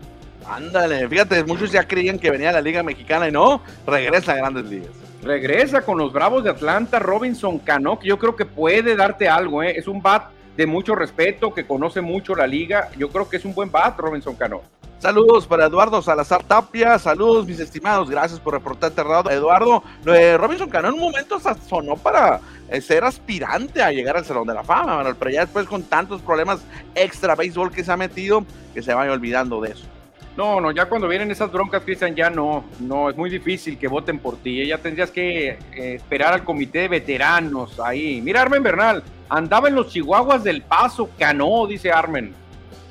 Ándale, 0.49 1.09
fíjate, 1.09 1.43
muchos 1.45 1.73
ya 1.73 1.87
creían 1.87 2.19
que 2.19 2.31
venía 2.31 2.51
a 2.51 2.53
la 2.53 2.61
Liga 2.61 2.83
Mexicana 2.83 3.29
y 3.29 3.33
no, 3.33 3.61
regresa 3.87 4.33
a 4.33 4.37
Grandes 4.37 4.67
Ligas. 4.67 4.91
Regresa 5.23 5.83
con 5.83 5.99
los 5.99 6.13
Bravos 6.13 6.45
de 6.45 6.51
Atlanta, 6.51 7.01
Robinson 7.01 7.59
Cano, 7.59 7.99
que 7.99 8.07
yo 8.09 8.19
creo 8.19 8.37
que 8.37 8.45
puede 8.45 8.95
darte 8.95 9.29
algo, 9.29 9.63
¿eh? 9.63 9.75
es 9.77 9.89
un 9.89 10.01
bat 10.01 10.31
de 10.57 10.67
mucho 10.67 10.95
respeto, 10.95 11.53
que 11.53 11.67
conoce 11.67 12.01
mucho 12.01 12.35
la 12.35 12.47
liga, 12.47 12.91
yo 12.97 13.09
creo 13.09 13.29
que 13.29 13.37
es 13.37 13.45
un 13.45 13.55
buen 13.55 13.71
bat, 13.71 13.99
Robinson 13.99 14.37
Cano. 14.37 14.63
Saludos 14.99 15.47
para 15.47 15.67
Eduardo 15.67 16.01
Salazar 16.01 16.43
Tapia, 16.43 16.99
saludos 16.99 17.47
mis 17.47 17.61
estimados, 17.61 18.09
gracias 18.09 18.41
por 18.41 18.55
reportarte, 18.55 19.03
Eduardo. 19.03 19.83
Robinson 20.39 20.71
Cano 20.71 20.89
en 20.89 20.95
un 20.95 21.01
momento 21.01 21.39
sonó 21.69 21.97
para 21.97 22.41
eh, 22.71 22.81
ser 22.81 23.05
aspirante 23.05 23.83
a 23.83 23.93
llegar 23.93 24.17
al 24.17 24.25
Salón 24.25 24.47
de 24.47 24.55
la 24.55 24.65
Fama, 24.65 25.15
pero 25.19 25.31
ya 25.31 25.43
después 25.43 25.67
con 25.67 25.83
tantos 25.83 26.23
problemas 26.23 26.61
extra 26.95 27.35
béisbol 27.35 27.71
que 27.71 27.85
se 27.85 27.93
ha 27.93 27.97
metido, 27.97 28.45
que 28.73 28.83
se 28.83 28.95
vaya 28.95 29.13
olvidando 29.13 29.61
de 29.61 29.73
eso. 29.73 29.85
No, 30.35 30.63
no, 30.63 30.71
ya 30.71 30.87
cuando 30.87 31.09
vienen 31.09 31.31
esas 31.31 31.53
broncas, 31.53 31.83
Cristian, 31.83 32.15
ya 32.15 32.31
no, 32.31 32.65
no, 32.81 33.11
es 33.11 33.17
muy 33.17 33.29
difícil 33.29 33.79
que 33.79 33.89
voten 33.89 34.19
por 34.19 34.37
ti, 34.39 34.67
ya 34.67 34.79
tendrías 34.79 35.11
que 35.11 35.51
eh, 35.51 35.95
esperar 35.95 36.33
al 36.33 36.45
comité 36.45 36.81
de 36.81 36.89
veteranos 36.89 37.79
ahí. 37.81 38.21
Mira, 38.23 38.41
Armen 38.43 38.63
Bernal, 38.63 39.03
andaba 39.29 39.69
en 39.69 39.75
los 39.75 39.89
Chihuahuas 39.89 40.43
del 40.43 40.63
Paso, 40.63 41.11
Cano, 41.19 41.67
dice 41.67 41.93
Armen. 41.93 42.46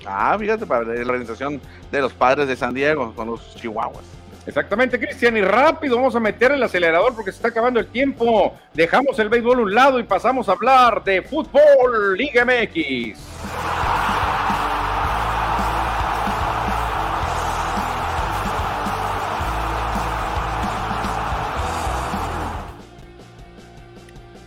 Ah, 0.05 0.35
fíjate, 0.39 0.65
para 0.65 0.83
la 0.83 1.01
organización 1.01 1.59
de 1.91 2.01
los 2.01 2.13
padres 2.13 2.47
de 2.47 2.55
San 2.55 2.73
Diego 2.73 3.13
con 3.15 3.27
los 3.27 3.55
Chihuahuas. 3.55 4.03
Exactamente, 4.47 4.99
Cristian, 4.99 5.35
y 5.37 5.41
rápido 5.41 5.95
vamos 5.95 6.15
a 6.15 6.19
meter 6.19 6.51
el 6.51 6.61
acelerador 6.61 7.15
porque 7.15 7.31
se 7.31 7.37
está 7.37 7.47
acabando 7.47 7.79
el 7.79 7.87
tiempo. 7.87 8.53
Dejamos 8.73 9.17
el 9.17 9.29
béisbol 9.29 9.57
a 9.57 9.61
un 9.63 9.73
lado 9.73 9.99
y 9.99 10.03
pasamos 10.03 10.47
a 10.49 10.51
hablar 10.51 11.03
de 11.03 11.23
fútbol 11.23 12.15
Liga 12.15 12.45
MX. 12.45 13.17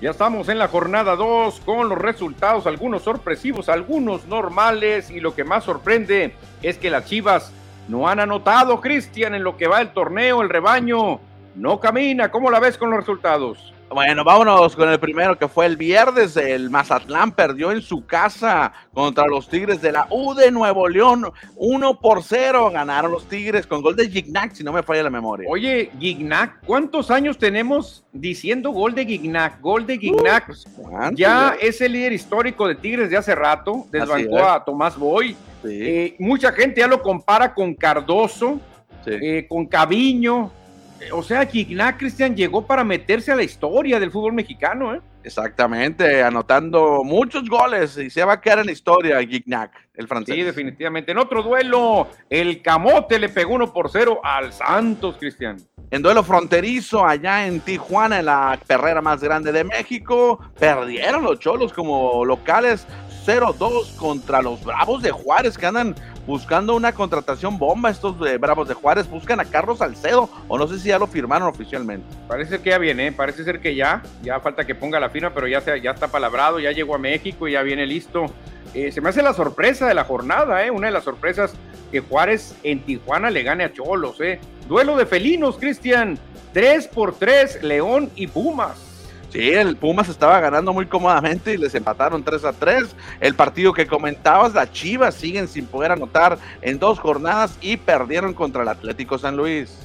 Ya 0.00 0.10
estamos 0.10 0.48
en 0.48 0.58
la 0.58 0.68
jornada 0.68 1.16
2 1.16 1.60
con 1.64 1.88
los 1.88 1.98
resultados, 1.98 2.68
algunos 2.68 3.02
sorpresivos, 3.02 3.68
algunos 3.68 4.26
normales 4.26 5.10
y 5.10 5.18
lo 5.18 5.34
que 5.34 5.42
más 5.42 5.64
sorprende 5.64 6.34
es 6.62 6.78
que 6.78 6.88
las 6.88 7.06
Chivas 7.06 7.52
no 7.88 8.08
han 8.08 8.20
anotado, 8.20 8.80
Cristian, 8.80 9.34
en 9.34 9.42
lo 9.42 9.56
que 9.56 9.66
va 9.66 9.80
el 9.80 9.92
torneo, 9.92 10.40
el 10.40 10.50
rebaño. 10.50 11.18
No 11.56 11.80
camina. 11.80 12.30
¿Cómo 12.30 12.48
la 12.48 12.60
ves 12.60 12.78
con 12.78 12.90
los 12.90 13.00
resultados? 13.00 13.74
Bueno, 13.90 14.22
vámonos 14.22 14.76
con 14.76 14.88
el 14.90 15.00
primero 15.00 15.38
que 15.38 15.48
fue 15.48 15.64
el 15.64 15.76
viernes. 15.76 16.36
El 16.36 16.68
Mazatlán 16.68 17.32
perdió 17.32 17.72
en 17.72 17.80
su 17.80 18.04
casa 18.04 18.72
contra 18.92 19.26
los 19.26 19.48
Tigres 19.48 19.80
de 19.80 19.92
la 19.92 20.06
U 20.10 20.34
de 20.34 20.50
Nuevo 20.50 20.88
León. 20.88 21.32
1 21.56 22.00
por 22.00 22.22
0 22.22 22.70
ganaron 22.70 23.10
los 23.10 23.26
Tigres 23.28 23.66
con 23.66 23.80
gol 23.80 23.96
de 23.96 24.08
Gignac, 24.08 24.52
si 24.52 24.62
no 24.62 24.72
me 24.72 24.82
falla 24.82 25.04
la 25.04 25.10
memoria. 25.10 25.48
Oye, 25.50 25.90
Gignac, 25.98 26.60
¿cuántos 26.66 27.10
años 27.10 27.38
tenemos 27.38 28.04
diciendo 28.12 28.72
gol 28.72 28.94
de 28.94 29.06
Gignac? 29.06 29.60
Gol 29.60 29.86
de 29.86 29.98
Gignac. 29.98 30.46
Pues, 30.46 30.66
ya 31.14 31.56
es 31.60 31.80
el 31.80 31.92
líder 31.92 32.12
histórico 32.12 32.68
de 32.68 32.74
Tigres 32.74 33.08
de 33.08 33.16
hace 33.16 33.34
rato. 33.34 33.86
Desbancó 33.90 34.44
a 34.44 34.62
Tomás 34.64 34.98
Boy. 34.98 35.34
Eh, 35.64 36.14
mucha 36.18 36.52
gente 36.52 36.82
ya 36.82 36.86
lo 36.86 37.02
compara 37.02 37.54
con 37.54 37.74
Cardoso, 37.74 38.60
eh, 39.06 39.46
con 39.48 39.66
Caviño. 39.66 40.52
Eh, 41.00 41.10
o 41.12 41.22
sea, 41.22 41.46
Gignac, 41.46 41.98
Cristian, 41.98 42.34
llegó 42.34 42.66
para 42.66 42.84
meterse 42.84 43.32
a 43.32 43.36
la 43.36 43.42
historia 43.42 44.00
del 44.00 44.10
fútbol 44.10 44.32
mexicano. 44.32 44.94
¿eh? 44.94 45.00
Exactamente, 45.22 46.22
anotando 46.22 47.02
muchos 47.04 47.48
goles 47.48 47.96
y 47.98 48.10
se 48.10 48.24
va 48.24 48.34
a 48.34 48.40
quedar 48.40 48.60
en 48.60 48.66
la 48.66 48.72
historia 48.72 49.20
Gignac, 49.20 49.72
el 49.94 50.08
francés. 50.08 50.34
Sí, 50.34 50.42
definitivamente. 50.42 51.12
En 51.12 51.18
otro 51.18 51.42
duelo, 51.42 52.08
el 52.30 52.62
Camote 52.62 53.18
le 53.18 53.28
pegó 53.28 53.54
uno 53.54 53.72
por 53.72 53.90
cero 53.90 54.20
al 54.22 54.52
Santos, 54.52 55.16
Cristian. 55.18 55.56
En 55.90 56.02
duelo 56.02 56.22
fronterizo 56.22 57.06
allá 57.06 57.46
en 57.46 57.60
Tijuana, 57.60 58.18
en 58.18 58.26
la 58.26 58.60
perrera 58.66 59.00
más 59.00 59.22
grande 59.22 59.52
de 59.52 59.64
México, 59.64 60.38
perdieron 60.58 61.22
los 61.22 61.38
cholos 61.38 61.72
como 61.72 62.24
locales 62.26 62.86
0-2 63.26 63.96
contra 63.96 64.42
los 64.42 64.62
Bravos 64.64 65.02
de 65.02 65.10
Juárez 65.10 65.56
que 65.56 65.66
andan 65.66 65.94
buscando 66.28 66.76
una 66.76 66.92
contratación 66.92 67.58
bomba. 67.58 67.88
Estos 67.88 68.14
eh, 68.28 68.36
Bravos 68.36 68.68
de 68.68 68.74
Juárez 68.74 69.08
buscan 69.08 69.40
a 69.40 69.46
Carlos 69.46 69.78
Salcedo 69.78 70.28
o 70.46 70.58
no 70.58 70.68
sé 70.68 70.78
si 70.78 70.88
ya 70.88 70.98
lo 70.98 71.06
firmaron 71.06 71.48
oficialmente. 71.48 72.06
Parece 72.28 72.60
que 72.60 72.68
ya 72.70 72.78
viene, 72.78 73.06
¿eh? 73.06 73.12
parece 73.12 73.44
ser 73.44 73.60
que 73.60 73.74
ya, 73.74 74.02
ya 74.22 74.38
falta 74.38 74.66
que 74.66 74.74
ponga 74.74 75.00
la 75.00 75.08
firma, 75.08 75.32
pero 75.34 75.48
ya, 75.48 75.62
ya 75.78 75.90
está 75.90 76.08
palabrado, 76.08 76.60
ya 76.60 76.70
llegó 76.70 76.94
a 76.94 76.98
México 76.98 77.48
ya 77.48 77.62
viene 77.62 77.86
listo. 77.86 78.26
Eh, 78.74 78.92
se 78.92 79.00
me 79.00 79.08
hace 79.08 79.22
la 79.22 79.32
sorpresa 79.32 79.86
de 79.86 79.94
la 79.94 80.04
jornada, 80.04 80.64
¿eh? 80.66 80.70
una 80.70 80.88
de 80.88 80.92
las 80.92 81.04
sorpresas 81.04 81.54
que 81.90 82.00
Juárez 82.00 82.54
en 82.62 82.80
Tijuana 82.84 83.30
le 83.30 83.42
gane 83.42 83.64
a 83.64 83.72
Cholos. 83.72 84.20
¿eh? 84.20 84.38
Duelo 84.68 84.96
de 84.96 85.06
felinos, 85.06 85.56
Cristian. 85.56 86.18
3 86.52 86.88
por 86.88 87.14
3, 87.14 87.62
León 87.62 88.10
y 88.16 88.26
Pumas. 88.26 88.87
Sí, 89.30 89.50
el 89.50 89.76
Pumas 89.76 90.08
estaba 90.08 90.40
ganando 90.40 90.72
muy 90.72 90.86
cómodamente 90.86 91.52
y 91.52 91.58
les 91.58 91.74
empataron 91.74 92.22
3 92.22 92.44
a 92.46 92.52
3. 92.52 92.96
El 93.20 93.34
partido 93.34 93.74
que 93.74 93.86
comentabas, 93.86 94.54
las 94.54 94.72
Chivas 94.72 95.14
siguen 95.14 95.48
sin 95.48 95.66
poder 95.66 95.92
anotar 95.92 96.38
en 96.62 96.78
dos 96.78 96.98
jornadas 96.98 97.58
y 97.60 97.76
perdieron 97.76 98.32
contra 98.32 98.62
el 98.62 98.68
Atlético 98.68 99.18
San 99.18 99.36
Luis. 99.36 99.80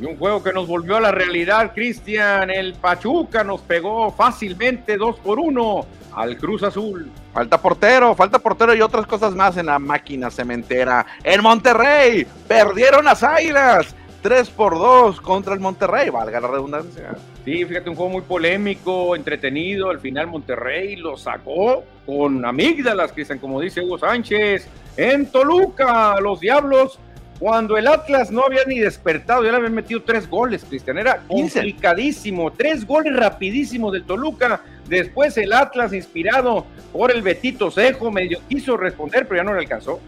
Y 0.00 0.04
un 0.04 0.16
juego 0.16 0.42
que 0.42 0.52
nos 0.52 0.66
volvió 0.66 0.96
a 0.96 1.00
la 1.00 1.10
realidad, 1.10 1.72
Cristian. 1.74 2.50
El 2.50 2.74
Pachuca 2.74 3.42
nos 3.42 3.60
pegó 3.60 4.12
fácilmente 4.12 4.96
2 4.96 5.16
por 5.18 5.38
1 5.40 5.86
al 6.14 6.36
Cruz 6.36 6.62
Azul. 6.62 7.10
Falta 7.32 7.60
portero, 7.60 8.14
falta 8.14 8.38
portero 8.38 8.74
y 8.74 8.80
otras 8.80 9.06
cosas 9.06 9.34
más 9.34 9.56
en 9.56 9.66
la 9.66 9.78
máquina 9.80 10.30
cementera. 10.30 11.04
En 11.22 11.42
Monterrey, 11.42 12.26
perdieron 12.46 13.04
las 13.04 13.22
Águilas. 13.24 13.94
3 14.22 14.50
por 14.50 14.78
2 14.78 15.20
contra 15.20 15.52
el 15.52 15.60
Monterrey, 15.60 16.10
valga 16.10 16.40
la 16.40 16.48
redundancia. 16.48 17.14
Sí, 17.44 17.64
fíjate, 17.64 17.90
un 17.90 17.96
juego 17.96 18.10
muy 18.10 18.22
polémico, 18.22 19.14
entretenido. 19.14 19.90
Al 19.90 20.00
final 20.00 20.28
Monterrey 20.28 20.96
lo 20.96 21.16
sacó 21.16 21.84
con 22.06 22.44
amígdalas, 22.44 23.12
Cristian, 23.12 23.38
como 23.38 23.60
dice 23.60 23.82
Hugo 23.82 23.98
Sánchez. 23.98 24.66
En 24.96 25.26
Toluca, 25.26 26.18
los 26.20 26.40
Diablos, 26.40 26.98
cuando 27.38 27.76
el 27.76 27.86
Atlas 27.86 28.30
no 28.30 28.44
había 28.46 28.64
ni 28.64 28.78
despertado, 28.78 29.44
ya 29.44 29.50
le 29.50 29.58
habían 29.58 29.74
metido 29.74 30.02
tres 30.02 30.28
goles, 30.28 30.64
Cristian. 30.64 30.96
Era 30.96 31.20
complicadísimo. 31.28 32.50
Tres 32.50 32.86
goles 32.86 33.14
rapidísimos 33.14 33.92
del 33.92 34.04
Toluca. 34.04 34.62
Después 34.88 35.36
el 35.36 35.52
Atlas, 35.52 35.92
inspirado 35.92 36.64
por 36.92 37.10
el 37.10 37.20
Betito 37.20 37.70
Cejo, 37.70 38.10
medio 38.10 38.38
quiso 38.48 38.78
responder, 38.78 39.26
pero 39.28 39.42
ya 39.42 39.44
no 39.44 39.52
le 39.52 39.60
alcanzó. 39.60 40.00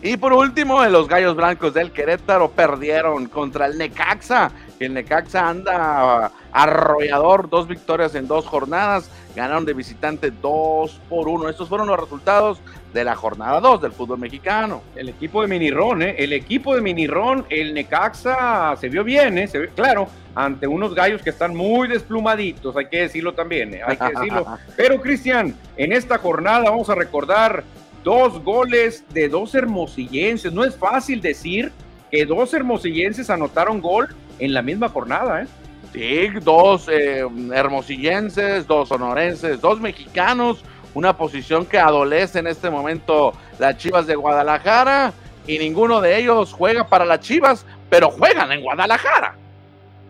Y 0.00 0.16
por 0.16 0.32
último, 0.32 0.82
los 0.86 1.08
Gallos 1.08 1.34
Blancos 1.34 1.74
del 1.74 1.90
Querétaro 1.90 2.50
perdieron 2.52 3.26
contra 3.26 3.66
el 3.66 3.76
Necaxa. 3.76 4.52
El 4.78 4.94
Necaxa 4.94 5.48
anda 5.48 6.30
arrollador, 6.52 7.48
dos 7.48 7.68
victorias 7.68 8.14
en 8.14 8.26
dos 8.26 8.46
jornadas, 8.46 9.10
ganaron 9.34 9.64
de 9.64 9.74
visitante 9.74 10.30
2 10.30 11.00
por 11.08 11.28
1. 11.28 11.48
Estos 11.48 11.68
fueron 11.68 11.86
los 11.86 11.98
resultados 11.98 12.60
de 12.92 13.04
la 13.04 13.14
jornada 13.14 13.60
2 13.60 13.82
del 13.82 13.92
fútbol 13.92 14.18
mexicano. 14.18 14.82
El 14.96 15.08
equipo 15.08 15.42
de 15.42 15.48
Minirón, 15.48 16.02
¿eh? 16.02 16.16
el 16.18 16.32
equipo 16.32 16.74
de 16.74 16.80
Minirón, 16.80 17.46
el 17.50 17.74
Necaxa 17.74 18.74
se 18.76 18.88
vio 18.88 19.04
bien, 19.04 19.38
¿eh? 19.38 19.46
se 19.46 19.58
ve, 19.58 19.68
claro, 19.74 20.08
ante 20.34 20.66
unos 20.66 20.94
gallos 20.94 21.22
que 21.22 21.30
están 21.30 21.54
muy 21.54 21.88
desplumaditos, 21.88 22.76
hay 22.76 22.86
que 22.86 23.02
decirlo 23.02 23.34
también, 23.34 23.74
¿eh? 23.74 23.80
hay 23.86 23.96
que 23.96 24.08
decirlo. 24.08 24.46
Pero 24.76 25.00
Cristian, 25.00 25.54
en 25.76 25.92
esta 25.92 26.18
jornada 26.18 26.70
vamos 26.70 26.88
a 26.88 26.94
recordar 26.94 27.64
dos 28.04 28.42
goles 28.42 29.04
de 29.12 29.28
dos 29.28 29.54
hermosillenses. 29.54 30.52
No 30.52 30.64
es 30.64 30.76
fácil 30.76 31.20
decir 31.20 31.72
que 32.10 32.24
dos 32.24 32.54
hermosillenses 32.54 33.28
anotaron 33.30 33.80
gol 33.80 34.08
en 34.38 34.54
la 34.54 34.62
misma 34.62 34.88
jornada, 34.88 35.42
¿eh? 35.42 35.46
Sí, 35.92 36.28
dos 36.42 36.88
eh, 36.88 37.26
hermosillenses, 37.52 38.66
dos 38.66 38.88
sonorenses, 38.88 39.60
dos 39.60 39.80
mexicanos, 39.80 40.62
una 40.94 41.16
posición 41.16 41.64
que 41.64 41.78
adolece 41.78 42.40
en 42.40 42.46
este 42.46 42.70
momento 42.70 43.32
las 43.58 43.76
Chivas 43.78 44.06
de 44.06 44.14
Guadalajara 44.14 45.12
y 45.46 45.58
ninguno 45.58 46.00
de 46.00 46.18
ellos 46.18 46.52
juega 46.52 46.86
para 46.86 47.04
las 47.04 47.20
Chivas, 47.20 47.64
pero 47.88 48.10
juegan 48.10 48.52
en 48.52 48.62
Guadalajara. 48.62 49.34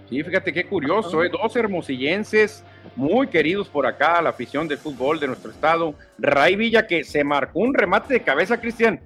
Sí, 0.08 0.22
fíjate 0.22 0.52
qué 0.52 0.66
curioso, 0.66 1.22
¿eh? 1.22 1.30
dos 1.30 1.54
hermosillenses 1.54 2.64
muy 2.96 3.28
queridos 3.28 3.68
por 3.68 3.86
acá, 3.86 4.20
la 4.22 4.30
afición 4.30 4.66
del 4.66 4.78
fútbol 4.78 5.20
de 5.20 5.28
nuestro 5.28 5.50
estado. 5.50 5.94
Ray 6.18 6.56
Villa 6.56 6.86
que 6.86 7.04
se 7.04 7.22
marcó 7.22 7.60
un 7.60 7.74
remate 7.74 8.14
de 8.14 8.22
cabeza, 8.22 8.60
Cristian, 8.60 9.00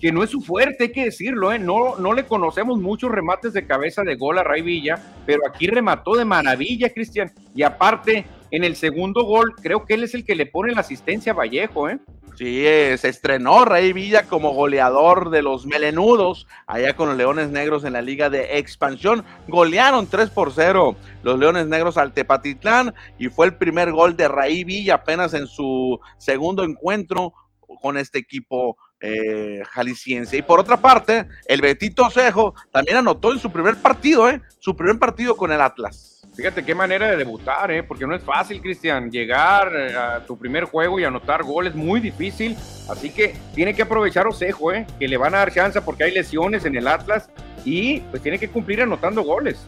que 0.00 0.10
no 0.10 0.22
es 0.22 0.30
su 0.30 0.40
fuerte, 0.40 0.84
hay 0.84 0.92
que 0.92 1.04
decirlo, 1.04 1.52
¿eh? 1.52 1.58
no, 1.58 1.96
no 1.98 2.14
le 2.14 2.24
conocemos 2.24 2.80
muchos 2.80 3.10
remates 3.10 3.52
de 3.52 3.66
cabeza 3.66 4.02
de 4.02 4.16
gol 4.16 4.38
a 4.38 4.42
Ray 4.42 4.62
Villa, 4.62 4.98
pero 5.26 5.42
aquí 5.46 5.66
remató 5.66 6.16
de 6.16 6.24
maravilla, 6.24 6.88
Cristian, 6.88 7.30
y 7.54 7.62
aparte, 7.62 8.24
en 8.50 8.64
el 8.64 8.74
segundo 8.76 9.24
gol, 9.24 9.54
creo 9.56 9.84
que 9.84 9.92
él 9.94 10.04
es 10.04 10.14
el 10.14 10.24
que 10.24 10.34
le 10.34 10.46
pone 10.46 10.72
la 10.72 10.80
asistencia 10.80 11.32
a 11.32 11.34
Vallejo, 11.34 11.90
¿eh? 11.90 11.98
Sí, 12.36 12.66
eh, 12.66 12.96
se 12.98 13.08
estrenó 13.08 13.66
Ray 13.66 13.92
Villa 13.92 14.24
como 14.24 14.54
goleador 14.54 15.28
de 15.28 15.42
los 15.42 15.66
melenudos 15.66 16.46
allá 16.66 16.96
con 16.96 17.08
los 17.08 17.16
Leones 17.18 17.50
Negros 17.50 17.84
en 17.84 17.94
la 17.94 18.02
Liga 18.02 18.28
de 18.28 18.58
Expansión. 18.58 19.24
Golearon 19.48 20.06
3 20.06 20.28
por 20.30 20.52
0 20.52 20.96
los 21.22 21.38
Leones 21.38 21.66
Negros 21.66 21.96
al 21.96 22.12
Tepatitlán 22.12 22.94
y 23.18 23.28
fue 23.28 23.46
el 23.46 23.56
primer 23.56 23.90
gol 23.90 24.18
de 24.18 24.28
Ray 24.28 24.64
Villa 24.64 24.96
apenas 24.96 25.32
en 25.32 25.46
su 25.46 25.98
segundo 26.18 26.62
encuentro 26.62 27.32
con 27.80 27.96
este 27.96 28.18
equipo 28.18 28.76
eh, 29.00 29.62
jalisciense. 29.70 30.36
Y 30.36 30.42
por 30.42 30.60
otra 30.60 30.76
parte, 30.76 31.26
el 31.46 31.60
Betito 31.60 32.08
Cejo 32.10 32.54
también 32.72 32.98
anotó 32.98 33.32
en 33.32 33.38
su 33.38 33.50
primer 33.50 33.76
partido, 33.76 34.28
¿eh? 34.28 34.40
Su 34.58 34.76
primer 34.76 34.98
partido 34.98 35.36
con 35.36 35.52
el 35.52 35.60
Atlas. 35.60 36.16
Fíjate 36.36 36.66
qué 36.66 36.74
manera 36.74 37.10
de 37.10 37.16
debutar, 37.16 37.70
¿eh? 37.70 37.82
porque 37.82 38.06
no 38.06 38.14
es 38.14 38.22
fácil, 38.22 38.60
Cristian, 38.60 39.10
llegar 39.10 39.72
eh, 39.74 39.96
a 39.96 40.26
tu 40.26 40.36
primer 40.36 40.64
juego 40.64 41.00
y 41.00 41.04
anotar 41.04 41.42
goles, 41.42 41.74
muy 41.74 41.98
difícil. 41.98 42.54
Así 42.90 43.08
que 43.08 43.34
tiene 43.54 43.72
que 43.74 43.80
aprovechar 43.80 44.26
Osejo, 44.26 44.70
¿eh? 44.70 44.86
que 44.98 45.08
le 45.08 45.16
van 45.16 45.34
a 45.34 45.38
dar 45.38 45.50
chance 45.50 45.80
porque 45.80 46.04
hay 46.04 46.12
lesiones 46.12 46.66
en 46.66 46.76
el 46.76 46.88
Atlas 46.88 47.30
y 47.64 48.00
pues 48.00 48.22
tiene 48.22 48.38
que 48.38 48.48
cumplir 48.48 48.82
anotando 48.82 49.22
goles. 49.22 49.64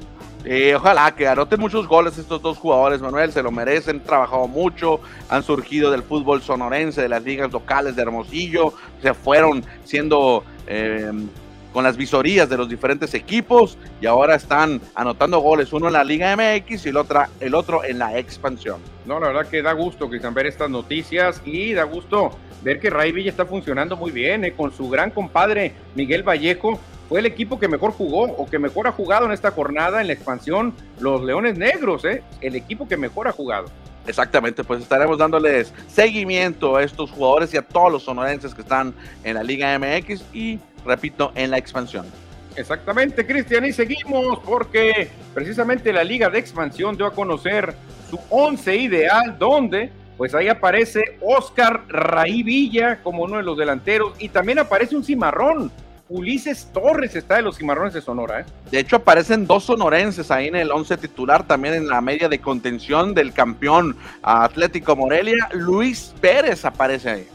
Eh, 0.51 0.75
ojalá 0.75 1.15
que 1.15 1.29
anoten 1.29 1.61
muchos 1.61 1.87
goles 1.87 2.17
estos 2.17 2.41
dos 2.41 2.57
jugadores, 2.57 3.03
Manuel, 3.03 3.31
se 3.33 3.43
lo 3.43 3.51
merecen, 3.51 3.97
han 3.97 4.03
trabajado 4.03 4.49
mucho, 4.49 4.99
han 5.29 5.43
surgido 5.43 5.91
del 5.91 6.03
fútbol 6.03 6.41
sonorense, 6.41 7.03
de 7.03 7.11
las 7.11 7.23
ligas 7.23 7.53
locales 7.53 7.95
de 7.95 8.01
Hermosillo, 8.01 8.73
se 9.03 9.13
fueron 9.13 9.63
siendo 9.85 10.45
eh, 10.67 11.13
con 11.71 11.85
las 11.85 11.99
visorías 11.99 12.49
de 12.49 12.57
los 12.57 12.67
diferentes 12.67 13.13
equipos 13.13 13.77
y 14.01 14.07
ahora 14.07 14.37
están 14.37 14.81
anotando 14.95 15.39
goles, 15.41 15.71
uno 15.75 15.89
en 15.89 15.93
la 15.93 16.03
Liga 16.03 16.35
MX 16.35 16.87
y 16.87 16.89
el, 16.89 16.99
el 17.41 17.55
otro 17.55 17.85
en 17.85 17.99
la 17.99 18.19
expansión. 18.19 18.81
No, 19.05 19.21
la 19.21 19.27
verdad 19.27 19.49
que 19.51 19.61
da 19.61 19.75
gusto, 19.75 20.09
Cristian, 20.09 20.33
ver 20.33 20.47
estas 20.47 20.71
noticias 20.71 21.43
y 21.45 21.75
da 21.75 21.85
gusto 21.85 22.39
ver 22.63 22.81
que 22.81 22.89
Ray 22.89 23.13
Villa 23.13 23.31
está 23.31 23.45
funcionando 23.45 23.99
muy 23.99 24.13
bien, 24.13 24.45
eh, 24.47 24.55
con 24.55 24.73
su 24.73 24.89
gran 24.89 25.11
compadre 25.11 25.75
Miguel 25.95 26.23
Vallejo, 26.23 26.81
fue 27.09 27.21
el 27.21 27.27
equipo 27.27 27.59
que 27.59 27.69
mejor 27.69 27.93
jugó 27.93 28.25
o 28.25 28.47
que 28.47 28.59
mejor 28.59 28.87
ha 28.87 28.93
jugado 28.93 29.27
en 29.27 29.33
esta 29.33 29.51
jornada 29.51 30.01
en 30.01 30.09
la 30.09 30.13
expansión, 30.13 30.75
los 31.01 31.23
Leones 31.23 31.57
Negros, 31.57 32.05
¿eh? 32.05 32.23
el 32.41 32.55
equipo 32.55 32.87
que 32.87 32.97
mejor 32.97 33.29
ha 33.29 33.33
jugado. 33.33 33.67
Exactamente, 34.07 34.65
pues 34.65 34.83
estaremos 34.83 35.19
dándoles 35.19 35.73
seguimiento 35.87 36.77
a 36.77 36.83
estos 36.83 37.11
jugadores 37.11 37.53
y 37.53 37.57
a 37.57 37.63
todos 37.63 37.93
los 37.93 38.03
sonorenses 38.03 38.55
que 38.55 38.63
están 38.63 38.95
en 39.25 39.35
la 39.35 39.43
Liga 39.43 39.79
MX 39.79 40.23
y, 40.33 40.59
repito, 40.85 41.33
en 41.35 41.51
la 41.51 41.59
expansión. 41.59 42.07
Exactamente, 42.57 43.25
Cristian, 43.27 43.65
y 43.67 43.73
seguimos 43.73 44.41
porque 44.41 45.11
precisamente 45.33 45.93
la 45.93 46.03
Liga 46.03 46.29
de 46.29 46.39
Expansión 46.39 46.97
dio 46.97 47.07
a 47.07 47.13
conocer 47.13 47.75
su 48.11 48.19
once 48.31 48.75
ideal, 48.77 49.37
donde 49.39 49.93
pues 50.17 50.35
ahí 50.35 50.49
aparece 50.49 51.19
Oscar 51.21 51.85
Raí 51.87 52.43
Villa 52.43 53.01
como 53.03 53.23
uno 53.23 53.37
de 53.37 53.45
los 53.45 53.57
delanteros 53.57 54.15
y 54.19 54.29
también 54.29 54.59
aparece 54.59 54.97
un 54.97 55.05
cimarrón 55.05 55.71
Ulises 56.09 56.71
Torres 56.73 57.15
está 57.15 57.37
de 57.37 57.43
los 57.43 57.59
Cimarrones 57.59 57.93
de 57.93 58.01
Sonora. 58.01 58.41
¿eh? 58.41 58.45
De 58.71 58.79
hecho, 58.79 58.97
aparecen 58.97 59.47
dos 59.47 59.65
sonorenses 59.65 60.31
ahí 60.31 60.49
en 60.49 60.57
el 60.57 60.71
11 60.71 60.97
titular, 60.97 61.47
también 61.47 61.75
en 61.75 61.89
la 61.89 62.01
media 62.01 62.29
de 62.29 62.39
contención 62.39 63.15
del 63.15 63.33
campeón 63.33 63.97
Atlético 64.23 64.97
Morelia. 64.97 65.49
Luis 65.53 66.15
Pérez 66.21 66.65
aparece 66.65 67.11
ahí. 67.11 67.29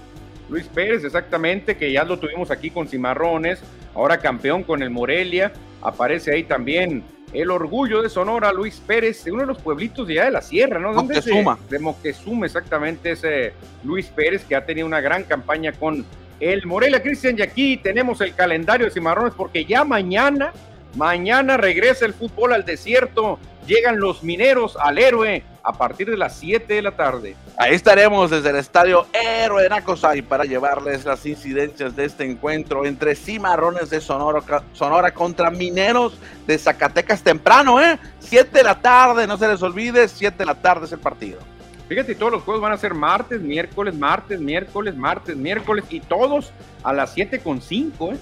Luis 0.49 0.65
Pérez, 0.67 1.03
exactamente, 1.03 1.77
que 1.77 1.91
ya 1.91 2.03
lo 2.03 2.17
tuvimos 2.17 2.51
aquí 2.51 2.69
con 2.69 2.87
Cimarrones, 2.87 3.61
ahora 3.93 4.17
campeón 4.17 4.63
con 4.63 4.81
el 4.81 4.89
Morelia. 4.89 5.53
Aparece 5.81 6.33
ahí 6.33 6.43
también 6.43 7.03
el 7.31 7.51
orgullo 7.51 8.01
de 8.01 8.09
Sonora, 8.09 8.51
Luis 8.51 8.81
Pérez, 8.85 9.23
de 9.23 9.31
uno 9.31 9.41
de 9.41 9.47
los 9.47 9.61
pueblitos 9.61 10.07
de 10.07 10.13
allá 10.13 10.25
de 10.25 10.31
la 10.31 10.41
sierra, 10.41 10.79
¿no? 10.79 10.93
Moctezuma. 10.93 11.57
De 11.69 11.79
Moctezuma, 11.79 12.45
exactamente, 12.45 13.11
ese 13.11 13.53
Luis 13.83 14.07
Pérez, 14.07 14.43
que 14.45 14.55
ha 14.55 14.65
tenido 14.65 14.87
una 14.87 15.01
gran 15.01 15.23
campaña 15.23 15.71
con 15.73 16.05
el 16.51 16.65
Morelia 16.65 17.01
Cristian 17.01 17.37
y 17.37 17.41
aquí 17.41 17.77
tenemos 17.77 18.19
el 18.21 18.35
calendario 18.35 18.85
de 18.85 18.91
Cimarrones 18.91 19.33
porque 19.35 19.65
ya 19.65 19.83
mañana, 19.83 20.51
mañana 20.95 21.57
regresa 21.57 22.05
el 22.05 22.13
fútbol 22.13 22.53
al 22.53 22.65
desierto, 22.65 23.39
llegan 23.65 23.99
los 23.99 24.23
mineros 24.23 24.77
al 24.77 24.97
héroe 24.97 25.43
a 25.63 25.71
partir 25.73 26.09
de 26.09 26.17
las 26.17 26.35
7 26.35 26.73
de 26.73 26.81
la 26.81 26.91
tarde. 26.91 27.35
Ahí 27.57 27.73
estaremos 27.73 28.29
desde 28.29 28.49
el 28.49 28.57
estadio 28.57 29.07
Héroe 29.13 29.63
de 29.63 29.69
Nacosay 29.69 30.21
para 30.21 30.43
llevarles 30.43 31.05
las 31.05 31.25
incidencias 31.25 31.95
de 31.95 32.05
este 32.05 32.25
encuentro 32.25 32.85
entre 32.85 33.15
Cimarrones 33.15 33.89
de 33.89 34.01
Sonora, 34.01 34.41
Sonora 34.73 35.13
contra 35.13 35.49
Mineros 35.49 36.17
de 36.45 36.57
Zacatecas 36.57 37.21
temprano, 37.21 37.81
¿eh? 37.81 37.97
7 38.19 38.49
de 38.57 38.63
la 38.63 38.81
tarde, 38.81 39.25
no 39.27 39.37
se 39.37 39.47
les 39.47 39.61
olvide, 39.61 40.07
7 40.07 40.37
de 40.37 40.45
la 40.45 40.55
tarde 40.55 40.85
es 40.87 40.91
el 40.91 40.99
partido. 40.99 41.39
Fíjate, 41.87 42.15
todos 42.15 42.31
los 42.31 42.43
juegos 42.43 42.61
van 42.61 42.71
a 42.71 42.77
ser 42.77 42.93
martes, 42.93 43.41
miércoles, 43.41 43.93
martes, 43.95 44.39
miércoles, 44.39 44.95
martes, 44.95 45.35
miércoles 45.35 45.85
y 45.89 45.99
todos 45.99 46.51
a 46.81 46.93
las 46.93 47.15
7.5, 47.15 48.13
¿eh? 48.13 48.19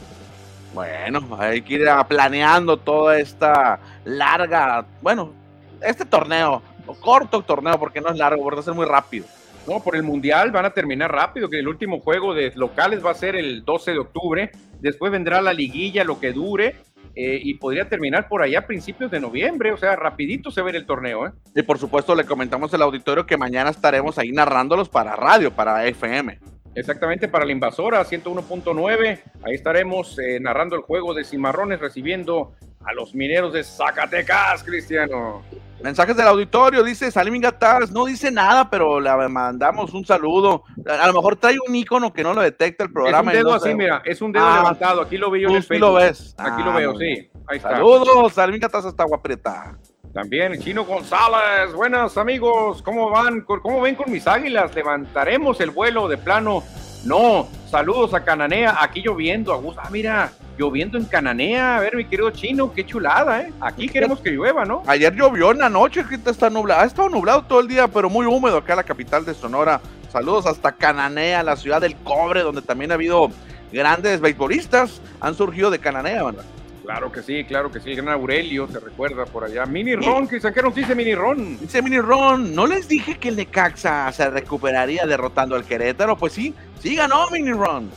Bueno, 0.74 1.38
hay 1.38 1.62
que 1.62 1.76
ir 1.76 1.88
planeando 2.08 2.78
toda 2.78 3.20
esta 3.20 3.80
larga, 4.06 4.86
bueno, 5.02 5.34
este 5.82 6.06
torneo, 6.06 6.62
corto 7.02 7.42
torneo, 7.42 7.78
porque 7.78 8.02
no 8.02 8.10
es 8.10 8.18
largo, 8.18 8.42
porque 8.42 8.56
va 8.56 8.62
a 8.62 8.66
ser 8.66 8.74
muy 8.74 8.86
rápido. 8.86 9.26
No, 9.68 9.80
por 9.80 9.96
el 9.96 10.04
Mundial 10.04 10.50
van 10.52 10.66
a 10.66 10.72
terminar 10.72 11.12
rápido, 11.12 11.50
que 11.50 11.60
el 11.60 11.68
último 11.68 12.00
juego 12.00 12.34
de 12.34 12.52
locales 12.56 13.06
va 13.06 13.12
a 13.12 13.16
ser 13.16 13.36
el 13.36 13.64
12 13.64 13.92
de 13.92 14.00
octubre, 14.00 14.52
después 14.80 15.12
vendrá 15.12 15.42
la 15.42 15.54
liguilla, 15.54 16.04
lo 16.04 16.20
que 16.20 16.32
dure, 16.32 16.78
eh, 17.16 17.40
y 17.42 17.56
podría 17.56 17.90
terminar 17.90 18.28
por 18.28 18.42
allá 18.42 18.60
a 18.60 18.68
principios 18.68 19.12
de 19.12 19.20
noviembre, 19.20 19.72
o 19.72 19.78
sea, 19.78 19.96
rapidito 19.96 20.52
se 20.52 20.62
ve 20.62 20.72
el 20.72 20.86
torneo. 20.86 21.28
¿eh? 21.28 21.32
Y 21.56 21.62
por 21.64 21.78
supuesto 21.78 22.16
le 22.16 22.26
comentamos 22.26 22.74
al 22.74 22.82
auditorio 22.82 23.26
que 23.26 23.38
mañana 23.38 23.70
estaremos 23.70 24.18
ahí 24.18 24.32
narrándolos 24.32 24.90
para 24.90 25.16
radio, 25.16 25.52
para 25.52 25.86
FM. 25.86 26.40
Exactamente, 26.74 27.28
para 27.28 27.44
la 27.44 27.52
invasora 27.52 28.02
101.9, 28.06 29.20
ahí 29.44 29.54
estaremos 29.54 30.18
eh, 30.20 30.40
narrando 30.40 30.78
el 30.78 30.82
juego 30.84 31.14
de 31.14 31.26
Cimarrones, 31.26 31.82
recibiendo 31.82 32.54
a 32.86 32.94
los 32.94 33.14
mineros 33.14 33.52
de 33.52 33.64
Zacatecas, 33.64 34.64
Cristiano. 34.64 35.44
Mensajes 35.84 36.16
del 36.16 36.28
auditorio, 36.28 36.84
dice 36.84 37.12
Salim 37.12 37.42
Gataz, 37.42 37.92
no 37.92 38.06
dice 38.06 38.32
nada, 38.32 38.70
pero 38.70 39.00
le 39.00 39.10
mandamos 39.30 39.94
un 39.94 40.06
saludo. 40.06 40.64
A, 40.88 41.08
lo 41.08 41.14
mejor 41.14 41.36
trae 41.38 41.58
un 41.68 41.76
icono 41.76 42.14
que 42.14 42.24
no 42.24 42.34
lo 42.34 42.42
detecta 42.42 42.84
el 42.84 42.92
programa. 42.92 43.32
Es 43.32 43.38
un 43.38 43.44
dedo 43.44 43.54
así, 43.56 43.74
mira, 43.74 44.02
es 44.06 44.22
un 44.22 44.32
dedo 44.32 44.46
ah, 44.46 44.58
levantado. 44.58 45.02
Aquí 45.02 45.18
lo 45.18 45.32
veo 45.32 45.50
en 45.50 45.56
el 45.56 45.64
Facebook. 45.64 45.90
lo 45.90 45.94
ves. 45.96 46.36
Aquí 46.38 46.64
lo 46.64 46.72
ah, 46.72 46.78
veo, 46.78 46.98
sí. 46.98 47.30
Ahí 47.48 47.58
está. 47.58 47.72
Saludos, 47.72 48.34
Salim 48.34 48.60
Gataz 48.60 48.86
hasta 48.86 49.04
Guaprieta. 49.04 49.78
También 50.14 50.60
Chino 50.60 50.84
González, 50.84 51.74
buenas 51.74 52.18
amigos, 52.18 52.82
¿cómo 52.82 53.10
van? 53.10 53.42
¿Cómo 53.42 53.80
ven 53.80 53.96
con 53.96 54.12
mis 54.12 54.28
águilas? 54.28 54.76
¿Levantaremos 54.76 55.62
el 55.62 55.72
vuelo 55.72 56.10
de 56.10 56.18
plano? 56.18 56.64
No, 57.04 57.48
saludos 57.70 58.14
a 58.14 58.24
Cananea, 58.24 58.78
aquí 58.80 59.02
lloviendo, 59.02 59.54
a 59.54 59.84
Ah, 59.84 59.90
mira, 59.92 60.32
lloviendo 60.58 60.98
en 60.98 61.06
Cananea. 61.06 61.78
A 61.78 61.80
ver, 61.80 61.96
mi 61.96 62.06
querido 62.06 62.30
chino, 62.30 62.72
qué 62.72 62.86
chulada, 62.86 63.42
¿eh? 63.42 63.54
Aquí 63.60 63.90
queremos 63.90 64.20
que 64.20 64.30
llueva, 64.30 64.66
¿no? 64.66 64.84
Ayer 64.86 65.14
llovió 65.16 65.52
en 65.52 65.60
la 65.60 65.70
noche, 65.70 66.06
que 66.08 66.16
está 66.30 66.50
nublado. 66.50 66.82
Ha 66.82 66.86
estado 66.86 67.10
nublado 67.10 67.44
todo 67.44 67.60
el 67.60 67.68
día, 67.68 67.88
pero 67.88 68.10
muy 68.10 68.28
húmedo 68.28 68.58
acá 68.58 68.74
en 68.74 68.78
la 68.78 68.84
capital 68.84 69.26
de 69.26 69.34
Sonora. 69.34 69.82
Saludos 70.12 70.46
hasta 70.46 70.74
Cananea, 70.74 71.42
la 71.42 71.56
ciudad 71.56 71.82
del 71.82 71.96
cobre, 71.96 72.42
donde 72.44 72.62
también 72.62 72.92
ha 72.92 72.96
habido 72.96 73.30
grandes 73.72 74.20
beisbolistas. 74.22 75.02
Han 75.22 75.34
surgido 75.34 75.72
de 75.72 75.80
Cananea, 75.80 76.24
¿verdad? 76.24 76.44
Claro 76.84 77.12
que 77.12 77.22
sí, 77.22 77.44
claro 77.44 77.72
que 77.72 77.80
sí. 77.80 77.92
El 77.92 77.98
gran 77.98 78.10
Aurelio, 78.10 78.68
se 78.68 78.80
recuerda 78.80 79.26
por 79.26 79.44
allá. 79.44 79.66
Mini 79.66 79.96
Ron, 79.96 80.28
¿qué, 80.28 80.40
¿qué 80.40 80.62
nos 80.62 80.74
dice 80.74 80.96
Mini 80.96 81.14
Ron? 81.14 81.60
Dice 81.60 81.82
Mini 81.82 82.00
Ron, 82.00 82.56
¿no 82.56 82.66
les 82.66 82.88
dije 82.88 83.18
que 83.18 83.30
el 83.30 83.36
Necaxa 83.36 84.12
se 84.12 84.30
recuperaría 84.30 85.06
derrotando 85.06 85.56
al 85.56 85.64
Querétaro? 85.64 86.18
Pues 86.18 86.34
sí, 86.34 86.54
sí 86.80 86.96
ganó 86.96 87.30
Mini 87.30 87.54
Ron. 87.54 87.90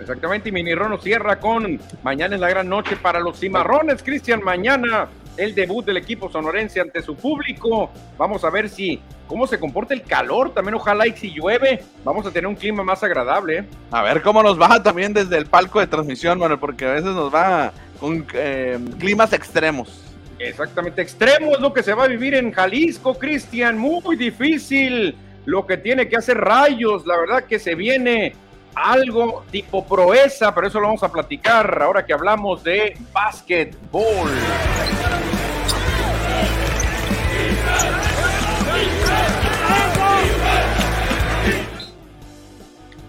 Exactamente, 0.00 0.48
y 0.48 0.52
Mini 0.52 0.74
Ron 0.74 0.90
nos 0.90 1.02
cierra 1.02 1.40
con 1.40 1.80
mañana 2.04 2.36
es 2.36 2.40
la 2.40 2.48
gran 2.48 2.68
noche 2.68 2.96
para 2.96 3.18
los 3.18 3.40
cimarrones, 3.40 4.02
Cristian. 4.02 4.42
Mañana 4.44 5.08
el 5.38 5.54
debut 5.54 5.84
del 5.86 5.96
equipo 5.96 6.30
sonorense 6.30 6.80
ante 6.80 7.02
su 7.02 7.16
público. 7.16 7.90
Vamos 8.18 8.44
a 8.44 8.50
ver 8.50 8.68
si 8.68 9.00
cómo 9.26 9.46
se 9.46 9.58
comporta 9.58 9.94
el 9.94 10.02
calor. 10.02 10.52
También 10.52 10.74
ojalá 10.74 11.06
y 11.06 11.12
si 11.12 11.30
llueve, 11.30 11.84
vamos 12.04 12.26
a 12.26 12.30
tener 12.30 12.46
un 12.46 12.56
clima 12.56 12.82
más 12.82 13.02
agradable. 13.02 13.64
A 13.90 14.02
ver 14.02 14.20
cómo 14.22 14.42
nos 14.42 14.60
va 14.60 14.82
también 14.82 15.14
desde 15.14 15.38
el 15.38 15.46
palco 15.46 15.80
de 15.80 15.86
transmisión, 15.86 16.38
bueno, 16.38 16.58
porque 16.58 16.86
a 16.86 16.92
veces 16.92 17.10
nos 17.14 17.32
va 17.32 17.72
con 17.98 18.26
eh, 18.34 18.78
climas 18.98 19.32
extremos. 19.32 20.04
Exactamente, 20.38 21.02
extremo 21.02 21.52
es 21.52 21.60
lo 21.60 21.72
que 21.72 21.82
se 21.82 21.92
va 21.94 22.04
a 22.04 22.06
vivir 22.06 22.34
en 22.34 22.52
Jalisco, 22.52 23.18
Cristian. 23.18 23.76
Muy 23.76 24.16
difícil 24.16 25.16
lo 25.44 25.66
que 25.66 25.76
tiene 25.76 26.08
que 26.08 26.16
hacer 26.16 26.38
Rayos. 26.38 27.06
La 27.06 27.16
verdad 27.18 27.44
que 27.44 27.58
se 27.58 27.74
viene 27.74 28.34
algo 28.74 29.44
tipo 29.50 29.84
proeza, 29.84 30.54
pero 30.54 30.68
eso 30.68 30.78
lo 30.78 30.86
vamos 30.86 31.02
a 31.02 31.10
platicar 31.10 31.82
ahora 31.82 32.06
que 32.06 32.12
hablamos 32.12 32.62
de 32.62 32.96
básquetbol. 33.12 34.30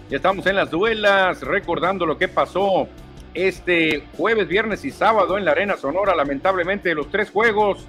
Ya 0.08 0.16
estamos 0.16 0.44
en 0.46 0.56
las 0.56 0.68
duelas, 0.68 1.40
recordando 1.42 2.04
lo 2.04 2.18
que 2.18 2.26
pasó 2.26 2.88
este 3.34 4.04
jueves, 4.16 4.48
viernes 4.48 4.84
y 4.84 4.90
sábado 4.90 5.38
en 5.38 5.44
la 5.44 5.52
Arena 5.52 5.76
Sonora. 5.76 6.14
Lamentablemente, 6.14 6.94
los 6.94 7.10
tres 7.10 7.30
juegos, 7.30 7.86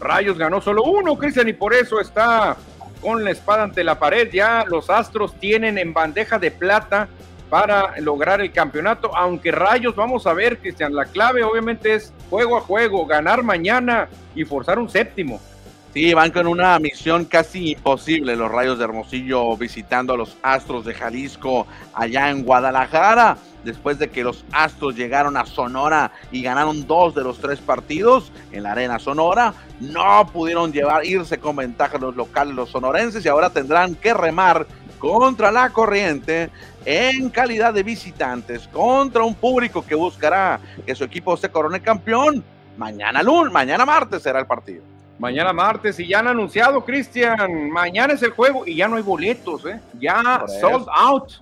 Rayos 0.00 0.38
ganó 0.38 0.60
solo 0.60 0.82
uno, 0.82 1.16
Cristian, 1.16 1.48
y 1.48 1.52
por 1.52 1.74
eso 1.74 2.00
está 2.00 2.56
con 3.00 3.24
la 3.24 3.30
espada 3.30 3.64
ante 3.64 3.84
la 3.84 3.98
pared. 3.98 4.30
Ya 4.32 4.64
los 4.66 4.90
Astros 4.90 5.34
tienen 5.38 5.78
en 5.78 5.92
bandeja 5.92 6.38
de 6.38 6.50
plata 6.50 7.08
para 7.50 8.00
lograr 8.00 8.40
el 8.40 8.50
campeonato, 8.50 9.14
aunque 9.14 9.52
Rayos, 9.52 9.94
vamos 9.94 10.26
a 10.26 10.32
ver, 10.32 10.56
Cristian, 10.56 10.94
la 10.94 11.04
clave 11.04 11.44
obviamente 11.44 11.94
es 11.94 12.10
juego 12.30 12.56
a 12.56 12.62
juego, 12.62 13.04
ganar 13.04 13.42
mañana 13.42 14.08
y 14.34 14.46
forzar 14.46 14.78
un 14.78 14.88
séptimo. 14.88 15.38
Sí, 15.92 16.14
van 16.14 16.30
con 16.30 16.46
una 16.46 16.78
misión 16.78 17.26
casi 17.26 17.72
imposible 17.72 18.34
los 18.34 18.50
Rayos 18.50 18.78
de 18.78 18.84
Hermosillo 18.84 19.54
visitando 19.58 20.14
a 20.14 20.16
los 20.16 20.38
Astros 20.42 20.86
de 20.86 20.94
Jalisco 20.94 21.66
allá 21.92 22.30
en 22.30 22.44
Guadalajara. 22.44 23.36
Después 23.62 23.98
de 23.98 24.08
que 24.08 24.24
los 24.24 24.42
Astros 24.52 24.96
llegaron 24.96 25.36
a 25.36 25.44
Sonora 25.44 26.10
y 26.30 26.42
ganaron 26.42 26.86
dos 26.86 27.14
de 27.14 27.22
los 27.22 27.38
tres 27.40 27.60
partidos 27.60 28.32
en 28.52 28.62
la 28.62 28.72
Arena 28.72 28.98
Sonora, 28.98 29.52
no 29.80 30.26
pudieron 30.32 30.72
llevar, 30.72 31.04
irse 31.04 31.38
con 31.38 31.56
ventaja 31.56 31.98
los 31.98 32.16
locales, 32.16 32.54
los 32.54 32.70
sonorenses, 32.70 33.24
y 33.24 33.28
ahora 33.28 33.50
tendrán 33.50 33.94
que 33.94 34.14
remar 34.14 34.66
contra 34.98 35.52
la 35.52 35.68
corriente 35.70 36.48
en 36.86 37.28
calidad 37.28 37.74
de 37.74 37.82
visitantes 37.82 38.66
contra 38.68 39.24
un 39.24 39.34
público 39.34 39.84
que 39.84 39.94
buscará 39.94 40.58
que 40.86 40.94
su 40.94 41.04
equipo 41.04 41.36
se 41.36 41.50
corone 41.50 41.82
campeón. 41.82 42.42
Mañana 42.78 43.22
lunes, 43.22 43.52
mañana 43.52 43.84
martes 43.84 44.22
será 44.22 44.40
el 44.40 44.46
partido. 44.46 44.82
Mañana 45.22 45.52
martes 45.52 46.00
y 46.00 46.08
ya 46.08 46.18
han 46.18 46.26
anunciado, 46.26 46.84
Cristian, 46.84 47.70
mañana 47.70 48.14
es 48.14 48.24
el 48.24 48.32
juego 48.32 48.66
y 48.66 48.74
ya 48.74 48.88
no 48.88 48.96
hay 48.96 49.04
boletos, 49.04 49.64
¿eh? 49.66 49.80
ya 50.00 50.44
sold 50.60 50.88
out 50.92 51.34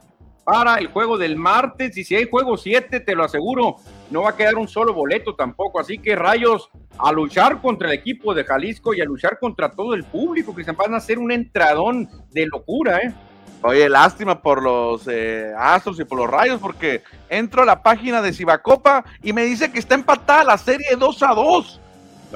para 0.44 0.74
el 0.74 0.88
juego 0.88 1.16
del 1.16 1.34
martes 1.34 1.96
y 1.96 2.04
si 2.04 2.14
hay 2.14 2.28
juego 2.28 2.58
7, 2.58 3.00
te 3.00 3.14
lo 3.14 3.24
aseguro, 3.24 3.76
no 4.10 4.24
va 4.24 4.30
a 4.30 4.36
quedar 4.36 4.56
un 4.56 4.68
solo 4.68 4.92
boleto 4.92 5.34
tampoco, 5.34 5.80
así 5.80 5.96
que 5.96 6.14
Rayos 6.14 6.68
a 6.98 7.10
luchar 7.10 7.62
contra 7.62 7.88
el 7.88 7.94
equipo 7.94 8.34
de 8.34 8.44
Jalisco 8.44 8.92
y 8.92 9.00
a 9.00 9.06
luchar 9.06 9.38
contra 9.38 9.70
todo 9.70 9.94
el 9.94 10.04
público, 10.04 10.52
Cristian, 10.52 10.76
van 10.76 10.92
a 10.92 10.98
hacer 10.98 11.18
un 11.18 11.32
entradón 11.32 12.06
de 12.32 12.44
locura, 12.48 12.98
¿eh? 12.98 13.14
Oye, 13.62 13.88
lástima 13.88 14.42
por 14.42 14.62
los 14.62 15.08
eh, 15.08 15.54
Astros 15.56 15.98
y 15.98 16.04
por 16.04 16.18
los 16.18 16.28
Rayos, 16.28 16.60
porque 16.60 17.02
entro 17.30 17.62
a 17.62 17.66
la 17.66 17.82
página 17.82 18.20
de 18.20 18.34
Cibacopa 18.34 19.06
y 19.22 19.32
me 19.32 19.44
dice 19.44 19.72
que 19.72 19.78
está 19.78 19.94
empatada 19.94 20.44
la 20.44 20.58
serie 20.58 20.96
2 20.98 21.22
a 21.22 21.28
2. 21.28 21.79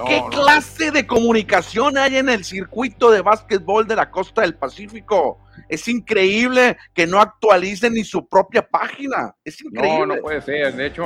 ¿Qué 0.07 0.23
clase 0.31 0.91
de 0.91 1.07
comunicación 1.07 1.97
hay 1.97 2.17
en 2.17 2.29
el 2.29 2.45
circuito 2.45 3.11
de 3.11 3.23
básquetbol 3.23 3.87
de 3.87 3.97
la 3.97 4.11
costa 4.11 4.43
del 4.43 4.55
Pacífico? 4.55 5.39
Es 5.69 5.87
increíble 5.89 6.77
que 6.93 7.07
no 7.07 7.21
actualicen 7.21 7.95
ni 7.95 8.05
su 8.05 8.29
propia 8.29 8.67
página. 8.67 9.35
Es 9.45 9.63
increíble. 9.63 10.07
No, 10.07 10.17
no 10.17 10.17
puede 10.21 10.43
ser. 10.43 10.75
De 10.75 10.87
hecho, 10.87 11.05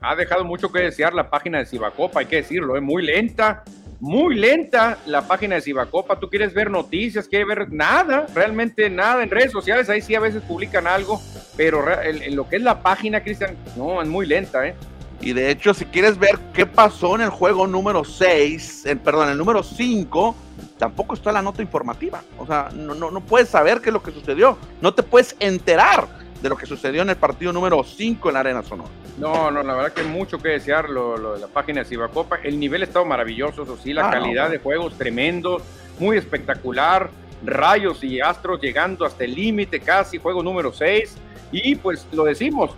ha 0.00 0.16
dejado 0.16 0.44
mucho 0.44 0.70
que 0.70 0.80
desear 0.80 1.14
la 1.14 1.30
página 1.30 1.58
de 1.58 1.66
Cibacopa, 1.66 2.20
hay 2.20 2.26
que 2.26 2.36
decirlo. 2.36 2.76
Es 2.76 2.82
muy 2.82 3.04
lenta, 3.04 3.62
muy 4.00 4.34
lenta 4.34 4.98
la 5.06 5.26
página 5.26 5.54
de 5.54 5.60
Cibacopa. 5.62 6.18
Tú 6.18 6.28
quieres 6.28 6.52
ver 6.52 6.70
noticias, 6.70 7.28
quieres 7.28 7.46
ver 7.46 7.72
nada, 7.72 8.26
realmente 8.34 8.90
nada. 8.90 9.22
En 9.22 9.30
redes 9.30 9.52
sociales 9.52 9.88
ahí 9.88 10.02
sí 10.02 10.14
a 10.14 10.20
veces 10.20 10.42
publican 10.42 10.86
algo, 10.86 11.22
pero 11.56 11.84
en 12.02 12.34
lo 12.34 12.48
que 12.48 12.56
es 12.56 12.62
la 12.62 12.82
página, 12.82 13.22
Cristian, 13.22 13.56
no, 13.76 14.02
es 14.02 14.08
muy 14.08 14.26
lenta, 14.26 14.66
¿eh? 14.66 14.74
Y 15.20 15.32
de 15.32 15.50
hecho, 15.50 15.72
si 15.72 15.84
quieres 15.86 16.18
ver 16.18 16.38
qué 16.52 16.66
pasó 16.66 17.14
en 17.14 17.22
el 17.22 17.30
juego 17.30 17.66
número 17.66 18.04
6, 18.04 18.86
en, 18.86 18.98
perdón, 18.98 19.30
el 19.30 19.38
número 19.38 19.62
5, 19.62 20.34
tampoco 20.78 21.14
está 21.14 21.32
la 21.32 21.42
nota 21.42 21.62
informativa. 21.62 22.22
O 22.38 22.46
sea, 22.46 22.68
no, 22.74 22.94
no, 22.94 23.10
no 23.10 23.20
puedes 23.20 23.48
saber 23.48 23.80
qué 23.80 23.90
es 23.90 23.92
lo 23.94 24.02
que 24.02 24.10
sucedió. 24.10 24.58
No 24.80 24.92
te 24.92 25.02
puedes 25.02 25.36
enterar 25.40 26.08
de 26.44 26.50
lo 26.50 26.56
que 26.56 26.66
sucedió 26.66 27.00
en 27.00 27.08
el 27.08 27.16
partido 27.16 27.54
número 27.54 27.82
5 27.82 28.28
en 28.28 28.34
la 28.34 28.40
Arena 28.40 28.62
Sonora. 28.62 28.90
No, 29.16 29.50
no, 29.50 29.62
la 29.62 29.74
verdad 29.74 29.92
que 29.94 30.02
mucho 30.02 30.38
que 30.38 30.50
desear 30.50 30.90
lo, 30.90 31.34
de 31.34 31.40
la 31.40 31.46
página 31.46 31.80
de 31.80 31.86
Cibacopa. 31.86 32.36
El 32.42 32.60
nivel 32.60 32.82
ha 32.82 32.84
estado 32.84 33.06
maravilloso, 33.06 33.62
eso 33.62 33.78
sí, 33.82 33.94
la 33.94 34.08
ah, 34.08 34.10
calidad 34.10 34.50
de 34.50 34.58
juegos 34.58 34.98
tremendo, 34.98 35.62
muy 35.98 36.18
espectacular. 36.18 37.08
Rayos 37.42 38.04
y 38.04 38.20
Astros 38.20 38.60
llegando 38.60 39.06
hasta 39.06 39.24
el 39.24 39.34
límite 39.34 39.80
casi, 39.80 40.18
juego 40.18 40.42
número 40.42 40.72
6. 40.72 41.16
Y 41.50 41.76
pues 41.76 42.06
lo 42.12 42.24
decimos, 42.24 42.72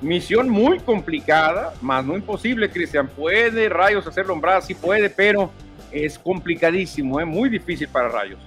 Misión 0.00 0.48
muy 0.48 0.78
complicada, 0.78 1.74
más 1.80 2.04
no 2.04 2.14
imposible, 2.14 2.70
Cristian. 2.70 3.08
Puede 3.08 3.68
Rayos 3.68 4.06
hacerlo 4.06 4.34
en 4.34 4.62
sí 4.62 4.74
puede, 4.74 5.10
pero 5.10 5.50
es 5.90 6.18
complicadísimo, 6.18 7.18
es 7.18 7.24
¿eh? 7.24 7.26
muy 7.26 7.48
difícil 7.48 7.88
para 7.88 8.08
Rayos. 8.08 8.38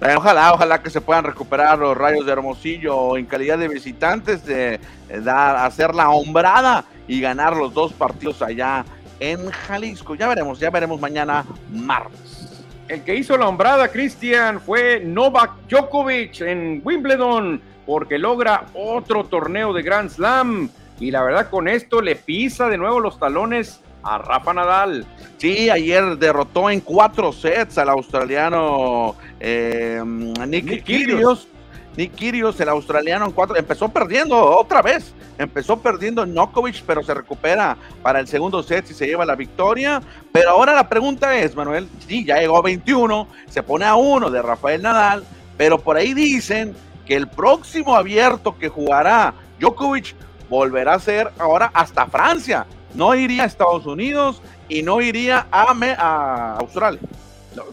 Eh, 0.00 0.14
ojalá, 0.16 0.52
ojalá 0.52 0.82
que 0.82 0.90
se 0.90 1.00
puedan 1.00 1.24
recuperar 1.24 1.78
los 1.78 1.96
Rayos 1.96 2.26
de 2.26 2.32
Hermosillo 2.32 3.16
en 3.16 3.26
calidad 3.26 3.58
de 3.58 3.68
visitantes, 3.68 4.44
de, 4.44 4.74
eh, 4.74 5.20
dar, 5.20 5.56
hacer 5.56 5.94
la 5.94 6.10
hombrada 6.10 6.84
y 7.08 7.20
ganar 7.20 7.56
los 7.56 7.74
dos 7.74 7.92
partidos 7.92 8.40
allá 8.42 8.84
en 9.18 9.50
Jalisco. 9.50 10.14
Ya 10.14 10.28
veremos, 10.28 10.60
ya 10.60 10.70
veremos 10.70 11.00
mañana 11.00 11.44
martes. 11.72 12.64
El 12.86 13.02
que 13.02 13.16
hizo 13.16 13.36
la 13.36 13.48
hombrada, 13.48 13.88
Cristian, 13.88 14.60
fue 14.60 15.00
Novak 15.00 15.52
Djokovic 15.68 16.40
en 16.42 16.82
Wimbledon, 16.84 17.60
porque 17.86 18.18
logra 18.18 18.66
otro 18.74 19.24
torneo 19.24 19.72
de 19.72 19.82
Grand 19.82 20.10
Slam 20.10 20.68
y 21.00 21.10
la 21.10 21.22
verdad 21.22 21.50
con 21.50 21.68
esto 21.68 22.00
le 22.00 22.16
pisa 22.16 22.68
de 22.68 22.78
nuevo 22.78 23.00
los 23.00 23.18
talones 23.18 23.80
a 24.02 24.18
Rafa 24.18 24.52
Nadal. 24.52 25.06
Sí, 25.38 25.70
ayer 25.70 26.16
derrotó 26.18 26.70
en 26.70 26.80
cuatro 26.80 27.32
sets 27.32 27.78
al 27.78 27.88
australiano 27.88 29.16
eh, 29.40 30.02
Nick, 30.04 30.84
Kyrgios. 30.84 31.48
Nick 31.96 32.14
Kyrgios, 32.14 32.58
el 32.60 32.68
australiano 32.68 33.26
en 33.26 33.32
cuatro, 33.32 33.56
empezó 33.56 33.88
perdiendo 33.88 34.36
otra 34.36 34.82
vez, 34.82 35.14
empezó 35.38 35.78
perdiendo 35.78 36.26
Nokovic, 36.26 36.82
pero 36.84 37.04
se 37.04 37.14
recupera 37.14 37.76
para 38.02 38.18
el 38.18 38.26
segundo 38.26 38.62
set 38.64 38.90
y 38.90 38.94
se 38.94 39.06
lleva 39.06 39.24
la 39.24 39.36
victoria. 39.36 40.02
Pero 40.32 40.50
ahora 40.50 40.74
la 40.74 40.88
pregunta 40.88 41.36
es, 41.36 41.54
Manuel, 41.54 41.88
sí, 42.06 42.24
ya 42.24 42.38
llegó 42.38 42.58
a 42.58 42.62
21, 42.62 43.28
se 43.48 43.62
pone 43.62 43.84
a 43.84 43.94
uno 43.94 44.28
de 44.28 44.42
Rafael 44.42 44.82
Nadal, 44.82 45.24
pero 45.56 45.78
por 45.78 45.96
ahí 45.96 46.14
dicen 46.14 46.74
que 47.06 47.14
el 47.14 47.28
próximo 47.28 47.94
abierto 47.94 48.58
que 48.58 48.68
jugará 48.68 49.34
Djokovic 49.60 50.16
volverá 50.54 50.94
a 50.94 50.98
ser 50.98 51.30
ahora 51.38 51.70
hasta 51.74 52.06
Francia. 52.06 52.66
No 52.94 53.14
iría 53.14 53.42
a 53.42 53.46
Estados 53.46 53.86
Unidos 53.86 54.40
y 54.68 54.82
no 54.82 55.00
iría 55.00 55.46
a, 55.50 55.74
a 55.98 56.56
Australia. 56.58 57.00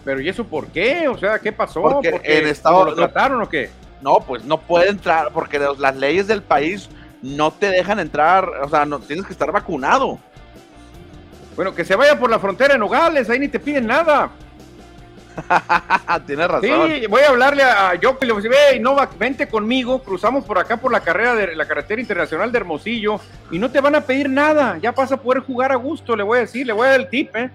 pero 0.03 0.19
¿y 0.19 0.29
eso 0.29 0.43
por 0.43 0.67
qué? 0.67 1.07
O 1.07 1.17
sea, 1.17 1.39
¿qué 1.39 1.51
pasó? 1.51 1.81
Porque, 1.81 2.09
en 2.23 2.47
Estados 2.47 2.87
¿Lo 2.87 2.95
trataron 2.95 3.41
o 3.41 3.47
qué? 3.47 3.69
No, 4.01 4.17
pues 4.19 4.43
no 4.43 4.59
puede 4.59 4.89
entrar 4.89 5.31
porque 5.31 5.59
las 5.77 5.95
leyes 5.95 6.25
del 6.27 6.41
país 6.41 6.89
no 7.21 7.51
te 7.51 7.67
dejan 7.67 7.99
entrar, 7.99 8.49
o 8.63 8.67
sea, 8.69 8.83
no 8.85 8.99
tienes 8.99 9.25
que 9.25 9.33
estar 9.33 9.51
vacunado. 9.51 10.17
Bueno, 11.55 11.75
que 11.75 11.85
se 11.85 11.95
vaya 11.95 12.17
por 12.17 12.31
la 12.31 12.39
frontera 12.39 12.73
en 12.73 12.79
Nogales, 12.79 13.29
ahí 13.29 13.37
ni 13.37 13.47
te 13.47 13.59
piden 13.59 13.85
nada. 13.85 14.31
Tienes 16.25 16.47
razón. 16.47 16.89
Sí, 16.89 17.07
voy 17.07 17.21
a 17.21 17.29
hablarle 17.29 17.63
a 17.63 17.95
yo 17.95 18.17
le 18.21 18.33
voy 18.33 18.43
a 18.45 18.79
no, 18.79 18.95
vente 19.17 19.47
conmigo, 19.47 20.01
cruzamos 20.03 20.45
por 20.45 20.57
acá 20.57 20.77
por 20.77 20.91
la 20.91 21.01
carrera 21.01 21.35
de 21.35 21.55
la 21.55 21.65
carretera 21.65 22.01
internacional 22.01 22.51
de 22.51 22.57
Hermosillo 22.57 23.19
y 23.49 23.59
no 23.59 23.69
te 23.69 23.81
van 23.81 23.95
a 23.95 24.01
pedir 24.01 24.29
nada, 24.29 24.77
ya 24.77 24.91
vas 24.91 25.11
a 25.11 25.17
poder 25.17 25.43
jugar 25.43 25.71
a 25.71 25.75
gusto, 25.75 26.15
le 26.15 26.23
voy 26.23 26.37
a 26.37 26.41
decir, 26.41 26.65
le 26.65 26.73
voy 26.73 26.87
a 26.87 26.91
dar 26.91 26.99
el 27.01 27.09
tip, 27.09 27.35
¿eh? 27.35 27.49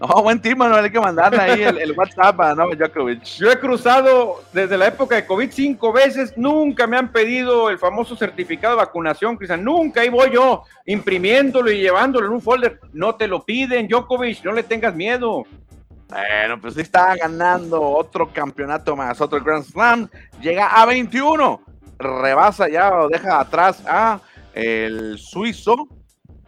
No, 0.00 0.22
buen 0.22 0.40
team, 0.40 0.56
Manuel, 0.56 0.84
hay 0.84 0.90
que 0.90 0.98
mandarle 0.98 1.38
ahí 1.38 1.62
el, 1.62 1.92
WhatsApp 1.92 2.40
a 2.40 2.54
Novak 2.54 2.78
Djokovic. 2.78 3.22
Yo 3.36 3.50
he 3.50 3.58
cruzado 3.58 4.42
desde 4.50 4.78
la 4.78 4.86
época 4.86 5.16
de 5.16 5.26
COVID 5.26 5.50
cinco 5.52 5.92
veces, 5.92 6.32
nunca 6.38 6.86
me 6.86 6.96
han 6.96 7.12
pedido 7.12 7.68
el 7.68 7.78
famoso 7.78 8.16
certificado 8.16 8.76
de 8.76 8.80
vacunación, 8.80 9.36
Cristian, 9.36 9.62
nunca, 9.62 10.00
ahí 10.00 10.08
voy 10.08 10.30
yo 10.32 10.62
imprimiéndolo 10.86 11.70
y 11.70 11.82
llevándolo 11.82 12.28
en 12.28 12.32
un 12.32 12.40
folder. 12.40 12.80
No 12.94 13.14
te 13.14 13.28
lo 13.28 13.44
piden, 13.44 13.88
Djokovic, 13.88 14.42
no 14.42 14.52
le 14.52 14.62
tengas 14.62 14.94
miedo. 14.94 15.44
Bueno, 16.10 16.60
pues 16.60 16.76
está 16.76 17.14
ganando 17.16 17.80
otro 17.80 18.32
campeonato 18.32 18.96
más, 18.96 19.20
otro 19.20 19.40
Grand 19.42 19.64
Slam, 19.64 20.08
llega 20.40 20.66
a 20.66 20.84
21, 20.84 21.62
rebasa 21.98 22.68
ya 22.68 22.92
o 22.94 23.08
deja 23.08 23.40
atrás 23.40 23.82
a 23.86 24.20
el 24.52 25.16
suizo 25.18 25.88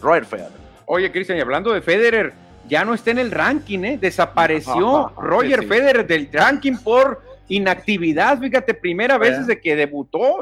Roger 0.00 0.24
Federer. 0.24 0.62
Oye, 0.86 1.12
Cristian, 1.12 1.38
y 1.38 1.40
hablando 1.40 1.72
de 1.72 1.80
Federer, 1.80 2.32
ya 2.66 2.84
no 2.84 2.94
está 2.94 3.12
en 3.12 3.18
el 3.20 3.30
ranking, 3.30 3.84
¿eh? 3.84 3.98
Desapareció 3.98 5.12
Roger 5.16 5.66
Federer 5.66 6.06
del 6.06 6.28
ranking 6.32 6.76
por 6.76 7.22
inactividad, 7.48 8.38
fíjate, 8.40 8.74
primera 8.74 9.16
vez 9.18 9.38
desde 9.38 9.60
que 9.60 9.76
debutó, 9.76 10.38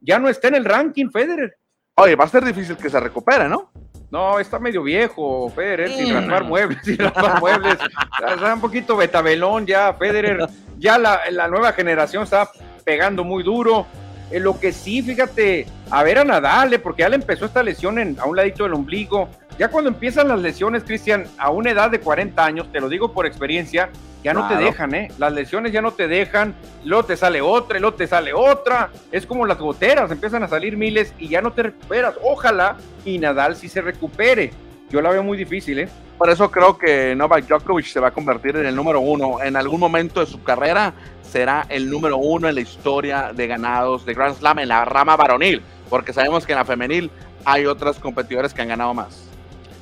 ya 0.00 0.18
no 0.18 0.28
está 0.28 0.48
en 0.48 0.54
el 0.54 0.64
ranking 0.64 1.10
Federer. 1.10 1.56
Oye, 1.96 2.16
va 2.16 2.24
a 2.24 2.28
ser 2.28 2.44
difícil 2.44 2.76
que 2.76 2.90
se 2.90 2.98
recupere, 2.98 3.48
¿no? 3.48 3.72
No, 4.14 4.38
está 4.38 4.60
medio 4.60 4.84
viejo, 4.84 5.50
Federer, 5.50 5.90
sin 5.90 6.12
mm. 6.12 6.14
raspar 6.14 6.44
muebles, 6.44 6.78
sin 6.84 6.98
raspar 6.98 7.40
muebles. 7.40 7.76
Está 8.24 8.54
un 8.54 8.60
poquito 8.60 8.96
betabelón 8.96 9.66
ya, 9.66 9.92
Federer. 9.94 10.46
Ya 10.78 10.98
la, 10.98 11.22
la 11.32 11.48
nueva 11.48 11.72
generación 11.72 12.22
está 12.22 12.48
pegando 12.84 13.24
muy 13.24 13.42
duro. 13.42 13.88
En 14.30 14.44
lo 14.44 14.60
que 14.60 14.70
sí, 14.70 15.02
fíjate, 15.02 15.66
a 15.90 16.04
ver 16.04 16.20
a 16.20 16.24
Nadal, 16.24 16.72
¿eh? 16.74 16.78
porque 16.78 17.02
ya 17.02 17.08
le 17.08 17.16
empezó 17.16 17.46
esta 17.46 17.64
lesión 17.64 17.98
en, 17.98 18.16
a 18.20 18.26
un 18.26 18.36
ladito 18.36 18.62
del 18.62 18.74
ombligo. 18.74 19.28
Ya 19.58 19.68
cuando 19.68 19.88
empiezan 19.88 20.28
las 20.28 20.40
lesiones, 20.40 20.82
Cristian, 20.82 21.26
a 21.38 21.50
una 21.50 21.70
edad 21.70 21.90
de 21.90 22.00
40 22.00 22.44
años, 22.44 22.72
te 22.72 22.80
lo 22.80 22.88
digo 22.88 23.12
por 23.12 23.24
experiencia, 23.24 23.90
ya 24.24 24.32
no 24.32 24.48
te 24.48 24.56
dejan, 24.56 24.94
¿eh? 24.94 25.08
Las 25.18 25.32
lesiones 25.34 25.70
ya 25.70 25.82
no 25.82 25.92
te 25.92 26.08
dejan, 26.08 26.54
luego 26.82 27.04
te 27.04 27.14
sale 27.14 27.42
otra, 27.42 27.78
luego 27.78 27.94
te 27.94 28.06
sale 28.06 28.32
otra. 28.32 28.90
Es 29.12 29.26
como 29.26 29.46
las 29.46 29.58
goteras, 29.58 30.10
empiezan 30.10 30.42
a 30.42 30.48
salir 30.48 30.78
miles 30.78 31.12
y 31.18 31.28
ya 31.28 31.42
no 31.42 31.52
te 31.52 31.64
recuperas. 31.64 32.14
Ojalá 32.22 32.78
y 33.04 33.18
Nadal 33.18 33.54
sí 33.54 33.68
se 33.68 33.82
recupere. 33.82 34.50
Yo 34.88 35.02
la 35.02 35.10
veo 35.10 35.22
muy 35.22 35.36
difícil, 35.36 35.78
¿eh? 35.78 35.88
Por 36.16 36.30
eso 36.30 36.50
creo 36.50 36.78
que 36.78 37.14
Novak 37.14 37.46
Djokovic 37.46 37.84
se 37.84 38.00
va 38.00 38.08
a 38.08 38.10
convertir 38.12 38.56
en 38.56 38.64
el 38.64 38.74
número 38.74 39.00
uno. 39.00 39.42
En 39.42 39.56
algún 39.56 39.78
momento 39.78 40.20
de 40.20 40.26
su 40.26 40.42
carrera 40.42 40.94
será 41.22 41.66
el 41.68 41.90
número 41.90 42.16
uno 42.16 42.48
en 42.48 42.54
la 42.54 42.60
historia 42.62 43.32
de 43.34 43.46
ganados 43.46 44.06
de 44.06 44.14
Grand 44.14 44.36
Slam 44.36 44.60
en 44.60 44.68
la 44.68 44.86
rama 44.86 45.16
varonil, 45.16 45.62
porque 45.90 46.14
sabemos 46.14 46.46
que 46.46 46.52
en 46.52 46.58
la 46.58 46.64
femenil 46.64 47.10
hay 47.44 47.66
otras 47.66 47.98
competidores 47.98 48.54
que 48.54 48.62
han 48.62 48.68
ganado 48.68 48.94
más. 48.94 49.33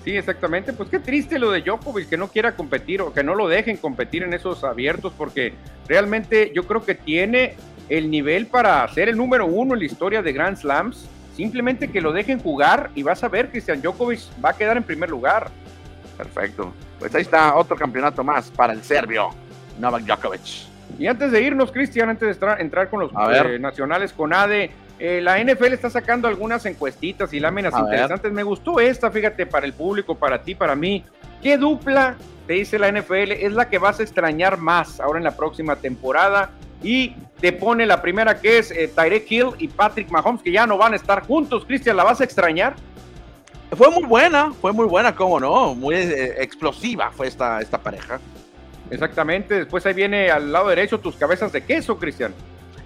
Sí, 0.04 0.16
exactamente. 0.16 0.72
Pues 0.72 0.88
qué 0.88 0.98
triste 0.98 1.38
lo 1.38 1.50
de 1.50 1.62
Djokovic, 1.62 2.08
que 2.08 2.16
no 2.16 2.28
quiera 2.28 2.56
competir 2.56 3.00
o 3.02 3.12
que 3.12 3.22
no 3.22 3.34
lo 3.34 3.48
dejen 3.48 3.76
competir 3.76 4.24
en 4.24 4.34
esos 4.34 4.64
abiertos, 4.64 5.12
porque 5.16 5.54
realmente 5.86 6.50
yo 6.54 6.66
creo 6.66 6.84
que 6.84 6.94
tiene 6.94 7.54
el 7.88 8.10
nivel 8.10 8.46
para 8.46 8.86
ser 8.88 9.08
el 9.08 9.16
número 9.16 9.46
uno 9.46 9.74
en 9.74 9.80
la 9.80 9.86
historia 9.86 10.22
de 10.22 10.32
Grand 10.32 10.56
Slams. 10.56 11.08
Simplemente 11.36 11.90
que 11.90 12.00
lo 12.00 12.12
dejen 12.12 12.40
jugar 12.40 12.90
y 12.94 13.02
vas 13.02 13.22
a 13.22 13.28
ver, 13.28 13.50
Cristian 13.50 13.80
Djokovic 13.80 14.20
va 14.44 14.50
a 14.50 14.56
quedar 14.56 14.76
en 14.76 14.82
primer 14.82 15.08
lugar. 15.08 15.50
Perfecto. 16.18 16.72
Pues 16.98 17.14
ahí 17.14 17.22
está 17.22 17.54
otro 17.54 17.76
campeonato 17.76 18.22
más 18.22 18.50
para 18.50 18.72
el 18.72 18.82
serbio, 18.82 19.30
Novak 19.78 20.02
Djokovic. 20.02 20.72
Y 20.98 21.06
antes 21.06 21.32
de 21.32 21.42
irnos, 21.42 21.72
Cristian, 21.72 22.10
antes 22.10 22.38
de 22.38 22.46
entrar 22.58 22.90
con 22.90 23.00
los 23.00 23.12
eh, 23.12 23.58
nacionales 23.58 24.12
con 24.12 24.32
ADE, 24.32 24.70
eh, 25.04 25.20
la 25.20 25.42
NFL 25.42 25.72
está 25.72 25.90
sacando 25.90 26.28
algunas 26.28 26.64
encuestitas 26.64 27.32
y 27.32 27.40
láminas 27.40 27.74
interesantes. 27.76 28.30
Me 28.30 28.44
gustó 28.44 28.78
esta, 28.78 29.10
fíjate, 29.10 29.46
para 29.46 29.66
el 29.66 29.72
público, 29.72 30.14
para 30.14 30.40
ti, 30.40 30.54
para 30.54 30.76
mí. 30.76 31.04
¿Qué 31.42 31.58
dupla, 31.58 32.14
te 32.46 32.52
dice 32.52 32.78
la 32.78 32.88
NFL, 32.88 33.32
es 33.32 33.52
la 33.52 33.68
que 33.68 33.78
vas 33.78 33.98
a 33.98 34.04
extrañar 34.04 34.58
más 34.58 35.00
ahora 35.00 35.18
en 35.18 35.24
la 35.24 35.36
próxima 35.36 35.74
temporada? 35.74 36.52
Y 36.84 37.16
te 37.40 37.52
pone 37.52 37.84
la 37.84 38.00
primera 38.00 38.40
que 38.40 38.58
es 38.58 38.70
eh, 38.70 38.92
Tyreek 38.94 39.28
Hill 39.28 39.46
y 39.58 39.66
Patrick 39.66 40.08
Mahomes, 40.08 40.40
que 40.40 40.52
ya 40.52 40.68
no 40.68 40.78
van 40.78 40.92
a 40.92 40.96
estar 40.96 41.26
juntos. 41.26 41.64
Cristian, 41.64 41.96
¿la 41.96 42.04
vas 42.04 42.20
a 42.20 42.24
extrañar? 42.24 42.76
Fue 43.72 43.90
muy 43.90 44.04
buena, 44.04 44.52
fue 44.52 44.72
muy 44.72 44.86
buena, 44.86 45.16
cómo 45.16 45.40
no, 45.40 45.74
muy 45.74 45.96
eh, 45.96 46.36
explosiva 46.38 47.10
fue 47.10 47.26
esta, 47.26 47.60
esta 47.60 47.78
pareja. 47.78 48.20
Exactamente, 48.88 49.56
después 49.56 49.84
ahí 49.84 49.94
viene 49.94 50.30
al 50.30 50.52
lado 50.52 50.68
derecho 50.68 51.00
tus 51.00 51.16
cabezas 51.16 51.50
de 51.50 51.64
queso, 51.64 51.98
Cristian. 51.98 52.32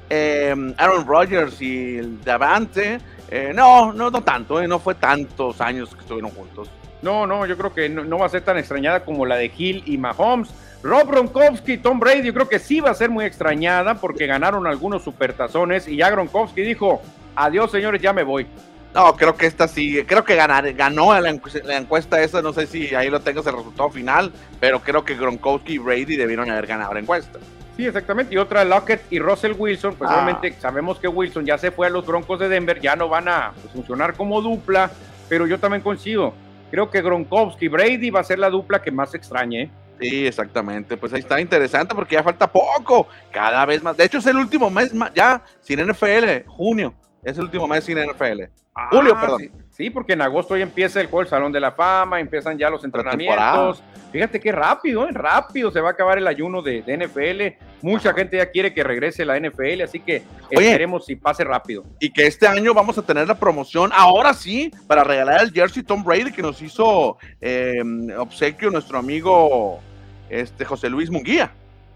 Em, 0.09 0.72
Aaron 0.78 1.07
Rodgers 1.07 1.61
y 1.61 1.98
el 1.98 2.22
Davante, 2.22 3.00
eh, 3.28 3.52
no, 3.54 3.92
no, 3.92 4.11
no 4.11 4.22
tanto, 4.22 4.61
eh, 4.61 4.68
no 4.68 4.78
fue 4.78 4.94
tantos 4.94 5.61
años 5.61 5.94
que 5.94 6.00
estuvieron 6.00 6.30
juntos. 6.30 6.70
No, 7.02 7.26
no, 7.26 7.44
yo 7.46 7.57
creo 7.57 7.74
que 7.74 7.88
no, 7.88 8.18
va 8.18 8.26
a 8.26 8.28
ser 8.28 8.42
tan 8.42 8.57
extrañada 8.57 9.04
como 9.04 9.26
la 9.26 9.36
de 9.36 9.50
Hill 9.57 9.82
y 9.86 9.98
Mahomes. 9.98 10.48
Rob 10.82 11.09
Gronkowski, 11.09 11.78
Tom 11.78 11.98
Brady, 11.98 12.28
yo 12.28 12.34
creo 12.34 12.48
que 12.48 12.59
sí 12.59 12.80
va 12.80 12.90
a 12.90 12.94
ser 12.94 13.11
muy 13.11 13.24
extrañada 13.24 13.96
porque 13.96 14.26
ganaron 14.26 14.66
algunos 14.66 15.02
supertazones 15.02 15.88
y 15.88 15.96
ya 15.96 16.11
Gronkowski 16.11 16.62
dijo, 16.62 17.02
adiós 17.34 17.70
señores, 17.70 18.00
ya 18.00 18.12
me 18.12 18.22
voy. 18.22 18.46
No, 18.94 19.14
creo 19.14 19.36
que 19.36 19.46
esta 19.46 19.68
sí, 19.68 20.02
creo 20.07 20.24
que 20.24 20.36
ganar, 20.36 20.72
ganó 20.72 21.18
la, 21.20 21.28
encuesta 21.30 22.22
esa, 22.22 22.40
no 22.40 22.52
sé 22.52 22.66
si 22.66 22.94
ahí 22.94 23.11
lo 23.11 23.20
tengas 23.20 23.46
el 23.46 23.57
resultado 23.57 23.90
final, 23.90 24.32
pero 24.59 24.80
creo 24.80 25.04
que 25.04 25.16
Gronkowski 25.16 25.74
y 25.74 25.78
Brady 25.78 26.16
debieron 26.16 26.50
haber 26.50 26.66
ganado 26.66 26.94
la 26.94 27.00
encuesta. 27.00 27.38
Sí, 27.77 27.87
exactamente. 27.87 28.35
Y 28.35 28.39
otra, 28.39 28.64
Lockett 28.64 29.03
y 29.11 29.18
Russell 29.18 29.55
Wilson, 29.57 29.95
pues 29.97 30.11
ah. 30.11 30.14
obviamente 30.14 30.53
sabemos 30.59 30.99
que 30.99 31.09
Wilson 31.09 31.45
ya 31.45 31.59
se 31.59 31.70
fue 31.70 31.87
a 31.87 31.91
los 31.91 32.07
Broncos 32.07 32.41
de 32.41 32.49
Denver, 32.49 32.81
ya 32.81 32.97
no 32.97 33.09
van 33.09 33.29
a 33.29 33.53
pues, 33.61 33.72
funcionar 33.72 34.14
como 34.14 34.41
dupla, 34.41 34.91
pero 35.29 35.47
yo 35.47 35.59
también 35.59 35.83
coincido. 35.83 36.33
Creo 36.70 36.91
que 36.91 37.03
Gronkowski 37.03 37.66
y 37.66 37.68
Brady 37.68 38.11
va 38.11 38.20
a 38.20 38.24
ser 38.24 38.39
la 38.39 38.51
dupla 38.51 38.83
que 38.83 38.91
más 38.91 39.14
extrañe. 39.14 39.70
Sí, 40.01 40.27
exactamente. 40.27 40.97
Pues 40.97 41.12
ahí 41.12 41.20
está 41.20 41.41
interesante 41.41 41.95
porque 41.95 42.14
ya 42.14 42.22
falta 42.22 42.51
poco, 42.51 43.09
cada 43.31 43.64
vez 43.66 43.83
más. 43.83 43.97
De 43.97 44.05
hecho, 44.05 44.18
es 44.18 44.27
el 44.27 44.37
último 44.37 44.70
mes 44.70 44.93
ya 45.14 45.43
sin 45.61 45.81
NFL, 45.87 46.47
junio. 46.47 46.95
Es 47.22 47.37
el 47.39 47.45
último 47.45 47.68
mes 47.68 47.85
sin 47.85 47.99
NFL. 47.99 48.45
Julio, 48.91 49.14
ah, 49.16 49.20
perdón. 49.20 49.41
Sí, 49.41 49.51
porque 49.93 50.14
en 50.14 50.22
agosto 50.22 50.57
ya 50.57 50.62
empieza 50.62 51.01
el 51.01 51.09
juego 51.09 51.29
Salón 51.29 51.53
de 51.53 51.61
la 51.61 51.72
Fama, 51.72 52.18
empiezan 52.18 52.57
ya 52.57 52.70
los 52.70 52.83
entrenamientos. 52.83 53.83
Fíjate 54.11 54.41
qué 54.41 54.51
rápido, 54.51 55.07
¿eh? 55.07 55.11
rápido 55.12 55.70
se 55.70 55.81
va 55.81 55.89
a 55.89 55.93
acabar 55.93 56.16
el 56.16 56.27
ayuno 56.27 56.62
de, 56.62 56.83
NFL. 56.87 57.62
Mucha 57.83 58.14
gente 58.14 58.39
ya 58.39 58.51
quiere 58.51 58.72
que 58.72 58.83
regrese 58.83 59.27
la 59.27 59.39
NFL, 59.39 59.83
así 59.83 60.01
que 60.01 60.22
esperemos 60.51 61.05
si 61.05 61.16
pase 61.16 61.45
rápido. 61.45 61.85
Y 62.01 62.11
que 62.11 62.27
este 62.27 62.47
año 62.47 62.72
vamos 62.72 62.97
a 62.97 63.03
tener 63.03 63.29
la 63.29 63.39
promoción, 63.39 63.91
ahora 63.95 64.33
sí, 64.33 64.72
para 64.87 65.05
regalar 65.05 65.43
el 65.43 65.53
jersey 65.53 65.83
Tom 65.83 66.03
Brady 66.03 66.33
que 66.33 66.41
nos 66.41 66.62
hizo 66.62 67.18
eh, 67.43 67.83
obsequio 68.16 68.70
nuestro 68.70 68.99
amigo 68.99 69.81
este, 70.31 70.64
José 70.64 70.89
Luis 70.89 71.11
Munguía. 71.11 71.53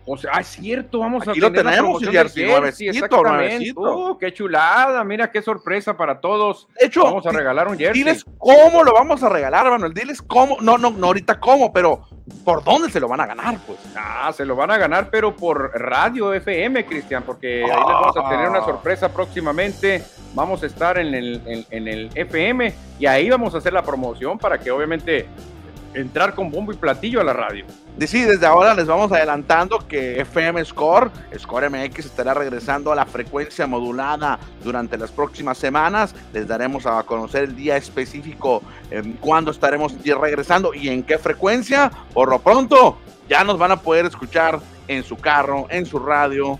O 0.07 0.17
sea, 0.17 0.33
ah, 0.35 0.41
es 0.41 0.49
cierto, 0.49 0.99
vamos 0.99 1.23
a 1.29 1.33
tener 1.33 1.43
lo 1.43 1.53
tenemos, 1.53 2.03
el 2.03 2.11
jersey, 2.11 2.89
exactamente. 2.89 3.73
Oh, 3.77 4.17
qué 4.19 4.33
chulada, 4.33 5.05
mira 5.05 5.31
qué 5.31 5.43
sorpresa 5.43 5.97
para 5.97 6.21
todos. 6.21 6.69
De 6.81 6.87
hecho, 6.87 7.05
vamos 7.05 7.27
a 7.27 7.31
regalar 7.31 7.69
un 7.69 7.77
jersey. 7.77 8.03
Diles 8.03 8.25
cómo 8.39 8.83
lo 8.83 8.95
vamos 8.95 9.23
a 9.23 9.29
regalar, 9.29 9.69
Manuel. 9.69 9.93
Diles 9.93 10.23
cómo, 10.23 10.57
no, 10.63 10.79
no, 10.79 10.91
no 10.91 11.09
ahorita 11.09 11.39
cómo, 11.39 11.73
pero 11.73 12.07
¿por 12.45 12.65
dónde 12.65 12.91
se 12.91 12.99
lo 12.99 13.09
van 13.09 13.21
a 13.21 13.27
ganar, 13.27 13.59
pues? 13.67 13.79
Ah, 13.95 14.33
se 14.35 14.47
lo 14.47 14.57
van 14.57 14.71
a 14.71 14.79
ganar, 14.79 15.11
pero 15.11 15.37
por 15.37 15.71
radio 15.79 16.33
FM, 16.33 16.87
Cristian, 16.87 17.23
porque 17.23 17.65
ahí 17.65 17.69
les 17.69 17.87
vamos 17.87 18.17
a 18.17 18.29
tener 18.29 18.49
una 18.49 18.61
ah. 18.61 18.65
sorpresa 18.65 19.13
próximamente. 19.13 20.03
Vamos 20.35 20.63
a 20.63 20.67
estar 20.67 20.97
en 20.99 21.15
el, 21.15 21.67
en 21.71 21.89
el 21.89 22.11
FM 22.15 22.73
y 22.99 23.07
ahí 23.07 23.29
vamos 23.29 23.55
a 23.55 23.59
hacer 23.59 23.73
la 23.73 23.83
promoción 23.83 24.39
para 24.39 24.59
que 24.59 24.71
obviamente 24.71 25.29
entrar 25.95 26.35
con 26.35 26.51
bombo 26.51 26.73
y 26.73 26.77
platillo 26.77 27.21
a 27.21 27.25
la 27.25 27.33
radio. 27.33 27.65
Sí, 27.99 28.23
desde 28.23 28.47
ahora 28.47 28.75
les 28.75 28.87
vamos 28.87 29.13
adelantando 29.13 29.87
que 29.87 30.21
FM 30.21 30.65
Score, 30.65 31.11
Score 31.39 31.69
MX 31.69 32.07
estará 32.07 32.33
regresando 32.33 32.91
a 32.91 32.95
la 32.95 33.05
frecuencia 33.05 33.67
modulada 33.67 34.39
durante 34.65 34.97
las 34.97 35.11
próximas 35.11 35.59
semanas. 35.59 36.15
Les 36.33 36.49
daremos 36.49 36.87
a 36.87 37.03
conocer 37.03 37.45
el 37.45 37.57
día 37.57 37.77
específico 37.77 38.63
en 38.91 39.15
cuándo 39.15 39.51
estaremos 39.51 39.95
regresando 40.03 40.73
y 40.73 40.89
en 40.89 41.03
qué 41.03 41.19
frecuencia. 41.19 41.91
Por 42.15 42.31
lo 42.31 42.39
pronto, 42.39 42.97
ya 43.29 43.45
nos 43.45 43.59
van 43.59 43.73
a 43.73 43.77
poder 43.77 44.07
escuchar 44.07 44.61
en 44.89 45.05
su 45.05 45.17
carro, 45.17 45.67
en 45.69 45.85
su 45.85 45.99
radio 45.99 46.59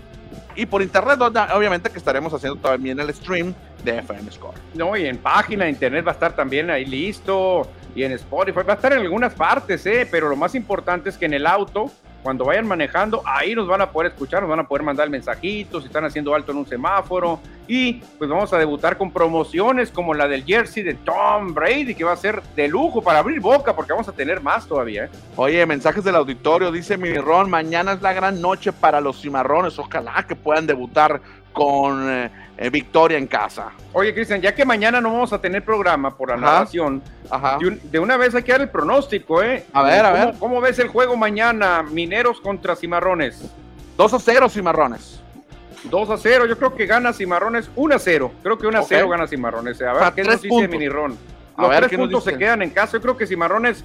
y 0.55 0.65
por 0.65 0.81
internet, 0.81 1.19
obviamente 1.53 1.89
que 1.89 1.97
estaremos 1.97 2.33
haciendo 2.33 2.59
también 2.59 2.99
el 2.99 3.13
stream 3.13 3.53
de 3.83 3.99
FM 3.99 4.31
Score. 4.31 4.55
No, 4.73 4.95
y 4.95 5.05
en 5.05 5.17
página 5.17 5.69
internet 5.69 6.05
va 6.05 6.11
a 6.11 6.13
estar 6.13 6.35
también 6.35 6.69
ahí 6.69 6.85
listo 6.85 7.67
y 7.95 8.03
en 8.03 8.13
Spotify, 8.13 8.59
va 8.67 8.73
a 8.73 8.75
estar 8.75 8.93
en 8.93 8.99
algunas 8.99 9.33
partes, 9.33 9.85
¿eh? 9.85 10.07
pero 10.09 10.29
lo 10.29 10.35
más 10.35 10.55
importante 10.55 11.09
es 11.09 11.17
que 11.17 11.25
en 11.25 11.33
el 11.33 11.45
auto, 11.45 11.91
cuando 12.23 12.45
vayan 12.45 12.65
manejando, 12.65 13.21
ahí 13.25 13.53
nos 13.53 13.67
van 13.67 13.81
a 13.81 13.91
poder 13.91 14.11
escuchar, 14.11 14.41
nos 14.41 14.49
van 14.49 14.59
a 14.59 14.67
poder 14.67 14.83
mandar 14.83 15.05
el 15.05 15.11
mensajito, 15.11 15.81
si 15.81 15.87
están 15.87 16.05
haciendo 16.05 16.33
alto 16.33 16.51
en 16.51 16.59
un 16.59 16.67
semáforo, 16.67 17.41
y 17.67 17.93
pues 18.17 18.29
vamos 18.29 18.53
a 18.53 18.57
debutar 18.57 18.97
con 18.97 19.11
promociones 19.11 19.91
como 19.91 20.13
la 20.13 20.27
del 20.27 20.45
jersey 20.45 20.83
de 20.83 20.93
Tom 20.93 21.53
Brady, 21.53 21.93
que 21.93 22.03
va 22.03 22.13
a 22.13 22.17
ser 22.17 22.41
de 22.55 22.67
lujo 22.67 23.01
para 23.01 23.19
abrir 23.19 23.41
boca, 23.41 23.75
porque 23.75 23.91
vamos 23.91 24.07
a 24.07 24.13
tener 24.13 24.39
más 24.41 24.67
todavía. 24.67 25.05
¿eh? 25.05 25.09
Oye, 25.35 25.65
mensajes 25.65 26.03
del 26.03 26.15
auditorio, 26.15 26.71
dice 26.71 26.95
Ron, 26.95 27.49
mañana 27.49 27.93
es 27.93 28.01
la 28.01 28.13
gran 28.13 28.39
noche 28.39 28.71
para 28.71 29.01
los 29.01 29.21
cimarrones, 29.21 29.77
ojalá 29.79 30.25
que 30.27 30.35
puedan 30.35 30.65
debutar 30.65 31.21
con 31.53 32.09
eh, 32.09 32.31
eh, 32.57 32.69
victoria 32.69 33.17
en 33.17 33.27
casa. 33.27 33.71
Oye, 33.93 34.13
Cristian, 34.13 34.41
ya 34.41 34.53
que 34.53 34.65
mañana 34.65 35.01
no 35.01 35.11
vamos 35.11 35.33
a 35.33 35.41
tener 35.41 35.63
programa 35.63 36.15
por 36.15 36.29
la 36.29 36.37
narración, 36.37 37.01
De, 37.83 37.99
una 37.99 38.17
vez 38.17 38.35
hay 38.35 38.43
que 38.43 38.51
dar 38.51 38.61
el 38.61 38.69
pronóstico, 38.69 39.41
¿eh? 39.41 39.65
A 39.73 39.83
ver, 39.83 40.05
a 40.05 40.11
ver. 40.11 40.35
¿Cómo 40.39 40.61
ves 40.61 40.79
el 40.79 40.87
juego 40.87 41.15
mañana, 41.15 41.83
Mineros 41.83 42.39
contra 42.39 42.75
Cimarrones? 42.75 43.51
2 43.97 44.13
a 44.13 44.19
0, 44.19 44.49
Cimarrones. 44.49 45.21
2 45.85 46.09
a 46.09 46.17
0, 46.17 46.45
yo 46.45 46.57
creo 46.57 46.75
que 46.75 46.85
gana 46.85 47.13
Cimarrones 47.13 47.69
1 47.75 47.95
a 47.95 47.99
0. 47.99 48.31
Creo 48.43 48.57
que 48.57 48.67
1 48.67 48.79
a 48.79 48.83
0 48.83 49.09
gana 49.09 49.27
Cimarrones. 49.27 49.81
A 49.81 49.93
ver, 49.93 50.13
¿qué 50.13 50.23
nos 50.23 50.41
dice 50.41 50.67
Minirón? 50.67 51.17
Los 51.57 51.67
a 51.67 51.69
ver, 51.69 51.87
tres 51.87 51.99
puntos 51.99 52.23
se 52.23 52.37
quedan 52.37 52.61
en 52.61 52.69
casa. 52.69 52.93
Yo 52.93 53.01
creo 53.01 53.17
que 53.17 53.27
Cimarrones 53.27 53.83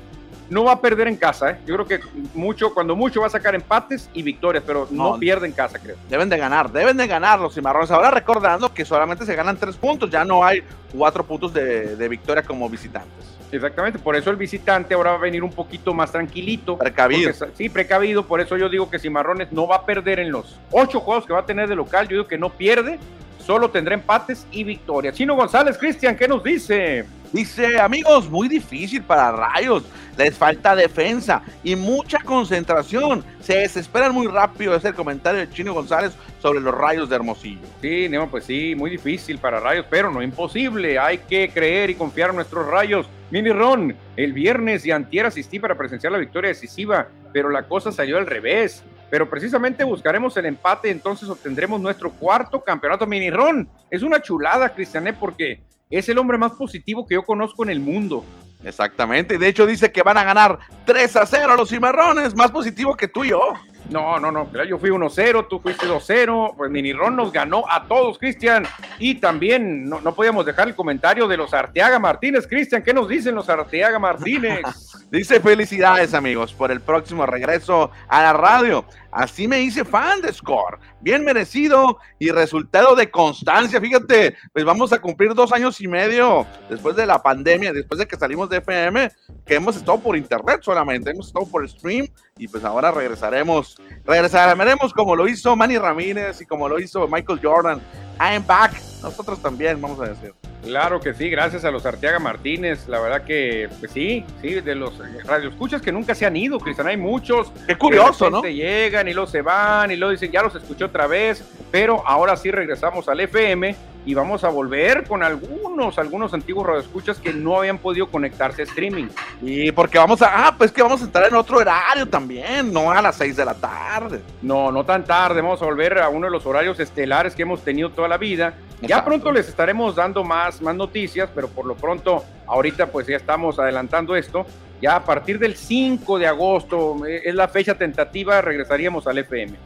no 0.51 0.64
va 0.64 0.72
a 0.72 0.80
perder 0.80 1.09
en 1.09 1.16
casa. 1.16 1.51
¿eh? 1.51 1.59
Yo 1.66 1.74
creo 1.74 1.86
que 1.86 2.01
mucho, 2.34 2.72
cuando 2.72 2.94
mucho 2.94 3.20
va 3.20 3.26
a 3.26 3.30
sacar 3.30 3.55
empates 3.55 4.09
y 4.12 4.22
victorias, 4.22 4.64
pero 4.66 4.86
no, 4.90 5.18
pierde 5.18 5.47
en 5.47 5.53
casa, 5.53 5.78
creo. 5.78 5.97
Deben 6.09 6.28
de 6.28 6.38
ganar, 6.38 6.70
deben 6.70 6.97
de 6.97 7.07
ganar 7.07 7.40
los 7.40 7.55
cimarrones. 7.55 7.90
Ahora 7.90 8.11
recordando 8.11 8.72
que 8.72 8.84
solamente 8.84 9.24
se 9.24 9.34
ganan 9.34 9.57
tres 9.57 9.76
puntos, 9.76 10.11
ya 10.11 10.24
no 10.24 10.44
hay 10.44 10.62
cuatro 10.92 11.24
puntos 11.24 11.53
de, 11.53 11.97
de 11.97 12.09
victoria 12.09 12.42
como 12.42 12.68
visitantes. 12.68 13.36
Exactamente, 13.53 13.99
por 13.99 14.16
eso 14.16 14.30
el 14.30 14.36
visitante 14.36 14.94
ahora 14.94 15.12
va 15.12 15.16
a 15.16 15.20
venir 15.20 15.44
un 15.44 15.53
poquito 15.53 15.94
más 15.94 16.11
tranquilito. 16.11 16.76
Precavido. 16.76 17.32
sí, 17.55 17.68
precavido, 17.68 18.26
por 18.26 18.40
eso 18.40 18.57
yo 18.57 18.68
digo 18.68 18.90
que 18.90 18.99
Cimarrones 18.99 19.53
no 19.53 19.66
va 19.66 19.76
a 19.76 19.86
perder 19.86 20.18
en 20.18 20.32
los 20.32 20.59
ocho 20.70 21.01
juegos 21.01 21.26
que 21.26 21.32
va 21.32 21.40
a 21.40 21.47
tener 21.47 21.68
de 21.68 21.76
local, 21.76 22.09
yo 22.09 22.16
digo 22.16 22.26
que 22.26 22.38
no 22.38 22.51
pierde, 22.51 22.99
solo 23.38 23.70
tendrá 23.70 23.94
empates 23.94 24.47
y 24.51 24.64
victorias. 24.64 25.14
Chino 25.14 25.36
González, 25.36 25.78
Cristian, 25.78 26.16
¿qué 26.16 26.26
nos 26.26 26.42
dice? 26.42 27.07
Dice, 27.37 27.78
amigos, 27.78 28.30
muy 28.30 28.49
difícil 28.49 29.03
para 29.03 29.30
Rayos. 29.30 29.84
Les 30.16 30.34
falta 30.34 30.74
defensa 30.74 31.43
y 31.62 31.76
mucha 31.76 32.18
concentración. 32.20 33.22
Se 33.41 33.59
desesperan 33.59 34.14
muy 34.14 34.26
rápido. 34.26 34.74
Es 34.74 34.87
el 34.87 34.95
comentario 34.95 35.41
de 35.41 35.51
Chino 35.51 35.74
González 35.74 36.16
sobre 36.41 36.61
los 36.61 36.74
Rayos 36.74 37.11
de 37.11 37.16
Hermosillo. 37.16 37.61
Sí, 37.82 38.09
no, 38.09 38.30
pues 38.30 38.45
sí, 38.45 38.74
muy 38.74 38.89
difícil 38.89 39.37
para 39.37 39.61
Rayos, 39.61 39.84
pero 39.91 40.11
no 40.11 40.22
imposible. 40.22 40.99
Hay 40.99 41.18
que 41.18 41.51
creer 41.51 41.91
y 41.91 41.95
confiar 41.95 42.30
en 42.30 42.37
nuestros 42.37 42.66
Rayos. 42.66 43.07
Mini 43.30 43.51
Ron, 43.51 43.95
el 44.16 44.32
viernes 44.32 44.87
y 44.87 44.91
antier 44.91 45.26
asistí 45.26 45.59
para 45.59 45.74
presenciar 45.74 46.14
la 46.14 46.18
victoria 46.18 46.49
decisiva, 46.49 47.09
pero 47.34 47.51
la 47.51 47.64
cosa 47.64 47.93
salió 47.93 48.16
al 48.16 48.24
revés. 48.24 48.82
Pero 49.11 49.28
precisamente 49.28 49.84
buscaremos 49.84 50.34
el 50.39 50.47
empate, 50.47 50.89
entonces 50.89 51.28
obtendremos 51.28 51.82
nuestro 51.82 52.11
cuarto 52.12 52.64
campeonato 52.64 53.07
Mini 53.07 53.28
Ron. 53.28 53.68
Es 53.91 54.03
una 54.03 54.22
chulada, 54.22 54.70
Cristiané, 54.70 55.12
porque 55.12 55.61
es 55.91 56.09
el 56.09 56.18
hombre 56.18 56.39
más 56.39 56.53
positivo 56.53 57.07
que 57.07 57.14
yo 57.14 57.24
conozco 57.24 57.62
en 57.64 57.70
el 57.70 57.80
mundo. 57.80 58.24
Exactamente, 58.64 59.39
de 59.39 59.49
hecho 59.49 59.66
dice 59.66 59.93
que 59.93 60.03
van 60.03 60.16
a 60.16 60.24
ganar 60.24 60.59
3 60.87 61.16
a 61.16 61.26
0 61.26 61.53
a 61.53 61.57
los 61.57 61.68
cimarrones, 61.68 62.34
más 62.34 62.51
positivo 62.51 62.97
que 62.97 63.07
tú 63.07 63.24
y 63.24 63.28
yo. 63.28 63.55
No, 63.91 64.18
no, 64.18 64.32
no, 64.32 64.49
yo 64.64 64.78
fui 64.78 64.91
1-0, 64.91 65.47
tú 65.49 65.61
fuiste 65.61 65.87
2-0, 65.87 66.55
pues 66.57 66.70
Minirón 66.70 67.14
nos 67.14 67.32
ganó 67.32 67.64
a 67.70 67.87
todos, 67.87 68.18
Cristian. 68.18 68.66
Y 68.99 69.16
también 69.16 69.89
no, 69.89 70.01
no, 70.01 70.12
podíamos 70.12 70.45
dejar 70.45 70.66
el 70.66 70.74
comentario 70.74 71.28
de 71.28 71.37
los 71.37 71.55
Arteaga 71.55 72.01
Martínez. 72.01 72.49
Cristian, 72.49 72.82
¿qué 72.82 72.93
nos 72.93 73.09
dicen 73.09 73.37
los 73.37 73.49
Arteaga 73.49 73.99
Martínez? 73.99 74.62
Dice 75.11 75.39
felicidades 75.39 76.14
amigos 76.14 76.53
por 76.53 76.72
el 76.72 76.80
próximo 76.80 77.26
regreso 77.26 77.93
a 78.09 78.22
la 78.22 78.32
radio. 78.32 78.84
Así 79.16 79.48
me 79.48 79.62
hice 79.62 79.82
fan 79.82 80.20
de 80.20 80.30
Score. 80.30 80.78
Bien 81.00 81.24
merecido 81.24 81.96
y 82.18 82.30
resultado 82.30 82.94
de 82.94 83.10
constancia. 83.10 83.80
Fíjate, 83.80 84.36
pues 84.52 84.62
vamos 84.62 84.92
a 84.92 85.00
cumplir 85.00 85.32
dos 85.32 85.54
años 85.54 85.80
y 85.80 85.88
medio 85.88 86.46
después 86.68 86.94
de 86.96 87.06
la 87.06 87.22
pandemia, 87.22 87.72
después 87.72 87.98
de 87.98 88.06
que 88.06 88.16
salimos 88.16 88.50
de 88.50 88.58
FM, 88.58 89.10
que 89.46 89.54
hemos 89.54 89.74
estado 89.74 89.98
por 90.00 90.18
internet 90.18 90.60
solamente, 90.60 91.12
hemos 91.12 91.28
estado 91.28 91.46
por 91.46 91.66
stream 91.66 92.06
y 92.36 92.46
pues 92.46 92.62
ahora 92.62 92.90
regresaremos. 92.90 93.80
Regresaremos 94.04 94.92
como 94.92 95.16
lo 95.16 95.26
hizo 95.26 95.56
Manny 95.56 95.78
Ramírez 95.78 96.42
y 96.42 96.44
como 96.44 96.68
lo 96.68 96.78
hizo 96.78 97.08
Michael 97.08 97.40
Jordan. 97.42 97.80
I'm 98.20 98.46
back. 98.46 98.74
Nosotros 99.02 99.40
también, 99.40 99.80
vamos 99.80 99.98
a 99.98 100.10
decir. 100.10 100.34
Claro 100.66 100.98
que 100.98 101.14
sí, 101.14 101.30
gracias 101.30 101.64
a 101.64 101.70
los 101.70 101.86
Arteaga 101.86 102.18
Martínez. 102.18 102.88
La 102.88 102.98
verdad 102.98 103.22
que, 103.22 103.68
pues 103.78 103.92
sí, 103.92 104.24
sí, 104.42 104.60
de 104.60 104.74
los 104.74 104.94
radioescuchas 105.24 105.80
que 105.80 105.92
nunca 105.92 106.12
se 106.12 106.26
han 106.26 106.36
ido, 106.36 106.58
Cristian. 106.58 106.88
Hay 106.88 106.96
muchos. 106.96 107.52
Qué 107.68 107.78
curioso, 107.78 108.28
¿no? 108.30 108.42
Llegan 108.42 109.06
y 109.06 109.14
luego 109.14 109.30
se 109.30 109.42
van 109.42 109.92
y 109.92 109.96
luego 109.96 110.10
dicen, 110.10 110.32
ya 110.32 110.42
los 110.42 110.56
escuché 110.56 110.84
otra 110.84 111.06
vez, 111.06 111.44
pero 111.70 112.04
ahora 112.04 112.36
sí 112.36 112.50
regresamos 112.50 113.08
al 113.08 113.20
FM 113.20 113.76
y 114.06 114.14
vamos 114.14 114.44
a 114.44 114.48
volver 114.48 115.04
con 115.04 115.22
algunos, 115.22 115.98
algunos 115.98 116.32
antiguos 116.32 116.66
radioescuchas 116.66 117.18
que 117.18 117.32
no 117.32 117.58
habían 117.58 117.78
podido 117.78 118.08
conectarse 118.08 118.62
a 118.62 118.64
streaming. 118.64 119.08
Y 119.42 119.72
porque 119.72 119.98
vamos 119.98 120.22
a, 120.22 120.46
ah, 120.46 120.54
pues 120.56 120.70
que 120.70 120.80
vamos 120.80 121.02
a 121.02 121.04
entrar 121.04 121.28
en 121.28 121.34
otro 121.34 121.58
horario 121.58 122.06
también, 122.08 122.72
no 122.72 122.90
a 122.90 123.02
las 123.02 123.16
6 123.16 123.36
de 123.36 123.44
la 123.44 123.54
tarde. 123.54 124.20
No, 124.42 124.70
no 124.70 124.84
tan 124.84 125.04
tarde, 125.04 125.42
vamos 125.42 125.60
a 125.60 125.64
volver 125.64 125.98
a 125.98 126.08
uno 126.08 126.26
de 126.26 126.32
los 126.32 126.46
horarios 126.46 126.78
estelares 126.78 127.34
que 127.34 127.42
hemos 127.42 127.62
tenido 127.62 127.90
toda 127.90 128.06
la 128.06 128.16
vida. 128.16 128.54
Ya 128.80 129.04
pronto 129.04 129.32
les 129.32 129.48
estaremos 129.48 129.96
dando 129.96 130.22
más, 130.22 130.55
más 130.61 130.74
noticias, 130.74 131.28
pero 131.34 131.48
por 131.48 131.66
lo 131.66 131.76
pronto, 131.76 132.24
ahorita 132.46 132.86
pues 132.86 133.07
ya 133.07 133.16
estamos 133.16 133.59
adelantando 133.59 134.16
esto. 134.16 134.46
Ya 134.80 134.96
a 134.96 135.04
partir 135.04 135.38
del 135.38 135.57
5 135.57 136.18
de 136.18 136.26
agosto 136.26 137.07
eh, 137.07 137.22
es 137.24 137.34
la 137.34 137.48
fecha 137.48 137.74
tentativa, 137.74 138.40
regresaríamos 138.42 139.07
al 139.07 139.18
FM. 139.18 139.57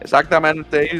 Exactamente. 0.00 0.90
Y 0.92 0.98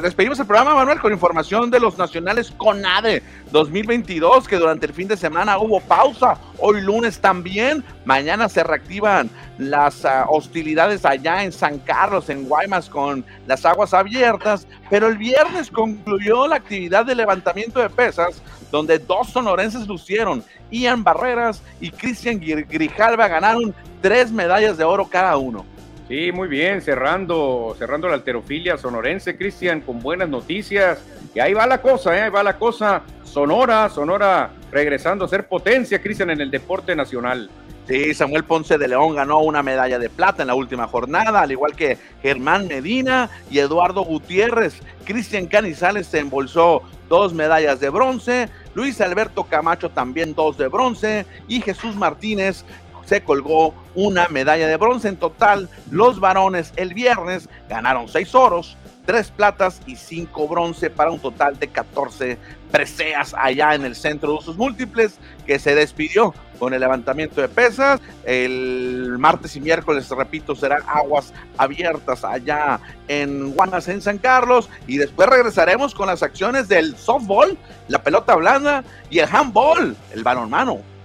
despedimos 0.00 0.38
el 0.38 0.46
programa, 0.46 0.74
Manuel, 0.74 1.00
con 1.00 1.12
información 1.12 1.70
de 1.70 1.80
los 1.80 1.98
nacionales 1.98 2.52
CONADE 2.52 3.22
2022, 3.50 4.46
que 4.46 4.56
durante 4.56 4.86
el 4.86 4.92
fin 4.92 5.08
de 5.08 5.16
semana 5.16 5.58
hubo 5.58 5.80
pausa. 5.80 6.38
Hoy 6.58 6.80
lunes 6.80 7.20
también. 7.20 7.84
Mañana 8.04 8.48
se 8.48 8.62
reactivan 8.62 9.28
las 9.58 10.04
ah, 10.04 10.26
hostilidades 10.28 11.04
allá 11.04 11.42
en 11.42 11.52
San 11.52 11.78
Carlos, 11.80 12.30
en 12.30 12.44
Guaymas, 12.48 12.88
con 12.88 13.24
las 13.46 13.66
aguas 13.66 13.92
abiertas. 13.92 14.66
Pero 14.88 15.08
el 15.08 15.18
viernes 15.18 15.70
concluyó 15.70 16.46
la 16.46 16.56
actividad 16.56 17.04
de 17.04 17.16
levantamiento 17.16 17.80
de 17.80 17.90
pesas, 17.90 18.40
donde 18.70 18.98
dos 18.98 19.30
sonorenses 19.30 19.86
lucieron. 19.88 20.44
Ian 20.70 21.02
Barreras 21.02 21.62
y 21.80 21.90
Cristian 21.90 22.38
Grijalva 22.38 23.26
ganaron 23.26 23.74
tres 24.00 24.30
medallas 24.30 24.76
de 24.78 24.84
oro 24.84 25.08
cada 25.08 25.36
uno. 25.36 25.66
Sí, 26.08 26.32
muy 26.32 26.48
bien, 26.48 26.80
cerrando, 26.80 27.76
cerrando 27.78 28.08
la 28.08 28.14
alterofilia 28.14 28.78
sonorense, 28.78 29.36
Cristian, 29.36 29.82
con 29.82 30.00
buenas 30.00 30.30
noticias. 30.30 31.04
Y 31.34 31.40
ahí 31.40 31.52
va 31.52 31.66
la 31.66 31.82
cosa, 31.82 32.16
¿eh? 32.16 32.22
ahí 32.22 32.30
va 32.30 32.42
la 32.42 32.56
cosa. 32.56 33.02
Sonora, 33.24 33.90
Sonora 33.90 34.50
regresando 34.72 35.26
a 35.26 35.28
ser 35.28 35.46
potencia, 35.46 36.00
Cristian, 36.00 36.30
en 36.30 36.40
el 36.40 36.50
deporte 36.50 36.96
nacional. 36.96 37.50
Sí, 37.86 38.14
Samuel 38.14 38.44
Ponce 38.44 38.78
de 38.78 38.88
León 38.88 39.16
ganó 39.16 39.40
una 39.40 39.62
medalla 39.62 39.98
de 39.98 40.08
plata 40.08 40.42
en 40.42 40.48
la 40.48 40.54
última 40.54 40.86
jornada, 40.86 41.42
al 41.42 41.52
igual 41.52 41.76
que 41.76 41.98
Germán 42.22 42.68
Medina 42.68 43.28
y 43.50 43.58
Eduardo 43.58 44.02
Gutiérrez. 44.02 44.80
Cristian 45.04 45.46
Canizales 45.46 46.06
se 46.06 46.20
embolsó 46.20 46.82
dos 47.08 47.32
medallas 47.32 47.80
de 47.80 47.88
bronce, 47.88 48.48
Luis 48.74 49.00
Alberto 49.00 49.44
Camacho 49.44 49.88
también 49.88 50.34
dos 50.34 50.58
de 50.58 50.68
bronce 50.68 51.24
y 51.48 51.62
Jesús 51.62 51.96
Martínez 51.96 52.64
se 53.08 53.22
colgó 53.22 53.74
una 53.94 54.28
medalla 54.28 54.68
de 54.68 54.76
bronce 54.76 55.08
en 55.08 55.16
total. 55.16 55.70
Los 55.90 56.20
varones 56.20 56.74
el 56.76 56.92
viernes 56.92 57.48
ganaron 57.68 58.06
seis 58.06 58.34
oros, 58.34 58.76
tres 59.06 59.30
platas 59.30 59.80
y 59.86 59.96
cinco 59.96 60.46
bronce 60.46 60.90
para 60.90 61.10
un 61.10 61.18
total 61.18 61.58
de 61.58 61.68
14 61.68 62.36
preseas 62.70 63.34
allá 63.38 63.74
en 63.74 63.86
el 63.86 63.96
centro 63.96 64.32
de 64.32 64.38
usos 64.38 64.58
múltiples 64.58 65.18
que 65.46 65.58
se 65.58 65.74
despidió 65.74 66.34
con 66.58 66.74
el 66.74 66.80
levantamiento 66.80 67.40
de 67.40 67.48
pesas. 67.48 67.98
El 68.24 69.16
martes 69.18 69.56
y 69.56 69.60
miércoles, 69.62 70.06
repito, 70.10 70.54
serán 70.54 70.82
aguas 70.86 71.32
abiertas 71.56 72.24
allá 72.24 72.78
en 73.08 73.52
Guanas, 73.54 73.88
en 73.88 74.02
San 74.02 74.18
Carlos. 74.18 74.68
Y 74.86 74.98
después 74.98 75.30
regresaremos 75.30 75.94
con 75.94 76.08
las 76.08 76.22
acciones 76.22 76.68
del 76.68 76.94
softball, 76.94 77.56
la 77.88 78.02
pelota 78.02 78.34
blanda 78.34 78.84
y 79.08 79.20
el 79.20 79.28
handball, 79.34 79.96
el 80.12 80.22
balonmano. 80.22 80.97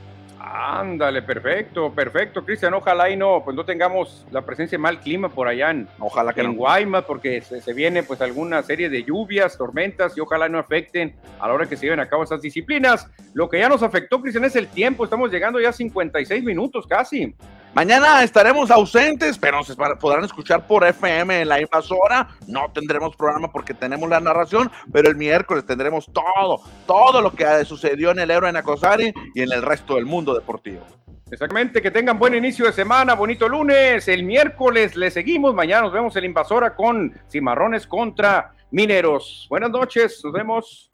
Ándale, 0.45 1.21
perfecto, 1.21 1.93
perfecto, 1.93 2.43
Cristian. 2.43 2.73
Ojalá 2.73 3.09
y 3.09 3.15
no, 3.15 3.41
pues 3.45 3.55
no 3.55 3.63
tengamos 3.63 4.25
la 4.29 4.41
presencia 4.41 4.77
de 4.77 4.81
mal 4.81 4.99
clima 4.99 5.29
por 5.29 5.47
allá 5.47 5.71
en, 5.71 5.87
ojalá 5.99 6.33
que 6.33 6.41
en 6.41 6.57
Guaymas, 6.57 7.05
porque 7.05 7.39
se, 7.39 7.73
viene 7.73 8.03
pues 8.03 8.19
alguna 8.19 8.61
serie 8.61 8.89
de 8.89 9.03
lluvias, 9.03 9.57
tormentas 9.57 10.17
y 10.17 10.19
ojalá 10.19 10.49
no 10.49 10.59
afecten 10.59 11.15
a 11.39 11.47
la 11.47 11.53
hora 11.53 11.65
que 11.65 11.77
se 11.77 11.85
lleven 11.85 12.01
a 12.01 12.09
cabo 12.09 12.25
esas 12.25 12.41
disciplinas. 12.41 13.09
Lo 13.33 13.47
que 13.47 13.59
ya 13.59 13.69
nos 13.69 13.83
afectó, 13.83 14.21
Cristian, 14.21 14.43
es 14.43 14.57
el 14.57 14.67
tiempo. 14.67 15.05
Estamos 15.05 15.31
llegando 15.31 15.61
ya 15.61 15.69
a 15.69 15.73
56 15.73 16.43
minutos 16.43 16.85
casi. 16.87 17.33
Mañana 17.74 18.24
estaremos 18.24 18.69
ausentes, 18.69 19.39
pero 19.39 19.57
nos 19.57 19.76
podrán 19.99 20.24
escuchar 20.24 20.67
por 20.67 20.86
FM 20.86 21.41
en 21.41 21.49
la 21.49 21.59
invasora. 21.59 22.28
No 22.47 22.71
tendremos 22.71 23.15
programa 23.15 23.51
porque 23.51 23.74
tenemos 23.74 24.07
la 24.07 24.19
narración, 24.19 24.71
pero 24.91 25.09
el 25.09 25.15
miércoles 25.15 25.65
tendremos 25.65 26.07
todo, 26.13 26.61
todo 26.86 27.19
lo 27.19 27.32
que 27.32 27.65
sucedió 27.65 28.11
en 28.11 28.19
el 28.19 28.30
Euro 28.30 28.47
en 28.47 28.57
Acosari 28.57 29.11
y 29.34 29.41
en 29.41 29.51
el 29.51 29.63
resto 29.63 29.95
del 29.95 30.05
mundo 30.05 30.36
deportivo. 30.36 30.86
Exactamente, 31.32 31.82
que 31.82 31.89
tengan 31.89 32.19
buen 32.19 32.36
inicio 32.36 32.65
de 32.67 32.74
semana, 32.74 33.15
bonito 33.15 33.49
lunes. 33.49 34.07
El 34.07 34.21
miércoles 34.24 34.95
le 34.95 35.09
seguimos, 35.09 35.55
mañana 35.55 35.82
nos 35.82 35.93
vemos 35.93 36.15
en 36.15 36.21
la 36.21 36.28
invasora 36.28 36.76
con 36.76 37.11
Cimarrones 37.32 37.88
contra 37.88 38.53
Mineros. 38.69 39.47
Buenas 39.49 39.71
noches, 39.71 40.21
nos 40.24 40.32
vemos. 40.32 40.89